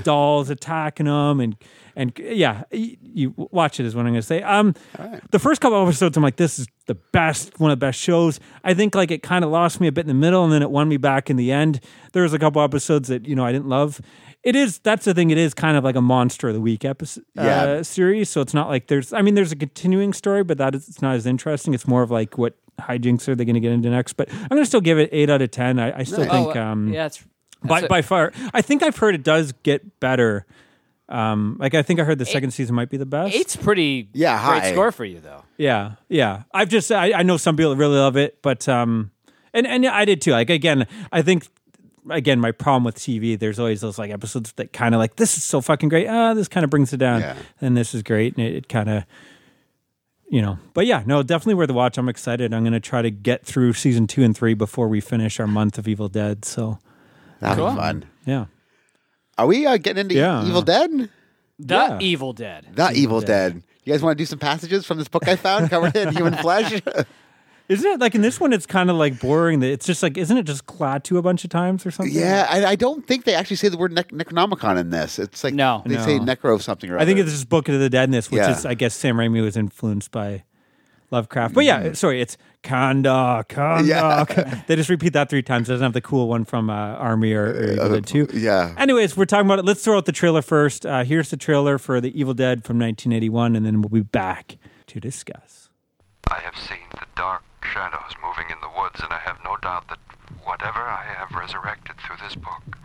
[0.03, 1.55] dolls attacking them, and
[1.95, 4.41] and yeah, you, you watch it is what I'm gonna say.
[4.43, 4.73] Um,
[5.31, 8.39] the first couple episodes, I'm like, this is the best, one of the best shows.
[8.63, 10.61] I think like it kind of lost me a bit in the middle, and then
[10.61, 11.79] it won me back in the end.
[12.13, 13.99] There was a couple episodes that you know I didn't love.
[14.43, 15.31] It is that's the thing.
[15.31, 17.63] It is kind of like a monster of the week episode Yeah.
[17.63, 18.29] uh, series.
[18.29, 19.11] So it's not like there's.
[19.11, 21.73] I mean, there's a continuing story, but that is it's not as interesting.
[21.73, 24.13] It's more of like what hijinks are they going to get into next.
[24.13, 25.79] But I'm going to still give it eight out of ten.
[25.79, 26.29] I, I still Nice.
[26.31, 27.25] think oh, uh, um, yeah, it's
[27.63, 28.31] by that's by far.
[28.53, 30.45] I think I've heard it does get better.
[31.09, 33.33] Um, like I think I heard the second season might be the best.
[33.33, 34.71] eight's pretty Yeah, great high.
[34.73, 35.43] score for you though.
[35.57, 36.43] Yeah, yeah.
[36.53, 39.11] I've just I, I know some people really love it, but um,
[39.53, 40.31] and and I did too.
[40.31, 41.47] Like again, I think
[42.09, 43.39] again my problem with TV.
[43.39, 46.07] There's always those like episodes that kind of like this is so fucking great.
[46.07, 47.35] Ah, this kind of brings it down, Yeah.
[47.61, 49.03] and this is great, and it, it kind of.
[50.29, 51.97] You know, but yeah, no, definitely worth the watch.
[51.97, 52.53] I'm excited.
[52.53, 55.47] I'm going to try to get through season two and three before we finish our
[55.47, 56.43] month of Evil Dead.
[56.43, 56.79] So,
[57.39, 57.69] That'd Cool.
[57.71, 58.05] be fun.
[58.25, 58.45] yeah,
[59.37, 60.45] Are we uh, getting into Yeah.
[60.45, 61.09] Evil Dead?
[61.59, 61.99] The Yeah.
[61.99, 62.67] Evil Dead.
[62.77, 63.63] Not Evil Dead.
[63.83, 66.33] You guys want to do some passages from this book I found covered in human
[66.35, 66.71] flesh?
[67.69, 68.53] isn't it like in this one?
[68.53, 69.59] It's kind of like boring.
[69.61, 72.13] That it's just like, isn't it just Klaatu a bunch of times or something?
[72.13, 75.19] yeah, I, I don't think they actually say the word nec- Necronomicon in this.
[75.19, 75.83] It's like No.
[75.85, 77.03] they say necro something or other.
[77.03, 77.27] I think other.
[77.27, 78.51] it's just Book of the Deadness, which Yeah.
[78.51, 80.43] is, I guess, Sam Raimi was influenced by
[81.11, 81.53] Lovecraft.
[81.53, 83.87] But yeah, sorry, it's Kanda, Kanda.
[83.87, 84.23] Yeah.
[84.67, 85.69] they just repeat that three times.
[85.69, 88.27] It doesn't have the cool one from uh, Army or, or Evil Dead 2.
[88.33, 88.73] yeah.
[88.77, 89.65] Anyways, we're talking about it.
[89.65, 90.85] Let's throw out the trailer first.
[90.85, 94.57] Uh, here's the trailer for The Evil Dead from 1981, and then we'll be back.
[94.87, 95.69] to discuss.
[96.29, 99.87] I have seen the dark shadows moving in the woods, and I have no doubt
[99.89, 99.99] that
[100.43, 102.77] whatever I have resurrected through this book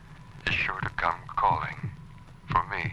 [0.47, 1.91] is sure to come calling
[2.51, 2.93] for me.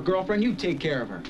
[0.00, 0.42] Girlfriend.
[0.42, 1.22] You take care of her.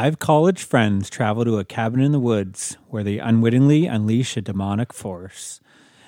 [0.00, 4.40] Five college friends travel to a cabin in the woods where they unwittingly unleash a
[4.40, 5.60] demonic force.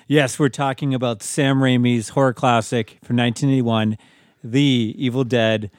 [0.07, 3.99] Yes, we're talking about Sam Raimi's horror classic from 1981,
[4.43, 5.69] The Evil Dead.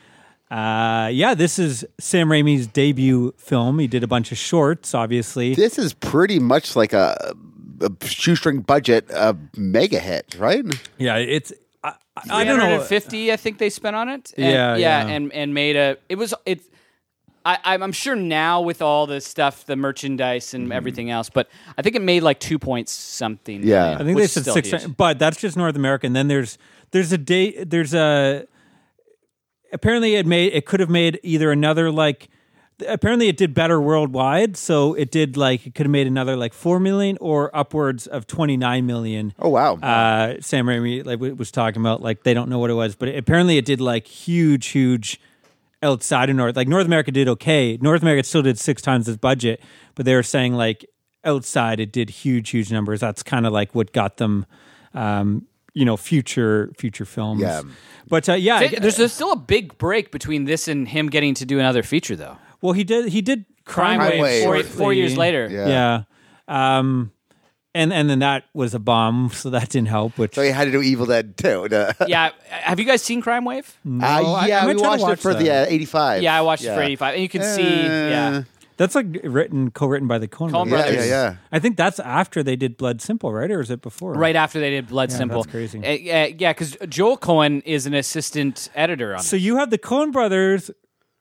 [0.48, 3.80] Uh, yeah, this is Sam Raimi's debut film.
[3.80, 5.56] He did a bunch of shorts, obviously.
[5.56, 7.34] This is pretty much like a,
[7.80, 10.64] a shoestring budget uh, mega hit, right?
[10.98, 11.52] Yeah, it's.
[11.82, 12.80] I, I, I don't know.
[12.80, 14.32] 50 I think they spent on it.
[14.36, 15.04] And, Yeah, yeah.
[15.04, 15.96] and and made a.
[16.08, 16.60] It was it.
[17.44, 21.48] I, I'm I'm sure now with all the stuff, the merchandise and everything else, but
[21.76, 23.60] I think it made like two points something.
[23.60, 23.68] Mm-hmm.
[23.68, 23.96] Yeah.
[23.98, 24.96] I think which they said six, huge.
[24.96, 26.06] but that's just North America.
[26.06, 26.56] And then there's
[26.92, 27.68] there's a date.
[27.70, 28.46] There's a
[29.72, 32.28] apparently it made it could have made either another like
[32.88, 34.56] apparently it did better worldwide.
[34.56, 38.26] So it did like it could have made another like four million or upwards of
[38.26, 39.34] twenty nine million.
[39.38, 39.74] Oh wow!
[39.74, 43.08] Uh, Sam Raimi like was talking about like they don't know what it was, but
[43.08, 45.20] apparently it did like huge, huge
[45.84, 46.56] outside of North.
[46.56, 47.78] Like North America did okay.
[47.80, 49.60] North America still did six times its budget,
[49.94, 50.84] but they were saying like
[51.24, 53.00] outside it did huge, huge numbers.
[53.00, 54.46] That's kind of like what got them,
[54.94, 57.40] um, you know, future future films.
[57.42, 57.62] Yeah.
[58.08, 61.34] But uh, yeah, Th- There's, there's still a big break between this and him getting
[61.34, 62.36] to do another feature, though.
[62.60, 65.48] well he did he did Crime, Crime Wave Wave four, four years later.
[65.50, 66.02] Yeah.
[66.48, 66.78] Yeah.
[66.78, 67.12] Um,
[67.74, 70.16] and and then that was a bomb, so that didn't help.
[70.18, 71.64] Which So he had to do Evil Dead too.
[71.70, 73.76] Uh, Yeah, have you guys seen Crime Wave?
[74.00, 76.22] I- yeah, I we try to watched it watch for the uh, '85.
[76.22, 78.42] Yeah, I watched it for 85, and you can see, yeah,
[78.76, 80.70] that's like written co-written by the Coen Coen brothers.
[80.70, 81.08] Yeah, Brothers.
[81.08, 81.36] yeah, yeah.
[81.52, 83.50] I think that's after they did Blood Simple, right?
[83.50, 84.14] Or is it before?
[84.14, 85.42] right after they did Blood Yeah, Simple.
[85.42, 85.78] that's crazy.
[85.78, 85.90] Uh,
[86.24, 89.24] uh, yeah, because Joel Coen is an assistant editor on it.
[89.24, 89.42] So it.
[89.42, 90.70] you have the Coen brothers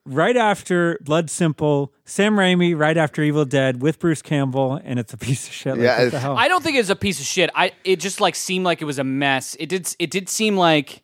[0.06, 5.14] right after Blood Simple, Sam Raimi right after Evil Dead with Bruce Campbell, and it's
[5.14, 5.74] a piece of shit.
[5.74, 6.38] Like, Yeah, what the it's- hell?
[6.38, 7.50] I don't think it's a piece of shit.
[7.56, 9.56] I it just like seemed like it was a mess.
[9.60, 11.04] It did it did seem like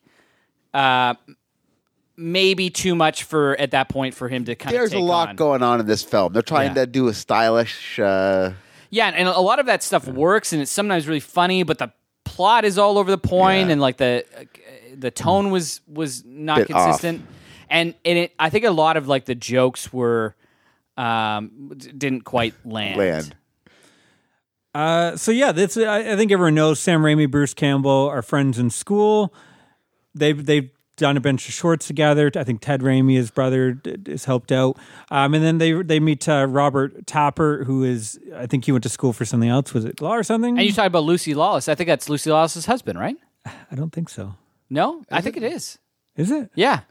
[0.73, 1.15] uh
[2.17, 5.29] maybe too much for at that point for him to kind There's of a lot
[5.29, 5.35] on.
[5.37, 6.33] going on in this film.
[6.33, 6.85] They're trying Yeah.
[6.85, 7.97] to do a stylish.
[7.97, 8.51] Uh,
[8.89, 11.91] Yeah, and a lot of that stuff works, and it's sometimes really funny, but the
[12.25, 13.73] plot is all over the point, Yeah.
[13.73, 14.43] and like the uh,
[14.97, 16.99] the tone was was not Bit off.
[17.69, 20.35] Consistent, and and it, I think a lot of like the jokes were
[20.97, 22.97] um d- didn't quite land.
[22.97, 23.35] land.
[24.73, 28.59] Uh, so yeah, that's I, I think everyone knows Sam Raimi, Bruce Campbell are friends
[28.59, 29.33] in school.
[30.13, 32.29] They've they've done a bunch of shorts together.
[32.35, 34.77] I think Ted Raimi, his brother, d- has helped out.
[35.09, 38.83] Um, and then they they meet uh, Robert Tapert, who is I think he went
[38.83, 39.73] to school for something else.
[39.73, 40.57] Was it law or something?
[40.57, 41.67] And you talk about Lucy Lawless.
[41.67, 43.17] I think that's Lucy Lawless's husband, right?
[43.45, 44.35] I don't think so.
[44.69, 45.79] No, I think it is.
[46.15, 46.51] Is it?
[46.53, 46.81] Yeah,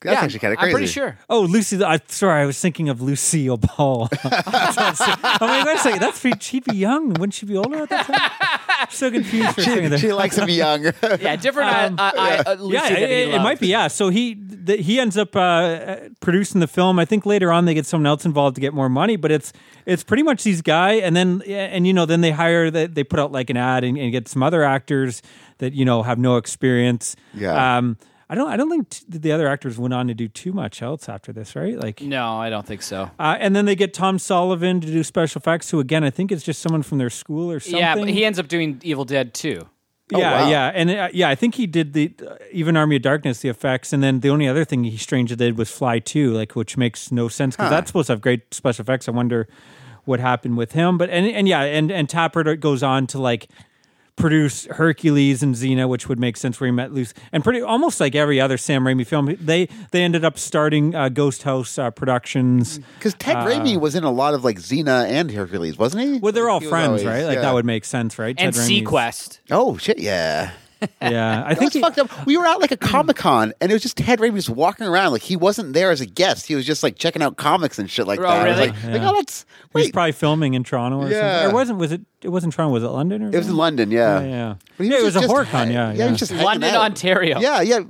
[0.00, 0.70] That's yeah, actually kind of crazy.
[0.70, 1.18] I'm pretty sure.
[1.28, 1.82] Oh, Lucy.
[1.82, 4.08] I, sorry, I was thinking of Lucille Ball.
[4.24, 6.00] I mean, wait a second.
[6.00, 7.08] That's pretty, she'd be young.
[7.08, 8.86] Wouldn't she be older at that time?
[8.90, 9.98] so confused for a second there.
[9.98, 10.84] She likes him young.
[11.20, 11.98] yeah, different.
[11.98, 13.66] uh, uh, uh, uh, Lucy yeah, that it, he it- it might be.
[13.66, 16.98] Yeah, so he the, he ends up uh, producing the film.
[16.98, 19.52] I think later on they get someone else involved to get more money, but it's
[19.84, 23.02] it's pretty much these guy, and then and you know then they hire that they
[23.02, 25.22] put out like an ad and, and get some other actors
[25.58, 27.16] that you know have no experience.
[27.34, 27.78] Yeah.
[27.78, 27.96] Um,
[28.30, 28.48] I don't.
[28.50, 31.32] I don't think t- the other actors went on to do too much else after
[31.32, 31.78] this, right?
[31.78, 33.10] Like, No, I don't think so.
[33.18, 36.30] uh, and then they get Tom Sullivan to do special effects, who again I think
[36.30, 37.78] is just someone from their school or something.
[37.80, 39.66] Yeah, but he ends up doing Evil Dead too.
[40.10, 40.48] yeah, wow.
[40.50, 43.48] yeah, and uh, yeah, I think he did the uh, even Army of Darkness, the
[43.48, 46.76] effects, and then the only other thing he strangely did was Fly Two, like which
[46.76, 49.08] makes no sense because that's supposed to have great special effects.
[49.08, 49.48] I wonder
[50.04, 53.48] what happened with him, but and and yeah, and and Tapert goes on to like
[54.18, 58.00] produce Hercules and Xena, which would make sense where he met Lucy, and pretty almost
[58.00, 61.90] like every other Sam Raimi film, they they ended up starting uh, Ghost House uh,
[61.90, 62.78] Productions.
[62.98, 66.18] Because Ted Raimi was in a lot of like Xena and Hercules, wasn't he?
[66.18, 67.24] Well, they're all He friends, always- right?
[67.24, 67.42] Like yeah.
[67.42, 68.34] that would make sense, right?
[68.38, 69.38] And Ted seaQuest.
[69.50, 69.98] Oh shit!
[69.98, 70.50] Yeah.
[71.02, 72.26] Yeah, I I think think he- fucked up.
[72.26, 74.86] We were at like a Comic Con, and it was just Ted Raimi just walking
[74.86, 75.10] around.
[75.10, 76.46] Like he wasn't there as a guest.
[76.46, 78.30] He was just like checking out comics and shit like Oh, that.
[78.30, 78.70] I was really?
[78.70, 78.92] Like, Yeah.
[78.92, 81.40] like, oh, that's He was probably filming in Toronto or Yeah.
[81.40, 81.50] something.
[81.50, 83.56] Or wasn't was it it wasn't Toronto, was it London or It was in?
[83.56, 84.20] London, yeah.
[84.20, 84.54] Yeah, yeah.
[84.76, 85.98] But he Yeah, it was a just- horror just con, ha- yeah, yeah.
[86.04, 86.10] yeah.
[86.10, 86.80] Was just hanging London, out.
[86.82, 87.38] Ontario.
[87.40, 87.80] Yeah, yeah.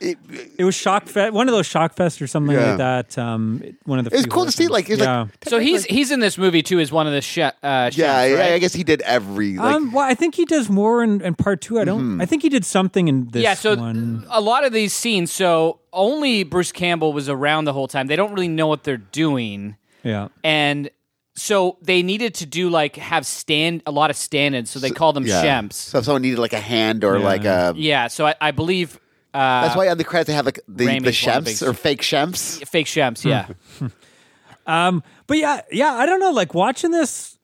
[0.00, 0.18] It,
[0.58, 2.68] It was Shock Fest, one of those Shock Fest or something Yeah.
[2.70, 3.18] like that.
[3.18, 4.10] Um, one of the.
[4.10, 4.62] it was few cool to horror see.
[4.64, 4.70] films.
[4.72, 5.20] Like, it was yeah.
[5.20, 7.96] like So he's he's in this movie too as one of the che- uh, chefs,
[7.96, 8.16] yeah.
[8.16, 8.52] I- right?
[8.52, 9.74] I guess he did every like.
[9.74, 11.80] um, well, I think he does more in, in part two.
[11.80, 12.20] I don't.
[12.20, 13.54] I think he did something in this yeah.
[13.54, 14.26] So one.
[14.30, 15.32] a lot of these scenes.
[15.32, 18.06] So only Bruce Campbell was around the whole time.
[18.06, 20.28] They don't really know what they're doing, Yeah.
[20.44, 20.90] and
[21.38, 24.70] so they needed to do like have stand a lot of stand-ins.
[24.70, 25.42] So they call them yeah.
[25.42, 25.74] shemps.
[25.74, 27.74] So if someone needed like a hand or like a.
[27.76, 28.08] Yeah.
[28.08, 28.98] So I, I believe
[29.34, 31.50] uh, That's why on the credits they have like the, the Raimi's one of the
[31.50, 32.66] shemps big- or fake shemps.
[32.66, 33.24] fake shemps.
[33.24, 33.48] Yeah.
[34.68, 36.30] Um, but yeah, yeah, I don't know.
[36.30, 37.37] Like watching this,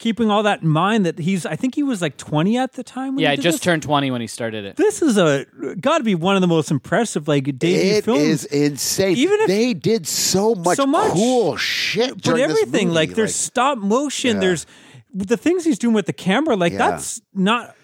[0.00, 1.46] keeping all that in mind, that he's.
[1.46, 3.14] I think he was like twenty at the time.
[3.14, 3.30] When yeah.
[3.30, 3.60] he did just this.
[3.64, 4.74] turned twenty when he started it.
[4.76, 5.46] This is a
[5.80, 8.20] got to be one of the most impressive like debut It films.
[8.22, 9.16] is insane.
[9.16, 11.12] Even if- they did so much, So much.
[11.12, 14.40] cool shit, but during this everything movie, like there's stop motion Yeah.
[14.40, 14.66] there's
[15.12, 16.90] the things he's doing with the camera like Yeah.
[16.90, 17.76] that's not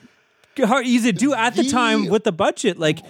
[0.65, 3.01] hard easy to do at the time with the budget like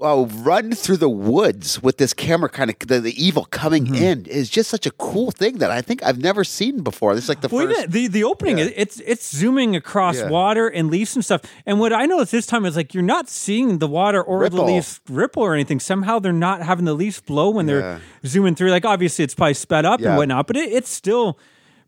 [0.00, 3.94] oh, run through the woods with this camera kind of the, the evil coming Mm-hmm.
[4.04, 7.14] in is just such a cool thing that I think I've never seen before.
[7.14, 7.90] This is like the well, first.
[7.90, 8.68] the the opening Yeah.
[8.76, 10.28] it's it's zooming across Yeah.
[10.28, 13.28] water and leaves and stuff and what I noticed this time is like you're not
[13.30, 14.58] seeing the water or Ripple.
[14.66, 18.54] the leaves ripple or anything somehow they're not having the leaves blow when they're zooming
[18.54, 21.38] through like obviously it's probably sped up and whatnot but it, it's still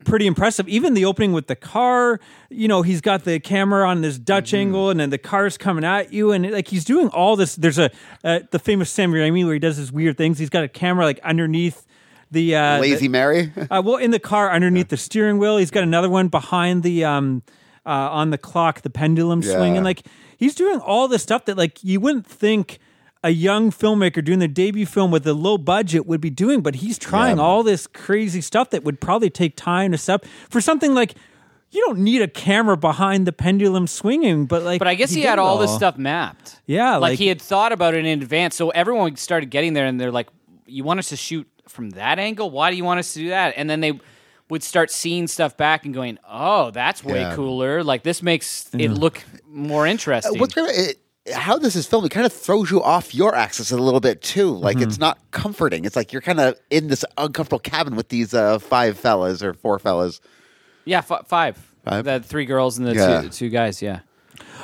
[0.05, 0.69] pretty impressive.
[0.69, 4.49] Even the opening with the car, you know, he's got the camera on this Dutch
[4.51, 4.57] Mm-hmm.
[4.57, 7.57] angle, and then the car's coming at you, and like he's doing all this.
[7.57, 7.91] There's a
[8.25, 10.39] uh, the famous Sam Raimi where he does his weird things.
[10.39, 11.87] He's got a camera like underneath
[12.31, 13.53] the uh, Lazy the- Mary.
[13.71, 17.05] uh, well, in the car underneath the steering wheel, he's got another one behind the
[17.05, 17.43] um
[17.85, 19.61] uh, on the clock, the pendulum Yeah.
[19.63, 22.79] and Like he's doing all this stuff that like you wouldn't think
[23.25, 26.77] a young filmmaker doing their debut film with a low budget would be doing, but
[26.77, 27.43] he's trying Yeah.
[27.45, 31.15] all this crazy stuff that would probably take time to set for something like.
[31.75, 34.79] You don't need a camera behind the pendulum swinging, but like.
[34.79, 36.61] But I guess he, did had it all this stuff mapped.
[36.67, 38.55] Yeah, like, like- he had thought about it in advance.
[38.57, 40.29] So everyone started getting there, and they're like,
[40.67, 42.51] "You want us to shoot from that angle?
[42.51, 43.99] Why do you want us to do that?" And then they
[44.51, 47.35] would start seeing stuff back and going, "Oh, that's way Yeah.
[47.35, 47.83] cooler.
[47.83, 50.99] Like this makes it look more interesting." Uh, What's great, it,
[51.33, 54.23] how this is filmed, it kind of throws you off your axis a little bit
[54.23, 54.51] too.
[54.57, 54.89] Like Mm-hmm.
[54.89, 55.85] it's not comforting.
[55.85, 59.55] It's like you're kind of in this uncomfortable cabin with these uh, five fellas or
[59.55, 60.21] four fellas.
[60.85, 61.57] yeah, f- five.
[61.85, 62.05] Five?
[62.05, 63.23] The three girls and the Yeah.
[63.23, 63.83] two, two guys.
[63.83, 64.01] Yeah.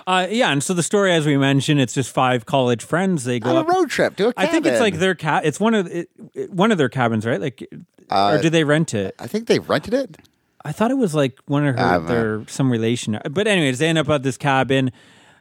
[0.06, 3.24] Uh, yeah, and so the story, as we mentioned, it's just five college friends.
[3.24, 3.68] They go On a up.
[3.68, 5.44] road trip to a I think it's like their cat.
[5.44, 7.40] It's one of it, it- one of their cabins, right?
[7.40, 7.68] Like,
[8.10, 9.14] Uh, or do they rent it?
[9.18, 10.16] I think they rented it.
[10.64, 13.18] I thought it was like one of her, Uh, their some relation.
[13.30, 14.90] But anyways, they end up at this cabin,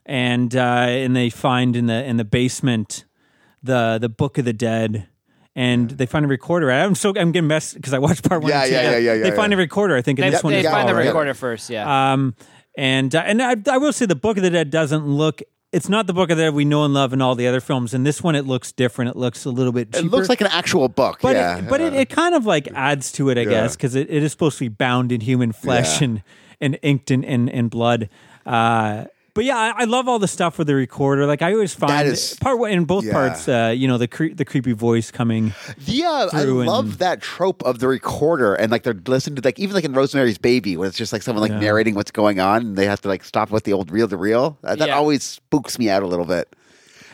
[0.08, 3.06] and uh, and they find in the in the basement
[3.62, 5.08] the the Book of the Dead.
[5.56, 6.70] And they find a recorder.
[6.72, 8.52] I'm so I'm getting messed because I watched part one.
[8.52, 8.74] Yeah, and two.
[8.76, 9.58] yeah, yeah, yeah, yeah, They find yeah.
[9.58, 9.96] a recorder.
[9.96, 10.54] I think in They, this one.
[10.54, 11.08] they as find well, the right.
[11.08, 11.72] recorder first.
[11.72, 12.14] Yeah.
[12.14, 12.36] um,
[12.78, 15.42] and uh, and I, I will say the Book of the Dead doesn't look.
[15.72, 17.60] It's not the Book of the Dead we know and love in all the other
[17.60, 17.96] films.
[17.96, 19.10] In this one, it looks different.
[19.10, 19.90] It looks a little bit.
[19.90, 20.14] Different.
[20.14, 21.20] It looks like an actual book.
[21.24, 22.02] but yeah, it, but it, yeah.
[22.02, 24.66] it kind of like adds to it, I guess, because it, it is supposed to
[24.66, 26.06] be bound in human flesh Yeah.
[26.06, 26.24] and
[26.62, 28.10] and inked in in, in blood.
[28.46, 29.06] Uh,
[29.38, 31.26] but yeah, I, I love all the stuff with the recorder.
[31.26, 33.14] Like I always find That is- part one in both yeah.
[33.14, 33.48] parts.
[33.48, 35.54] Uh, you know the cre- the creepy voice coming.
[35.86, 39.42] Yeah, I through love and- that trope of the recorder and like they're listening to
[39.48, 41.60] like even like in Rosemary's Baby when it's just like someone like Yeah.
[41.60, 44.18] narrating what's going on and they have to like stop with the old reel to
[44.18, 44.58] reel.
[44.64, 44.96] That Yeah.
[44.98, 46.54] always spooks me out a little bit.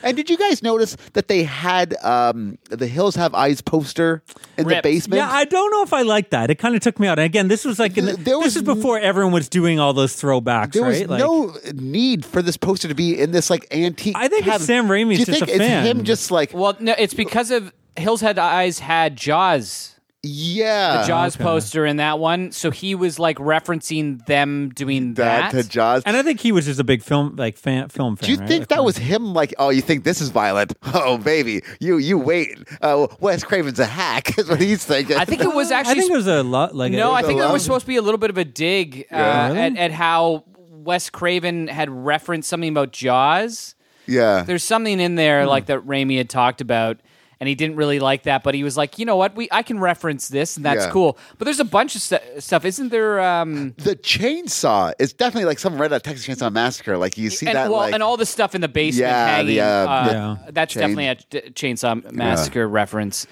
[0.03, 4.21] And did you guys notice that they had um, the Hills Have Eyes poster
[4.57, 5.17] in the basement?
[5.17, 6.49] Yeah, I don't know if I like that.
[6.49, 7.17] It kind of took me out.
[7.19, 9.79] And again, this was like in the, There was this is before everyone was doing
[9.79, 11.09] all those throwbacks, there was right?
[11.09, 14.15] Like, no need for this poster to be in this like antique.
[14.17, 14.65] I think it's.
[14.65, 15.85] Sam Raimi's Do you just think a it's fan.
[15.85, 19.92] him just like Well, no, it's because of Hills Head Eyes had Jaws,
[20.25, 21.43] yeah the Jaws okay.
[21.43, 25.63] poster in that one, so he was like referencing them doing that that.
[25.63, 26.03] to Jaws.
[26.05, 28.25] and I think he was just a big film like fan film fan.
[28.27, 28.47] Do you right?
[28.47, 29.33] think Like, that was him?
[29.33, 30.73] Like, oh, you think this is violent?
[30.95, 32.57] Oh, baby, you you wait.
[32.81, 34.37] Uh, Wes Craven's a hack.
[34.37, 35.17] Is what he's thinking.
[35.17, 37.21] I think it was actually I think it was a lot like no, a, I
[37.23, 37.53] think there lot.
[37.53, 39.47] was supposed to be a little bit of a dig uh, Yeah.
[39.47, 39.59] Really?
[39.59, 43.75] at, at how Wes Craven had referenced something about Jaws.
[44.05, 44.43] yeah.
[44.43, 45.15] There's something in Hmm.
[45.17, 46.99] there like that Raimi had talked about,
[47.43, 48.41] and he didn't really like that.
[48.41, 50.91] But he was like, you know what, we I can reference this, and that's Yeah.
[50.91, 51.17] cool.
[51.37, 53.19] But there's a bunch of stu- stuff, isn't there?
[53.19, 56.97] Um, the chainsaw is definitely like some Red Hot Texas Chainsaw Massacre.
[56.97, 59.25] Like you see and, that, well, like and all the stuff in the basement Yeah,
[59.27, 59.47] hanging.
[59.55, 60.51] the, uh, uh, Yeah.
[60.51, 63.27] That's chain- definitely a d- Chainsaw Massacre reference.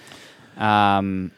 [0.58, 1.32] Um,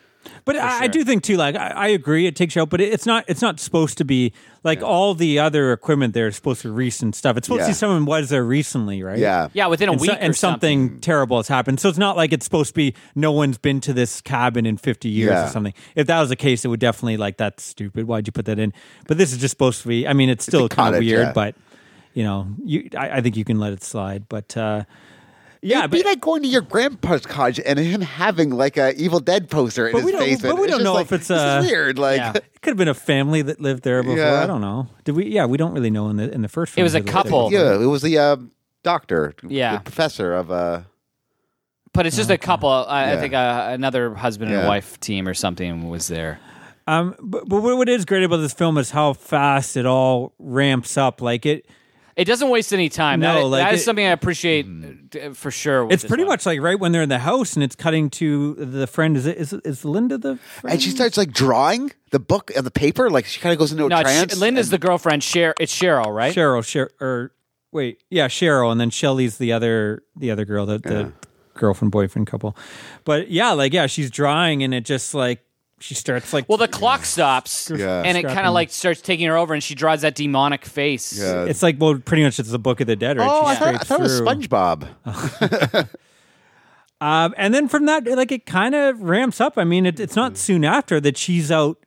[0.45, 1.37] But I, I do think too.
[1.37, 3.23] Like I, I agree, it takes you out, but it, it's not.
[3.27, 4.33] It's not supposed to be
[4.63, 7.37] like all the other equipment there is supposed to be recent stuff.
[7.37, 9.19] It's supposed to be someone was there recently, right?
[9.19, 11.79] yeah, yeah, within a and, week so- or and something, terrible has happened.
[11.79, 14.77] So it's not like it's supposed to be no one's been to this cabin in
[14.77, 15.45] 50 years Yeah.
[15.45, 15.73] or something.
[15.95, 18.05] If that was the case, it would definitely like that's stupid.
[18.05, 18.73] Why'd you put that in?
[19.07, 20.07] But this is just supposed to be.
[20.07, 21.33] I mean, it's still a kind of weird, yeah.
[21.33, 21.55] but
[22.13, 24.27] you know, you I, I think you can let it slide.
[24.29, 24.83] But uh,
[25.63, 28.93] yeah, It'd but be like going to your grandpa's cottage and him having like a
[28.95, 30.55] Evil Dead poster in But his we don't- basement.
[30.55, 31.97] but we It's don't know like, if it's, this is uh, weird.
[31.97, 32.33] Like, yeah.
[32.35, 34.17] it could have been a family that lived there before.
[34.17, 34.43] Yeah.
[34.43, 34.87] I don't know.
[35.03, 35.25] Did we?
[35.27, 36.77] Yeah, we don't really know in the in the first.
[36.77, 37.13] It was a who there.
[37.13, 37.51] couple.
[37.51, 38.37] yeah, it was the uh,
[38.83, 39.77] doctor, Yeah.
[39.77, 40.81] the professor of uh,
[41.93, 42.69] but it's just a couple.
[42.69, 43.19] I, I Yeah.
[43.19, 44.67] think uh, another husband and Yeah.
[44.67, 46.39] wife team or something was there.
[46.87, 50.97] Um, but, but what is great about this film is how fast it all ramps
[50.97, 51.21] up.
[51.21, 51.65] Like it,
[52.15, 53.19] It doesn't waste any time.
[53.19, 55.85] No, that is, like that is it- something I appreciate uh, for sure.
[55.85, 56.33] with it's pretty one.
[56.33, 59.17] much like right when they're in the house and it's cutting to the friend.
[59.17, 60.37] Is it is, is Linda the?
[60.37, 60.73] Friend?
[60.73, 63.09] and she starts like drawing the book and the paper.
[63.09, 63.99] Like she kind of goes into a no.
[63.99, 64.33] It's, trance.
[64.35, 65.21] Sh- Linda's and- the girlfriend.
[65.23, 65.53] Cheryl.
[65.59, 66.33] It's Cheryl, right?
[66.35, 67.31] Cheryl, Cheryl, or
[67.71, 71.11] wait, yeah, Cheryl, and then Shelly's the other the other girl, the, the
[71.55, 72.55] girlfriend boyfriend couple.
[73.05, 75.43] But yeah, like yeah, she's drawing and it just like
[75.83, 78.01] she starts like Well, the clock stops, Yeah.
[78.05, 81.19] and it kind of like starts taking her over, and she draws that demonic face.
[81.19, 81.43] Yeah.
[81.45, 83.29] it's like well, pretty much it's the Book of the Dead, right?
[83.29, 84.27] Oh, She I thought, I scrapes thought it was through.
[84.27, 85.87] SpongeBob.
[87.01, 89.57] Um, and then from that, like it kind of ramps up.
[89.57, 91.77] I mean, it, it's not soon after that she's out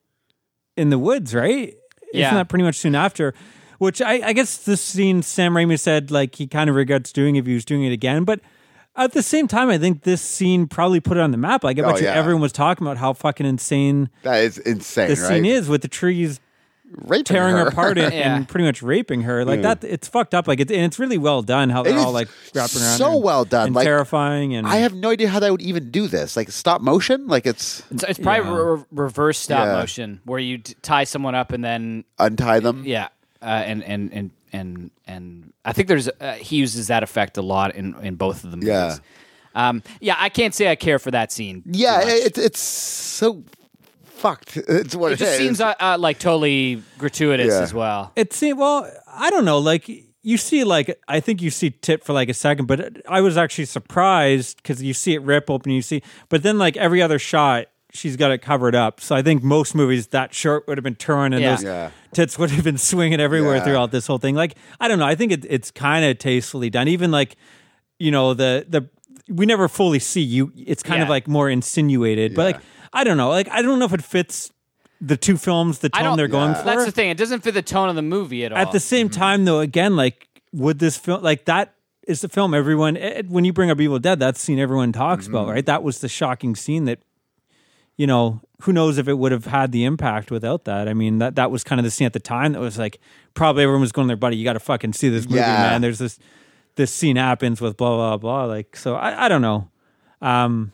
[0.76, 1.74] in the woods, right?
[2.12, 2.26] Yeah.
[2.26, 3.32] Isn't that pretty much soon after?
[3.78, 7.36] Which I, I guess this scene, Sam Raimi said like he kind of regrets doing
[7.36, 8.24] if he was doing it again.
[8.24, 8.40] But
[8.96, 11.64] at the same time, I think this scene probably put it on the map.
[11.64, 12.14] Like I bet Oh, you yeah.
[12.14, 15.28] everyone was talking about how fucking insane that is insane, the right?
[15.28, 16.40] scene is with the trees
[16.88, 18.36] Raping tearing her, apart and, Yeah.
[18.36, 19.44] and pretty much raping her.
[19.44, 20.46] Like that, it's fucked up.
[20.46, 21.68] Like it's and it's really well done.
[21.68, 22.96] How they're It all like wrapping around.
[22.96, 24.54] so and- well done, and like, terrifying.
[24.54, 26.36] And I have no idea how they would even do this.
[26.36, 28.60] Like stop motion, like it's It's, it's probably Yeah.
[28.76, 29.72] re- reverse stop Yeah.
[29.80, 32.84] motion, where you t- tie someone up and then untie them.
[32.86, 33.08] yeah,
[33.42, 37.42] uh, and and and and and I think there's uh, he uses that effect a
[37.42, 38.68] lot in in both of the movies.
[38.68, 38.96] Yeah.
[39.54, 41.62] Um, yeah, I can't say I care for that scene.
[41.66, 42.06] Yeah, much.
[42.08, 43.42] it's it's so
[44.04, 44.56] fucked.
[44.56, 45.38] It's what it it just is.
[45.38, 47.60] seems uh, uh, like totally gratuitous Yeah.
[47.62, 48.12] as well.
[48.16, 48.90] It seems well.
[49.06, 49.58] I don't know.
[49.58, 49.88] Like
[50.22, 53.36] you see, like I think you see tit for like a second, but I was
[53.36, 55.72] actually surprised because you see it rip open.
[55.72, 57.66] You see, but then like every other shot,
[57.96, 59.00] she's got it covered up.
[59.00, 61.54] So I think most movies that shirt would have been torn and Yeah.
[61.56, 61.90] those Yeah.
[62.12, 63.64] tits would have been swinging everywhere Yeah.
[63.64, 64.34] throughout this whole thing.
[64.34, 65.06] Like I don't know.
[65.06, 66.88] I think it, it's kind of tastefully done.
[66.88, 67.36] Even like
[67.98, 68.88] you know the the
[69.28, 70.52] we never fully see you.
[70.56, 72.62] It's kind of like more insinuated, but like
[72.92, 73.30] I don't know.
[73.30, 74.50] Like I don't know if it fits
[75.00, 76.58] the two films, the tone they're going Yeah.
[76.58, 76.64] for.
[76.64, 77.10] That's the thing.
[77.10, 78.58] It doesn't fit the tone of the movie at all.
[78.58, 81.74] At the same time, though, again, like would this film like that
[82.06, 85.26] is the film everyone eh, when you bring up Evil Dead, that scene everyone talks
[85.26, 85.66] about, right?
[85.66, 87.00] That was the shocking scene that
[87.96, 90.88] you know who knows if it would have had the impact without that.
[90.88, 92.98] I mean that that was kind of the scene at the time that was like
[93.34, 94.36] probably everyone was going there, buddy.
[94.36, 95.56] You got to fucking see this movie, Yeah.
[95.70, 95.80] man.
[95.82, 96.18] There's this
[96.76, 98.44] this scene happens with blah blah blah.
[98.44, 99.70] Like so, I, I don't know.
[100.22, 100.72] Um,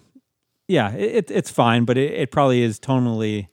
[0.69, 3.49] yeah, it, it, it's fine, but it, it probably is tonally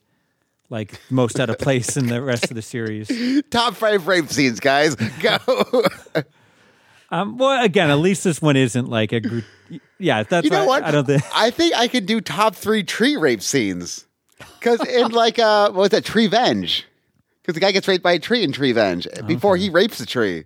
[0.70, 3.10] like most out of place in the rest of the series.
[3.50, 4.94] Top five rape scenes, guys.
[4.94, 5.38] Go.
[7.10, 9.20] Um, well, again, at least this one isn't like a.
[9.20, 9.40] gr-
[9.98, 10.44] Yeah, that's.
[10.44, 10.84] you know why what?
[10.84, 11.22] I don't think.
[11.34, 14.06] I think I could do top three tree rape scenes.
[14.58, 16.04] Because in like uh, what was that?
[16.04, 16.84] Treevenge.
[17.42, 20.44] Because the guy gets raped by a tree in Treevenge before he rapes the tree.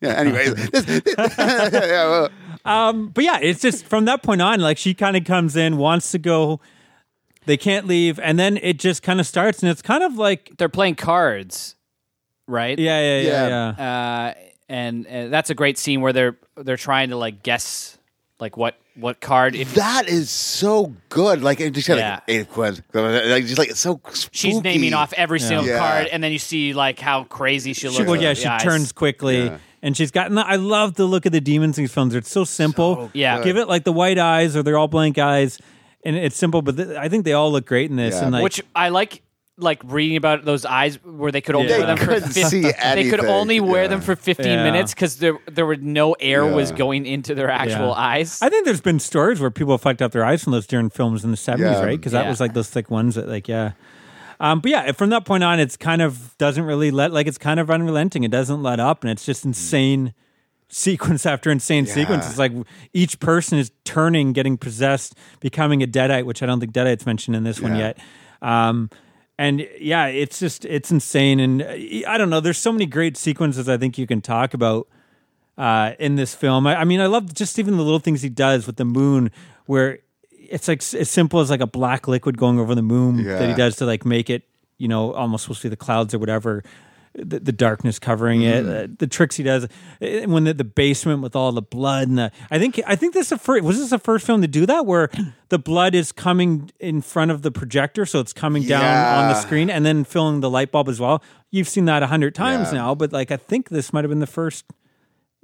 [0.00, 0.10] Yeah.
[0.10, 1.02] Anyways, this,
[1.38, 2.28] yeah, well,
[2.64, 5.76] Um, but yeah, it's just from that point on, like she kind of comes in,
[5.78, 6.60] wants to go.
[7.46, 10.52] They can't leave, and then it just kind of starts, and it's kind of like,
[10.58, 11.76] they're playing cards,
[12.46, 12.78] right?
[12.78, 13.74] yeah, yeah, yeah, Yeah.
[13.78, 13.84] yeah.
[14.34, 14.34] Uh,
[14.68, 17.96] and, and that's a great scene where they're they're trying to like guess
[18.40, 21.42] like what what card if That is so good.
[21.42, 21.94] Like it just Yeah.
[22.14, 22.82] like eight of queens.
[22.92, 24.00] Like just like it's so.
[24.32, 25.78] she's naming off every single Yeah.
[25.78, 27.98] card, and then you see like how crazy she looks.
[27.98, 28.62] She, well, yeah, she eyes.
[28.62, 29.58] turns quickly, Yeah.
[29.82, 30.34] and she's gotten.
[30.34, 32.14] The, I love the look of the demons in these films.
[32.14, 33.10] It's so simple.
[33.14, 33.42] Yeah.
[33.42, 35.60] give it like the white eyes, or they're all blank eyes,
[36.04, 36.60] and it's simple.
[36.62, 38.14] But th- I think they all look great in this.
[38.16, 38.24] Yeah.
[38.24, 39.22] And like, which I like.
[39.60, 42.44] Like reading about those eyes, where they could only They wear them for couldn't 15
[42.46, 42.84] see they could
[43.20, 43.88] anything, only wear yeah.
[43.88, 44.62] them for fifteen Yeah.
[44.62, 47.92] minutes because there there were no air was going into their actual Yeah.
[47.94, 48.40] eyes.
[48.40, 51.24] I think there's been stories where people fucked up their eyes from those during films
[51.24, 51.84] in the 70s, Yeah.
[51.84, 51.98] right?
[51.98, 52.30] Because that Yeah.
[52.30, 53.72] was like those thick ones that, like, yeah.
[54.38, 57.38] Um, but yeah, from that point on, it's kind of doesn't really let, like, it's
[57.38, 58.22] kind of unrelenting.
[58.22, 60.14] It doesn't let up, and it's just insane
[60.68, 62.24] sequence after insane sequence.
[62.24, 62.30] Yeah.
[62.30, 62.52] It's like
[62.92, 67.34] each person is turning, getting possessed, becoming a deadite, which I don't think deadite's mentioned
[67.34, 67.78] in this one Yeah.
[67.80, 67.98] yet.
[68.40, 68.90] Um,
[69.38, 72.40] and yeah, it's just it's insane, and uh, I don't know.
[72.40, 74.88] There's so many great sequences I think you can talk about
[75.56, 76.66] uh, in this film.
[76.66, 79.30] I, I mean, I love just even the little things he does with the moon,
[79.66, 80.00] where
[80.32, 83.54] it's like as simple as like a black liquid going over the moon that he
[83.54, 84.42] does to like make it,
[84.76, 86.64] you know, almost supposed to be the clouds or whatever.
[87.20, 88.92] The, the darkness covering it, Mm-hmm.
[88.92, 89.66] uh, the tricks he does,
[90.00, 93.26] when the, the basement with all the blood and the, I think I think this
[93.26, 95.10] is the first was this the first film to do that where
[95.48, 99.34] the blood is coming in front of the projector, so it's coming down on the
[99.34, 101.22] screen and then filling the light bulb as well.
[101.50, 102.78] You've seen that a hundred times Yeah.
[102.78, 104.64] now, but like I think this might have been the first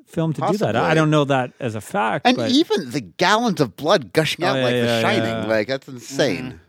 [0.06, 0.76] film to do that.
[0.76, 4.44] I don't know that as a fact, And but even the gallons of blood gushing
[4.44, 5.46] out Oh, yeah, like yeah, The Shining, yeah.
[5.46, 6.60] like that's insane.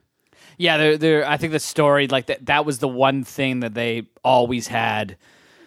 [0.57, 3.73] Yeah, they're, they're, I think the story like that that was the one thing that
[3.73, 5.18] they always had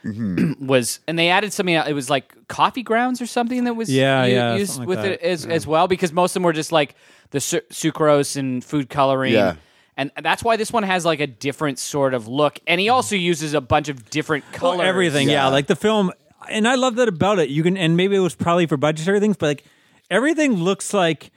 [0.04, 0.64] Mm-hmm.
[0.66, 1.74] was, and they added something.
[1.74, 4.98] It was like coffee grounds or something that was Yeah, u- yeah, used something with
[5.00, 5.26] like it that.
[5.28, 6.94] as as well because most of them were just like
[7.30, 9.32] the su- sucrose and food coloring.
[9.34, 9.56] Yeah.
[9.96, 13.16] And that's why this one has like a different sort of look, and he also
[13.16, 14.86] uses a bunch of different Well, colors.
[14.86, 15.28] everything.
[15.28, 15.46] Yeah.
[15.46, 15.48] Yeah.
[15.48, 16.12] like the film,
[16.48, 17.48] and I love that about it.
[17.50, 19.64] You can, and maybe it was probably for budgetary things, but like
[20.10, 21.32] everything looks like.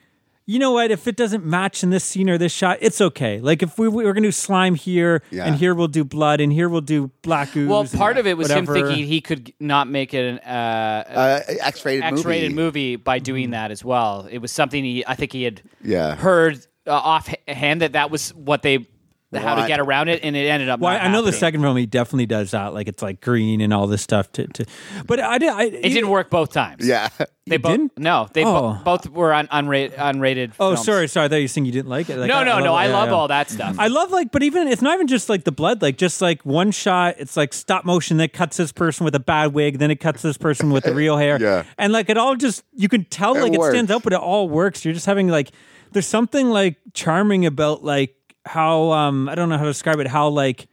[0.48, 0.90] You know what?
[0.92, 3.40] If it doesn't match in this scene or this shot, it's okay.
[3.40, 5.46] Like if we, we were going to do slime here, Yeah.
[5.46, 7.70] and here we'll do blood, and here we'll do black ooze.
[7.70, 11.54] Well, part of it was him thinking he could not make it an uh, Uh,
[11.62, 12.92] X-rated, X-rated movie.
[12.92, 14.28] movie by doing that as well.
[14.32, 16.16] It was something he, I think he had Yeah.
[16.16, 18.88] heard uh, offhand that that was what they
[19.34, 20.80] how to get around it, and it ended up.
[20.80, 22.74] Well, I know the second film he definitely does that.
[22.74, 24.32] Like it's like green and all this stuff.
[24.34, 24.66] To, to
[25.06, 25.50] but I did.
[25.50, 26.86] I, It didn't work both times.
[26.88, 27.10] Yeah,
[27.48, 27.98] they both didn't?
[27.98, 28.82] no, they bo- Oh.
[28.84, 29.94] both were on unrated.
[29.96, 30.86] unrated Oh, films.
[30.86, 31.26] sorry, sorry.
[31.26, 32.18] I thought you were saying you didn't like it.
[32.18, 32.74] Like, no, no, no.
[32.74, 33.16] I yeah, love yeah.
[33.16, 33.76] all that stuff.
[33.80, 35.82] I love like, but even it's not even just like the blood.
[35.82, 39.20] Like just like one shot, it's like stop motion that cuts this person with a
[39.20, 41.32] bad wig, then it cuts this person with the real hair.
[41.42, 41.64] Yeah.
[41.78, 44.20] and like it all just you can tell It like it stands out, but it
[44.20, 44.84] all works.
[44.84, 45.52] You're just having like
[45.94, 48.16] there's something like charming about like
[48.46, 50.08] how um I don't know how to describe it.
[50.08, 50.68] How like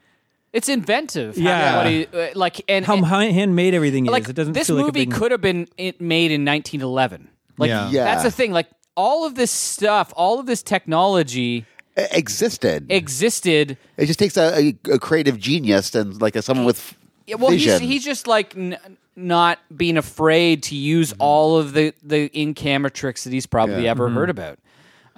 [0.53, 1.37] it's inventive.
[1.37, 1.77] how- Yeah.
[1.77, 4.13] what he- uh, like and, how and- hi- handmade everything is.
[4.13, 7.29] like it doesn't this feel like movie big- could have been it made in 1911.
[7.59, 7.91] Like Yeah.
[7.91, 8.05] Yeah.
[8.05, 8.53] that's the thing.
[8.53, 11.67] Like all of this stuff, all of this technology
[11.97, 12.87] It existed.
[12.91, 13.77] existed.
[13.97, 16.95] it just takes a, a, a creative genius and like a, someone with
[17.27, 17.83] Yeah, well, he's, vision.
[17.87, 18.79] he's just like n-
[19.17, 23.85] not being afraid to use all of the the in camera tricks that he's probably
[23.85, 23.91] Yeah.
[23.91, 24.59] ever heard about.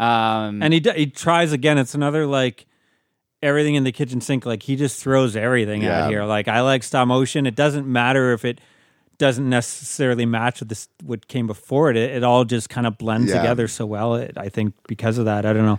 [0.00, 1.76] Um, and he d- he tries again.
[1.78, 2.66] It's another like
[3.42, 4.46] everything in the kitchen sink.
[4.46, 6.04] Like he just throws everything Yeah.
[6.04, 6.24] out here.
[6.24, 7.46] Like I like stop motion.
[7.46, 8.60] It doesn't matter if it
[9.18, 11.96] doesn't necessarily match with this what came before it.
[11.96, 13.38] It, it all just kind of blends Yeah.
[13.42, 14.14] together so well.
[14.14, 15.44] It, I think because of that.
[15.44, 15.78] I don't know.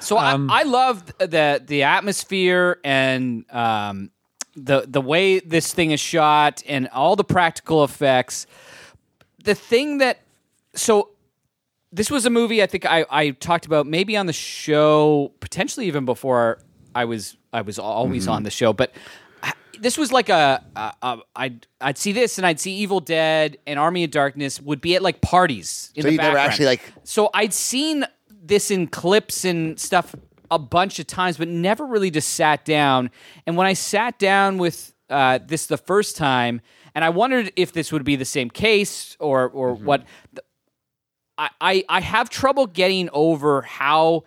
[0.00, 4.10] So I, I love the the atmosphere and um,
[4.54, 8.46] the the way this thing is shot and all the practical effects.
[9.44, 10.18] The thing that
[10.74, 11.08] so
[11.92, 15.86] this was a movie I think I, I talked about maybe on the show potentially
[15.86, 16.58] even before
[16.94, 18.92] I was I was always on the show, but
[19.78, 23.58] this was like a, a, a I'd I'd see this and I'd see Evil Dead
[23.66, 26.50] and Army of Darkness would be at like parties in So the you never background.
[26.50, 28.04] actually, like- So I'd seen
[28.44, 30.14] this in clips and stuff
[30.50, 33.10] a bunch of times, but never really just sat down.
[33.46, 36.60] And when I sat down with uh, this the first time,
[36.94, 40.04] and I wondered if this would be the same case or or what.
[41.42, 44.24] I, I I have trouble getting over how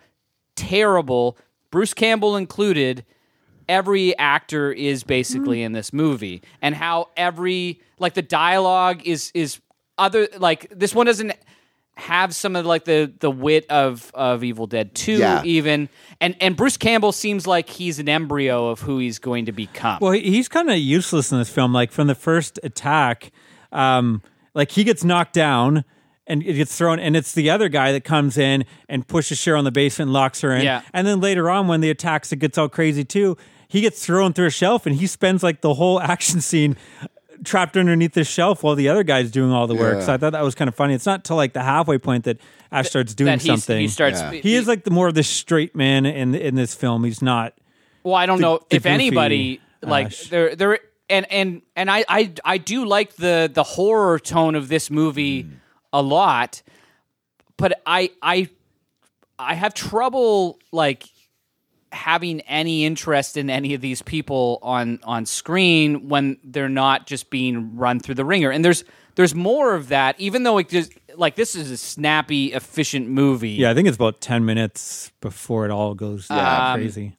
[0.54, 1.36] terrible
[1.70, 3.04] Bruce Campbell included
[3.68, 9.60] every actor is basically in this movie and how every like the dialogue is is
[9.98, 11.32] other like this one doesn't
[11.96, 15.42] have some of like the the wit of of Evil Dead 2 Yeah.
[15.44, 15.88] even
[16.20, 19.98] and and Bruce Campbell seems like he's an embryo of who he's going to become.
[20.00, 21.72] Well, he- he's kind of useless in this film.
[21.72, 23.32] Like from the first attack,
[23.72, 24.22] um,
[24.54, 25.84] like he gets knocked down
[26.26, 29.58] and it gets thrown, and it's the other guy that comes in and pushes Cheryl
[29.60, 30.62] in the basement and locks her in.
[30.64, 30.82] Yeah.
[30.92, 33.36] And then later on, when the attacks, it gets all crazy too.
[33.68, 36.76] He gets thrown through a shelf, and he spends like the whole action scene
[37.44, 39.98] trapped underneath the shelf while the other guy's doing all the work.
[39.98, 40.06] Yeah.
[40.06, 40.94] So I thought that was kind of funny.
[40.94, 42.38] It's not till like the halfway point that
[42.72, 43.78] Ash starts doing that something.
[43.78, 44.20] he starts.
[44.20, 44.30] Yeah.
[44.32, 47.04] he is like the more of the straight man in in this film.
[47.04, 47.52] He's not.
[48.02, 50.28] Well, I don't the- know the if goofy anybody like Ash.
[50.28, 50.78] there there
[51.10, 55.44] and and and I I I do like the the horror tone of this movie
[55.44, 55.50] Mm.
[55.98, 56.62] A lot,
[57.56, 58.48] but I I
[59.38, 61.04] I have trouble like
[61.92, 67.30] having any interest in any of these people on on screen when they're not just
[67.30, 68.50] being run through the ringer.
[68.50, 72.52] And there's there's more of that, even though it just like this is a snappy,
[72.52, 73.50] efficient movie.
[73.50, 77.16] Yeah, I think it's about ten minutes before it all goes Um, crazy.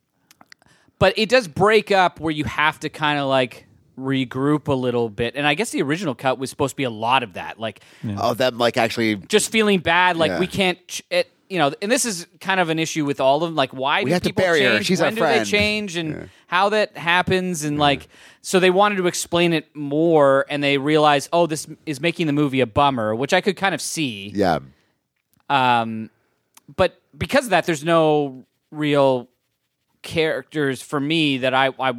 [0.99, 3.66] but it does break up where you have to kind of like
[3.97, 5.35] regroup a little bit.
[5.35, 7.81] And I guess the original cut was supposed to be a lot of that, like
[8.17, 9.15] Oh, them like actually.
[9.15, 10.39] just feeling bad, like Yeah.
[10.39, 10.87] we can't.
[10.87, 13.55] Ch- it, you know, and this is kind of an issue with all of them.
[13.55, 14.73] Like, why We do have to people bury her.
[14.75, 14.85] change?
[14.85, 15.39] She's our when do friend.
[15.45, 17.63] they change, and how that happens?
[17.63, 18.09] And like,
[18.41, 22.33] so they wanted to explain it more, and they realized, oh, this is making the
[22.33, 24.33] movie a bummer, which I could kind of see.
[24.35, 24.59] Yeah.
[25.49, 26.09] Um,
[26.75, 29.29] but because of that, there's no real
[30.01, 31.93] characters for me that I, I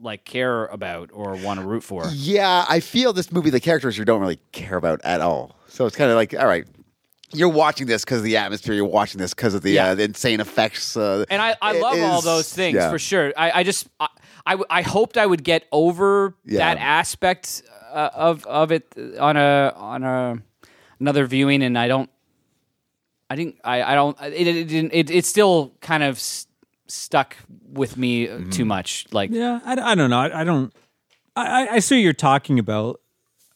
[0.00, 2.06] like care about or want to root for.
[2.12, 5.56] Yeah, I feel this movie, the characters you don't really care about at all.
[5.68, 6.66] So it's kind of like, all right,
[7.32, 8.74] you're watching this because of the atmosphere.
[8.74, 9.86] You're watching this because of the, Yeah.
[9.88, 10.96] uh, the insane effects.
[10.96, 12.90] Uh, And I, I love all those things yeah.
[12.90, 13.32] for sure.
[13.36, 14.08] I, I just I,
[14.46, 16.58] I, I hoped I would get over Yeah.
[16.58, 17.62] that aspect
[17.92, 20.42] uh, of of it on a on a
[21.00, 22.10] another viewing, and I don't.
[23.28, 23.56] I didn't.
[23.64, 24.16] I, I don't.
[24.22, 24.92] It, it didn't.
[24.94, 26.46] It, it still kind of s-
[26.88, 27.36] stuck
[27.72, 28.50] with me uh, Mm-hmm.
[28.50, 29.06] too much.
[29.12, 30.18] Like Yeah, I, I don't know.
[30.18, 30.72] I, I don't.
[31.34, 33.00] I, I- I see what you're talking about.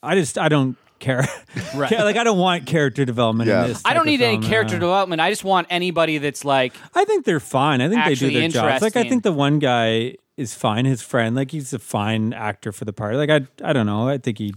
[0.03, 1.27] I just I don't care.
[1.75, 1.91] Right.
[1.93, 3.63] Like I don't want character development Yeah.
[3.63, 3.83] in this.
[3.85, 5.21] I don't need any character development.
[5.21, 7.81] I just want anybody that's like I think they're fine.
[7.81, 8.83] I think they do Actually their jobs.
[8.83, 10.85] Like I think the one guy is fine.
[10.85, 13.15] His friend, like he's a fine actor for the part.
[13.17, 14.09] Like I, I don't know.
[14.09, 14.55] I think he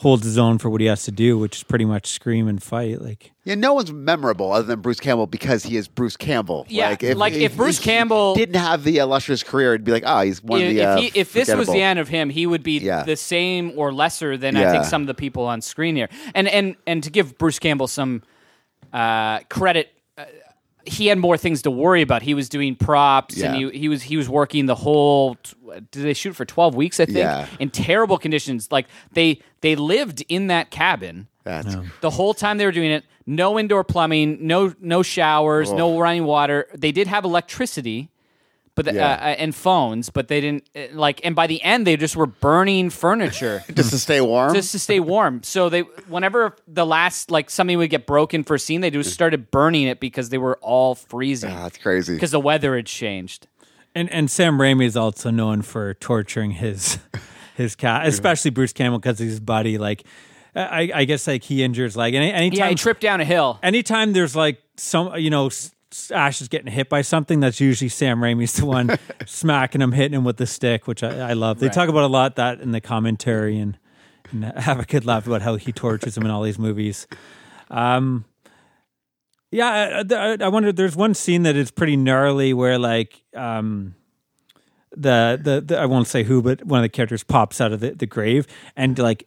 [0.00, 2.62] holds his own for what he has to do, which is pretty much scream and
[2.62, 3.02] fight.
[3.02, 6.64] Like Yeah, no one's memorable other than Bruce Campbell because he is Bruce Campbell.
[6.70, 10.22] Yeah, like, if Bruce he Campbell- didn't have the illustrious career, it'd be like, oh,
[10.22, 10.80] he's one if, of the.
[10.80, 13.02] if, uh, he, if this was the end of him, he would be Yeah.
[13.02, 16.08] the same or lesser than I think some of the people on screen here.
[16.34, 18.22] And and and to give Bruce Campbell some
[18.94, 20.24] uh, credit, uh,
[20.90, 22.22] he had more things to worry about.
[22.22, 25.36] He was doing props, and he, he was he was working the whole.
[25.90, 26.98] Did they shoot for twelve weeks?
[27.00, 27.46] I think Yeah.
[27.58, 28.70] in terrible conditions.
[28.72, 31.28] Like they they lived in that cabin.
[31.44, 35.98] That's The whole time they were doing it, no indoor plumbing, no no showers, no
[35.98, 36.66] running water.
[36.74, 38.10] They did have electricity,
[38.76, 39.06] but the, Yeah.
[39.10, 41.20] uh, uh, and phones, but they didn't uh, like.
[41.24, 44.54] And by the end, they just were burning furniture just to stay warm.
[44.54, 45.42] just to stay warm.
[45.42, 49.12] So they, whenever the last like something would get broken for a scene, they just
[49.12, 52.14] started burning it because they were all freezing Ah, that's crazy.
[52.14, 53.46] because the weather had changed.
[53.94, 56.98] and and Sam Raimi is also known for torturing his
[57.56, 59.76] his cat, especially Bruce Campbell because his buddy.
[59.78, 60.04] Like
[60.54, 63.58] I, I guess like he injures like Any anytime Yeah, he tripped down a hill.
[63.62, 65.74] anytime there's like some you know S- S-
[66.12, 70.16] Ash is getting hit by something, that's usually Sam Raimi's the one smacking him, hitting
[70.16, 71.58] him with the stick, which I, I love.
[71.58, 71.72] They Right.
[71.74, 73.78] talk about a lot that in the commentary and,
[74.30, 77.06] and have a good laugh about how he tortures him in all these movies.
[77.70, 78.24] Um,
[79.50, 80.72] yeah, I, I, I wonder.
[80.72, 83.96] There's one scene that is pretty gnarly where like um,
[84.92, 87.80] the, the the I won't say who, but one of the characters pops out of
[87.80, 88.46] the, the grave
[88.76, 89.26] and like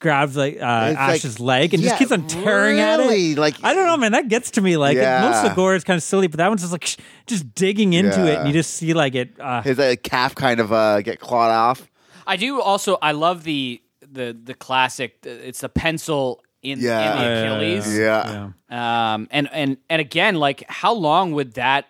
[0.00, 3.38] grabs like uh, It's like- Ash's leg and yeah, just keeps on tearing at it.
[3.38, 4.12] like- I don't know, man.
[4.12, 4.76] That gets to me.
[4.76, 6.84] Like it- most of the gore is kind of silly, but that one's just like
[6.84, 6.96] sh-
[7.26, 9.38] just digging into it, and you just see like it.
[9.40, 11.88] Uh, His uh, calf kind of uh, get clawed off.
[12.26, 12.98] I do also.
[13.00, 13.80] I love the
[14.10, 15.18] the the classic.
[15.24, 17.12] It's the pencil in, Yeah.
[17.12, 17.98] in the Achilles.
[17.98, 18.50] Yeah.
[18.70, 19.12] yeah.
[19.14, 21.86] Um, and and and again, like how long would that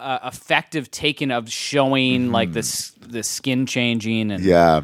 [0.00, 4.80] uh, effect have taken of showing like this the skin changing and Yeah.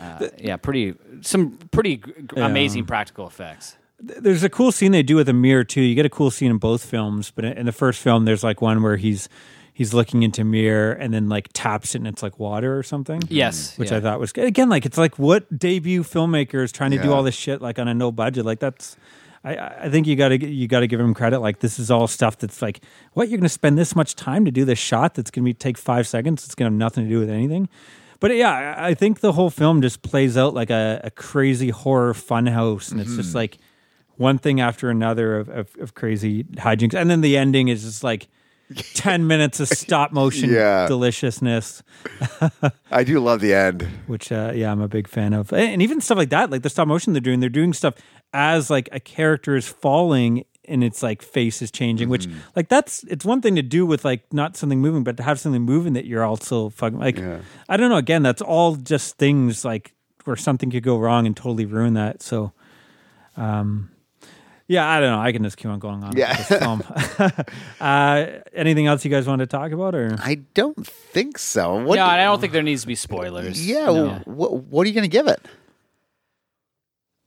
[0.00, 3.76] Uh, yeah, pretty some pretty g- g- amazing practical effects.
[4.00, 5.80] there's a cool scene they do with a mirror too.
[5.80, 8.60] You get a cool scene in both films, but in the first film, there's like
[8.60, 9.28] one where he's
[9.72, 12.82] he's looking into a mirror and then like taps it and it's like water or
[12.82, 13.20] something.
[13.20, 13.34] Mm-hmm.
[13.34, 13.98] Yes, which yeah.
[13.98, 14.44] I thought was good.
[14.46, 17.88] Again, like it's like what debut filmmakers trying to do all this shit like on
[17.88, 18.44] a no budget?
[18.44, 18.96] Like that's.
[19.46, 21.40] I, I think you gotta you gotta give him credit.
[21.40, 22.80] Like this is all stuff that's like,
[23.12, 25.76] what you're gonna spend this much time to do this shot that's gonna be take
[25.76, 26.46] five seconds.
[26.46, 27.68] It's gonna have nothing to do with anything.
[28.24, 32.14] But yeah, I think the whole film just plays out like a, a crazy horror
[32.14, 33.58] funhouse, and it's just like
[34.16, 38.02] one thing after another of, of, of crazy hijinks, and then the ending is just
[38.02, 38.28] like
[38.94, 40.86] ten minutes of stop motion Yeah.
[40.86, 41.82] deliciousness,
[42.90, 43.82] I do love the end.
[44.06, 46.70] which uh, yeah, I'm a big fan of, and even stuff like that, like the
[46.70, 47.94] stop motion they're doing, they're doing stuff
[48.32, 52.38] as like a character is falling and its like face is changing, which Mm-hmm.
[52.56, 55.38] like that's it's one thing to do with like not something moving, but to have
[55.40, 57.40] something moving that you're also fucking like Yeah.
[57.68, 57.96] I don't know.
[57.96, 59.92] Again, that's all just things like
[60.24, 62.22] where something could go wrong and totally ruin that.
[62.22, 62.52] So,
[63.36, 63.90] um,
[64.66, 65.20] yeah, I don't know.
[65.20, 66.16] I can just keep on going on.
[66.16, 66.30] Yeah.
[66.38, 66.82] With this film.
[67.80, 71.84] uh, anything else you guys want to talk about, or I don't think so.
[71.84, 71.96] What?
[71.96, 73.66] no, I don't think there needs to be spoilers.
[73.66, 73.84] yeah.
[73.84, 74.22] No.
[74.24, 75.40] What, what are you going to give it?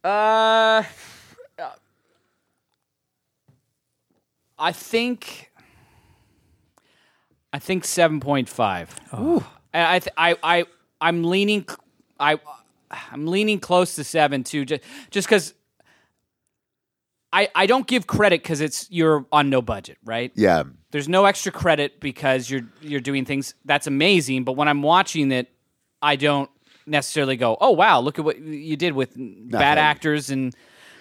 [0.04, 0.84] Uh,
[4.60, 5.52] I think.
[7.54, 8.94] I think seven point five.
[9.74, 10.66] And I, th- I, I,
[11.00, 11.66] I'm leaning.
[12.20, 12.40] I
[13.12, 14.66] I'm leaning close to seven too.
[14.66, 14.82] Just,
[15.12, 15.54] just because.
[17.34, 20.32] I, I don't give credit because it's you're on no budget, right?
[20.34, 20.64] Yeah.
[20.92, 24.46] There's no extra credit because you're you're doing things that's amazing.
[24.46, 25.52] But when I'm watching it,
[26.02, 26.50] I don't
[26.86, 29.12] necessarily go, "Oh wow, look at what you did with
[29.52, 30.56] bad actors and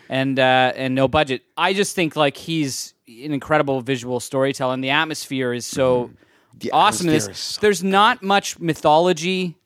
[0.08, 4.82] and uh, and no budget." I just think like he's an incredible visual storyteller, and
[4.82, 6.10] the atmosphere is so
[6.58, 7.08] The awesome.
[7.08, 9.56] in This is so there's not much mythology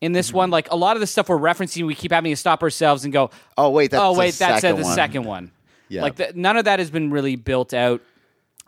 [0.00, 0.50] in this one.
[0.50, 3.12] Like a lot of the stuff we're referencing, we keep having to stop ourselves and
[3.12, 4.94] go, Oh wait, that's oh the wait, that's uh, second the one.
[4.94, 5.52] second one.
[5.88, 6.02] Yeah.
[6.02, 8.00] Like the, none of that has been really built out.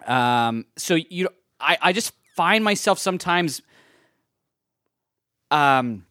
[0.06, 1.28] Um, so you,
[1.60, 3.62] I, I just find myself sometimes.
[5.50, 6.04] Um,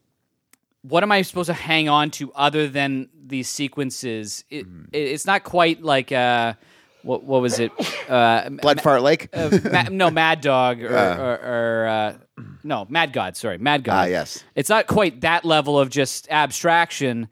[0.84, 4.44] what am I supposed to hang on to other than these sequences?
[4.52, 4.84] It, Hmm.
[4.91, 6.53] it it's not quite like uh,
[7.02, 7.72] what what was it?
[8.08, 9.30] Uh, Blood Fart Lake.
[9.34, 12.14] uh, Ma- no, Mad Dog or, or, or uh,
[12.64, 13.36] no, Mad God.
[13.38, 13.94] Sorry, Mad God.
[13.95, 14.44] Ah, yes.
[14.53, 17.28] It's not quite that level of just abstraction.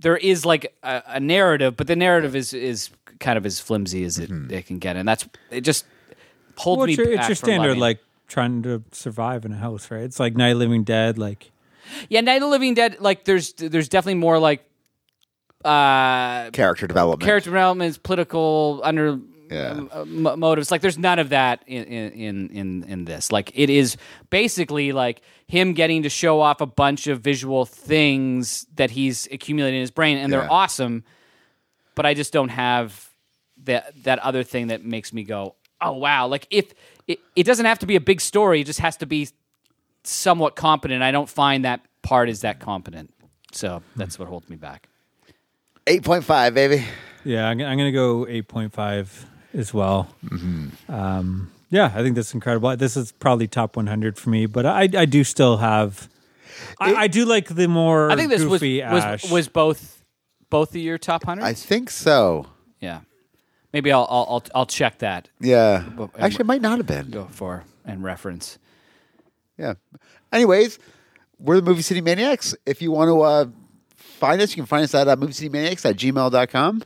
[0.00, 2.90] There is like a, a narrative, but the narrative is is
[3.20, 4.52] kind of as flimsy as it, Mm-hmm.
[4.52, 5.60] it can get, and that's it.
[5.60, 5.84] Just
[6.56, 7.80] holds well, me it's your, back it's your standard loving.
[7.80, 10.02] like trying to survive in a house, right?
[10.02, 11.50] It's like Night of Living Dead, like
[12.08, 12.96] yeah, Night of the Living Dead.
[12.98, 14.64] Like there's there's definitely more like
[15.64, 17.22] uh Character development.
[17.26, 19.18] character developments, political under
[19.50, 19.80] Yeah.
[19.92, 20.70] uh, mo- motives.
[20.70, 23.30] Like there's none of that in, in in in this.
[23.32, 23.96] Like it is
[24.30, 29.76] basically like him getting to show off a bunch of visual things that he's accumulated
[29.76, 31.04] in his brain, and they're awesome.
[31.94, 33.10] But I just don't have
[33.64, 36.26] that that other thing that makes me go, oh wow!
[36.26, 36.72] Like if
[37.06, 39.28] it, it doesn't have to be a big story, it just has to be
[40.04, 41.02] somewhat competent.
[41.02, 43.12] I don't find that part is that competent.
[43.52, 44.88] So that's what holds me back.
[45.86, 46.84] Eight point five, baby.
[47.24, 50.08] yeah, I'm, I'm gonna go eight point five as well.
[50.88, 52.76] Um, yeah, I think that's incredible.
[52.76, 56.08] This is probably top 100 for me, but I I do still have.
[56.78, 58.10] I, I do like the more.
[58.10, 59.30] I think this was goofy was, Ash.
[59.30, 60.02] was both
[60.50, 61.44] both of your top hundred.
[61.44, 62.46] I think so.
[62.80, 63.00] Yeah,
[63.72, 65.84] maybe I'll I'll I'll, I'll check that Yeah.
[65.86, 67.10] And Actually, it might not have been.
[67.10, 68.58] go for and reference.
[69.58, 69.74] Yeah.
[70.32, 70.78] Anyways,
[71.38, 72.54] we're the Movie City Maniacs.
[72.66, 73.46] If you want to uh,
[74.22, 76.82] find us, you can find us at uh, moviecitymaniacs at gmail.com.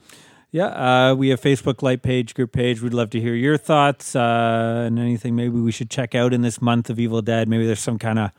[0.53, 2.81] Yeah, uh, we have Facebook light page, group page.
[2.81, 6.41] We'd love to hear your thoughts uh, and anything maybe we should check out in
[6.41, 7.47] this month of Evil Dead.
[7.49, 8.31] Maybe there's some kind of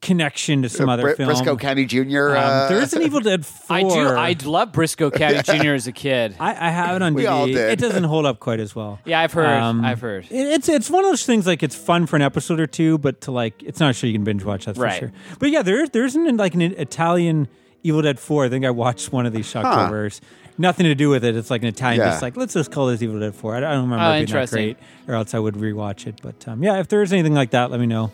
[0.00, 1.30] connection to some Uh, other Br- film.
[1.30, 2.36] Brisco County Jr.
[2.36, 3.76] Um, uh, there is an Evil Dead 4.
[3.76, 3.98] I do.
[3.98, 5.72] I love Brisco County Jr.
[5.74, 6.36] as a kid.
[6.38, 7.30] I, I have it on We DVD.
[7.30, 7.56] all did.
[7.56, 8.98] It doesn't hold up quite as well.
[9.06, 9.46] Yeah, I've heard.
[9.46, 10.26] Um, I've heard.
[10.30, 12.98] It- It's it's one of those things like it's fun for an episode or two,
[12.98, 14.66] but to like it's not sure you can binge watch.
[14.66, 14.92] That's Right.
[15.00, 15.12] for sure.
[15.38, 17.48] But yeah, there there isn't like an Italian
[17.82, 18.44] Evil Dead Four.
[18.44, 20.20] I think I watched one of these Shocktovers.
[20.60, 21.36] Nothing to do with it.
[21.36, 22.00] It's like an Italian.
[22.00, 22.10] Yeah.
[22.10, 23.54] Just like let's just call this Evil Dead Four.
[23.56, 24.76] I don't remember Oh, it being that great,
[25.06, 26.20] or else I would rewatch it.
[26.22, 28.12] But um, yeah, if there is anything like that, let me know.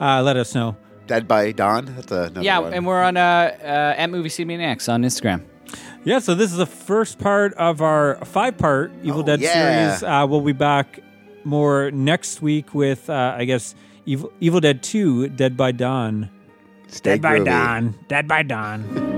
[0.00, 0.76] Uh, let us know.
[1.06, 1.86] Dead by Dawn.
[1.86, 2.74] That's another Yeah, one.
[2.74, 3.20] and we're on uh,
[3.62, 5.42] uh, at Movie CMNX on Instagram.
[6.04, 9.96] Yeah, so this is the first part of our five part Evil Oh, Dead yeah.
[9.96, 10.02] series.
[10.02, 11.00] Uh, we'll be back
[11.44, 13.74] more next week with, uh, I guess,
[14.04, 16.28] Evil, Evil Dead 2 Dead by Dawn.
[17.02, 17.38] Dead by.
[17.38, 17.94] Dawn.
[18.08, 19.17] Dead by Dawn.